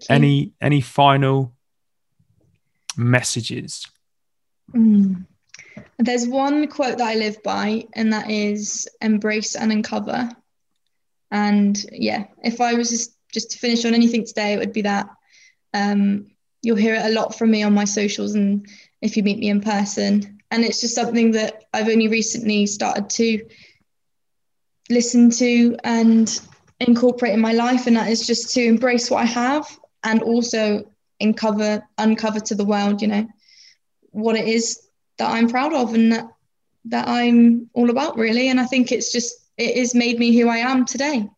any 0.08 0.52
any 0.60 0.80
final 0.80 1.54
messages? 2.96 3.86
Mm. 4.74 5.26
There's 5.98 6.26
one 6.26 6.66
quote 6.68 6.98
that 6.98 7.06
I 7.06 7.14
live 7.14 7.42
by, 7.42 7.86
and 7.94 8.12
that 8.12 8.30
is 8.30 8.88
embrace 9.00 9.54
and 9.54 9.72
uncover. 9.72 10.30
And 11.30 11.82
yeah, 11.90 12.26
if 12.44 12.60
I 12.60 12.74
was 12.74 12.90
just, 12.90 13.16
just 13.32 13.52
to 13.52 13.58
finish 13.58 13.84
on 13.84 13.94
anything 13.94 14.26
today, 14.26 14.52
it 14.52 14.58
would 14.58 14.72
be 14.72 14.82
that. 14.82 15.08
Um, 15.72 16.26
you'll 16.60 16.76
hear 16.76 16.94
it 16.94 17.06
a 17.06 17.14
lot 17.14 17.36
from 17.36 17.50
me 17.50 17.62
on 17.62 17.72
my 17.72 17.84
socials 17.84 18.34
and 18.34 18.66
if 19.00 19.16
you 19.16 19.22
meet 19.22 19.38
me 19.38 19.48
in 19.48 19.60
person. 19.60 20.38
And 20.50 20.64
it's 20.64 20.80
just 20.80 20.94
something 20.94 21.32
that 21.32 21.64
I've 21.72 21.88
only 21.88 22.08
recently 22.08 22.66
started 22.66 23.08
to 23.10 23.44
listen 24.90 25.30
to 25.30 25.76
and 25.82 26.40
incorporate 26.82 27.34
in 27.34 27.40
my 27.40 27.52
life. 27.52 27.86
And 27.86 27.96
that 27.96 28.08
is 28.08 28.26
just 28.26 28.52
to 28.54 28.62
embrace 28.62 29.10
what 29.10 29.22
I 29.22 29.26
have 29.26 29.66
and 30.04 30.22
also 30.22 30.84
uncover 31.20 31.82
uncover 31.98 32.40
to 32.40 32.54
the 32.54 32.64
world, 32.64 33.00
you 33.00 33.08
know, 33.08 33.26
what 34.10 34.36
it 34.36 34.46
is 34.46 34.88
that 35.18 35.30
I'm 35.30 35.48
proud 35.48 35.72
of 35.72 35.94
and 35.94 36.12
that 36.12 36.26
that 36.86 37.08
I'm 37.08 37.70
all 37.74 37.90
about 37.90 38.16
really. 38.16 38.48
And 38.48 38.60
I 38.60 38.66
think 38.66 38.92
it's 38.92 39.12
just 39.12 39.34
it 39.56 39.76
has 39.76 39.94
made 39.94 40.18
me 40.18 40.36
who 40.36 40.48
I 40.48 40.58
am 40.58 40.84
today. 40.84 41.28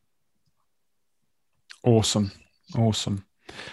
Awesome. 1.84 2.32
Awesome. 2.76 3.24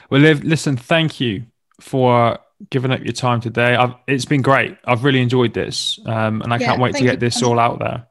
Well, 0.09 0.21
Liv, 0.21 0.43
listen, 0.43 0.75
thank 0.75 1.19
you 1.19 1.45
for 1.79 2.37
giving 2.69 2.91
up 2.91 3.03
your 3.03 3.13
time 3.13 3.41
today. 3.41 3.75
I've, 3.75 3.95
it's 4.07 4.25
been 4.25 4.41
great. 4.41 4.77
I've 4.85 5.03
really 5.03 5.21
enjoyed 5.21 5.53
this. 5.53 5.99
Um, 6.05 6.41
and 6.41 6.53
I 6.53 6.57
yeah, 6.57 6.67
can't 6.67 6.81
wait 6.81 6.95
to 6.95 7.03
get 7.03 7.19
this 7.19 7.41
all 7.41 7.59
out 7.59 7.79
there. 7.79 8.07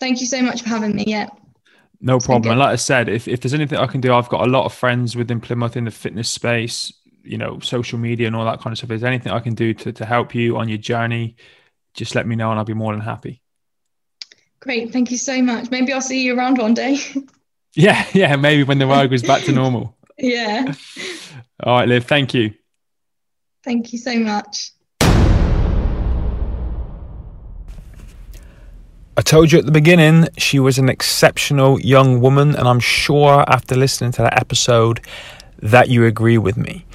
Thank 0.00 0.20
you 0.20 0.26
so 0.26 0.42
much 0.42 0.62
for 0.62 0.68
having 0.68 0.96
me. 0.96 1.04
Yeah. 1.06 1.28
No 2.04 2.18
problem. 2.18 2.50
And 2.50 2.58
like 2.58 2.72
I 2.72 2.76
said, 2.76 3.08
if, 3.08 3.28
if 3.28 3.40
there's 3.40 3.54
anything 3.54 3.78
I 3.78 3.86
can 3.86 4.00
do, 4.00 4.12
I've 4.12 4.28
got 4.28 4.44
a 4.44 4.50
lot 4.50 4.64
of 4.64 4.74
friends 4.74 5.14
within 5.14 5.40
Plymouth 5.40 5.76
in 5.76 5.84
the 5.84 5.92
fitness 5.92 6.28
space, 6.28 6.92
you 7.22 7.38
know, 7.38 7.60
social 7.60 7.96
media 7.96 8.26
and 8.26 8.34
all 8.34 8.44
that 8.44 8.60
kind 8.60 8.72
of 8.72 8.78
stuff. 8.78 8.90
If 8.90 9.00
there's 9.00 9.04
anything 9.04 9.32
I 9.32 9.38
can 9.38 9.54
do 9.54 9.72
to, 9.72 9.92
to 9.92 10.04
help 10.04 10.34
you 10.34 10.58
on 10.58 10.68
your 10.68 10.78
journey, 10.78 11.36
just 11.94 12.16
let 12.16 12.26
me 12.26 12.34
know 12.34 12.50
and 12.50 12.58
I'll 12.58 12.64
be 12.64 12.74
more 12.74 12.92
than 12.92 13.00
happy. 13.00 13.40
Great. 14.58 14.92
Thank 14.92 15.12
you 15.12 15.16
so 15.16 15.40
much. 15.42 15.70
Maybe 15.70 15.92
I'll 15.92 16.00
see 16.00 16.24
you 16.24 16.36
around 16.36 16.58
one 16.58 16.74
day. 16.74 16.98
yeah. 17.74 18.04
Yeah. 18.12 18.34
Maybe 18.34 18.64
when 18.64 18.78
the 18.78 18.88
world 18.88 19.08
goes 19.08 19.22
back 19.22 19.44
to 19.44 19.52
normal. 19.62 19.96
yeah. 20.18 20.74
All 21.62 21.78
right, 21.78 21.88
Liv. 21.88 22.04
Thank 22.04 22.34
you. 22.34 22.52
Thank 23.62 23.92
you 23.92 24.00
so 24.00 24.18
much. 24.18 24.72
I 29.14 29.20
told 29.20 29.52
you 29.52 29.58
at 29.58 29.66
the 29.66 29.72
beginning 29.72 30.28
she 30.38 30.58
was 30.58 30.78
an 30.78 30.88
exceptional 30.88 31.78
young 31.78 32.22
woman, 32.22 32.56
and 32.56 32.66
I'm 32.66 32.80
sure 32.80 33.44
after 33.46 33.74
listening 33.74 34.10
to 34.12 34.22
that 34.22 34.40
episode 34.40 35.02
that 35.58 35.90
you 35.90 36.06
agree 36.06 36.38
with 36.38 36.56
me. 36.56 36.86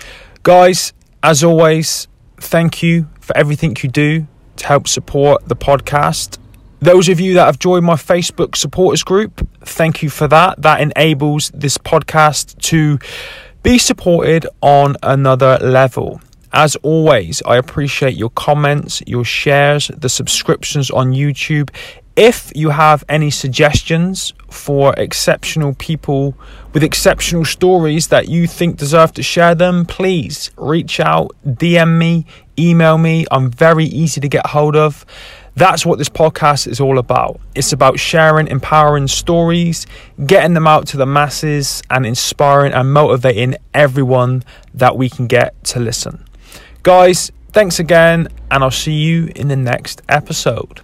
Guys, 0.42 0.94
as 1.22 1.44
always, 1.44 2.08
thank 2.38 2.82
you 2.82 3.08
for 3.20 3.38
everything 3.38 3.78
you 3.84 3.90
do 3.90 4.26
to 4.56 4.66
help 4.66 4.88
support 4.88 5.48
the 5.48 5.56
podcast. 5.56 6.40
Those 6.80 7.08
of 7.08 7.20
you 7.20 7.36
that 7.36 7.46
have 7.46 7.60
joined 7.60 7.86
my 7.86 7.94
Facebook 7.94 8.56
supporters 8.56 9.04
group, 9.04 9.48
thank 9.62 10.02
you 10.02 10.10
for 10.10 10.28
that. 10.28 10.60
That 10.60 10.82
enables 10.82 11.52
this 11.54 11.78
podcast 11.78 12.58
to 12.64 12.98
be 13.62 13.78
supported 13.78 14.48
on 14.62 14.96
another 15.04 15.60
level. 15.62 16.20
As 16.52 16.76
always, 16.78 17.44
I 17.46 17.58
appreciate 17.58 18.16
your 18.16 18.32
comments, 18.32 19.04
your 19.06 19.24
shares, 19.24 19.92
the 19.96 20.10
subscriptions 20.10 20.90
on 20.90 21.12
YouTube. 21.12 21.70
If 22.18 22.52
you 22.56 22.72
have 22.72 23.04
any 23.08 23.30
suggestions 23.30 24.34
for 24.50 24.92
exceptional 24.98 25.76
people 25.76 26.36
with 26.74 26.84
exceptional 26.84 27.46
stories 27.46 28.08
that 28.08 28.28
you 28.28 28.48
think 28.48 28.78
deserve 28.78 29.14
to 29.14 29.22
share 29.22 29.54
them, 29.54 29.86
please 29.86 30.50
reach 30.58 31.00
out, 31.00 31.36
DM 31.46 32.00
me, 32.00 32.26
email 32.58 32.98
me. 32.98 33.28
I'm 33.30 33.52
very 33.52 33.86
easy 33.86 34.20
to 34.20 34.28
get 34.28 34.48
hold 34.48 34.76
of. 34.76 35.06
That's 35.54 35.86
what 35.86 36.00
this 36.00 36.10
podcast 36.10 36.66
is 36.68 36.80
all 36.80 36.98
about. 36.98 37.40
It's 37.54 37.72
about 37.72 38.00
sharing 38.00 38.48
empowering 38.48 39.08
stories, 39.08 39.86
getting 40.26 40.56
them 40.56 40.66
out 40.66 40.88
to 40.88 40.98
the 40.98 41.06
masses, 41.06 41.84
and 41.92 42.04
inspiring 42.04 42.74
and 42.74 42.92
motivating 42.92 43.58
everyone 43.76 44.44
that 44.74 44.98
we 44.98 45.08
can 45.08 45.28
get 45.28 45.64
to 45.66 45.80
listen. 45.80 46.26
Guys, 46.82 47.32
thanks 47.52 47.80
again, 47.80 48.28
and 48.50 48.64
I'll 48.64 48.72
see 48.72 48.94
you 48.94 49.32
in 49.36 49.50
the 49.50 49.56
next 49.56 50.02
episode. 50.10 50.82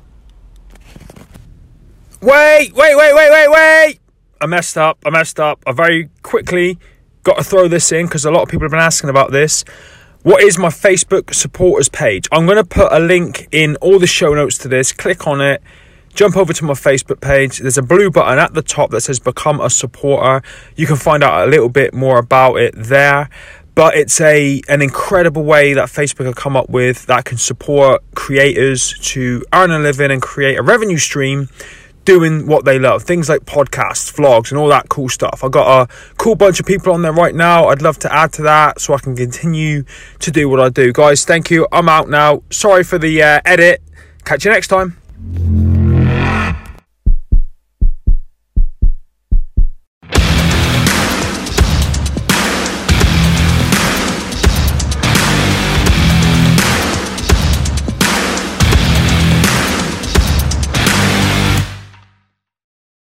Wait, 2.23 2.71
wait, 2.73 2.95
wait, 2.95 3.13
wait, 3.13 3.31
wait, 3.31 3.49
wait! 3.49 3.99
I 4.39 4.45
messed 4.45 4.77
up. 4.77 4.97
I 5.05 5.09
messed 5.09 5.41
up. 5.41 5.61
I 5.67 5.73
very 5.73 6.09
quickly 6.21 6.79
got 7.23 7.35
to 7.35 7.43
throw 7.43 7.67
this 7.67 7.91
in 7.91 8.05
because 8.05 8.23
a 8.23 8.31
lot 8.31 8.43
of 8.43 8.47
people 8.47 8.63
have 8.63 8.71
been 8.71 8.79
asking 8.79 9.09
about 9.09 9.33
this. 9.33 9.65
What 10.21 10.41
is 10.41 10.57
my 10.57 10.69
Facebook 10.69 11.33
supporters 11.33 11.89
page? 11.89 12.29
I'm 12.31 12.45
going 12.45 12.55
to 12.55 12.63
put 12.63 12.93
a 12.93 12.99
link 12.99 13.49
in 13.51 13.75
all 13.81 13.99
the 13.99 14.07
show 14.07 14.33
notes 14.33 14.57
to 14.59 14.69
this. 14.69 14.93
Click 14.93 15.27
on 15.27 15.41
it. 15.41 15.61
Jump 16.13 16.37
over 16.37 16.53
to 16.53 16.63
my 16.63 16.75
Facebook 16.75 17.19
page. 17.19 17.57
There's 17.57 17.77
a 17.77 17.81
blue 17.81 18.09
button 18.09 18.39
at 18.39 18.53
the 18.53 18.61
top 18.61 18.91
that 18.91 19.01
says 19.01 19.19
Become 19.19 19.59
a 19.59 19.69
Supporter. 19.69 20.47
You 20.77 20.87
can 20.87 20.95
find 20.95 21.25
out 21.25 21.45
a 21.45 21.51
little 21.51 21.67
bit 21.67 21.93
more 21.93 22.19
about 22.19 22.55
it 22.55 22.73
there. 22.77 23.29
But 23.75 23.97
it's 23.97 24.21
a 24.21 24.61
an 24.69 24.81
incredible 24.81 25.43
way 25.43 25.73
that 25.73 25.89
Facebook 25.89 26.25
have 26.25 26.35
come 26.35 26.55
up 26.55 26.69
with 26.69 27.05
that 27.07 27.25
can 27.25 27.37
support 27.37 28.01
creators 28.15 28.97
to 29.09 29.43
earn 29.51 29.71
a 29.71 29.79
living 29.79 30.09
and 30.09 30.21
create 30.21 30.57
a 30.57 30.61
revenue 30.61 30.97
stream 30.97 31.49
doing 32.05 32.47
what 32.47 32.65
they 32.65 32.79
love. 32.79 33.03
Things 33.03 33.29
like 33.29 33.45
podcasts, 33.45 34.13
vlogs, 34.13 34.51
and 34.51 34.59
all 34.59 34.67
that 34.69 34.89
cool 34.89 35.09
stuff. 35.09 35.43
I've 35.43 35.51
got 35.51 35.89
a 35.89 35.93
cool 36.17 36.35
bunch 36.35 36.59
of 36.59 36.65
people 36.65 36.93
on 36.93 37.01
there 37.01 37.13
right 37.13 37.35
now. 37.35 37.67
I'd 37.67 37.81
love 37.81 37.99
to 37.99 38.13
add 38.13 38.33
to 38.33 38.41
that 38.43 38.79
so 38.81 38.93
I 38.93 38.99
can 38.99 39.15
continue 39.15 39.83
to 40.19 40.31
do 40.31 40.49
what 40.49 40.59
I 40.59 40.69
do. 40.69 40.91
Guys, 40.93 41.25
thank 41.25 41.49
you. 41.49 41.67
I'm 41.71 41.89
out 41.89 42.09
now. 42.09 42.43
Sorry 42.49 42.83
for 42.83 42.97
the 42.97 43.21
uh, 43.21 43.41
edit. 43.45 43.81
Catch 44.25 44.45
you 44.45 44.51
next 44.51 44.67
time. 44.67 45.72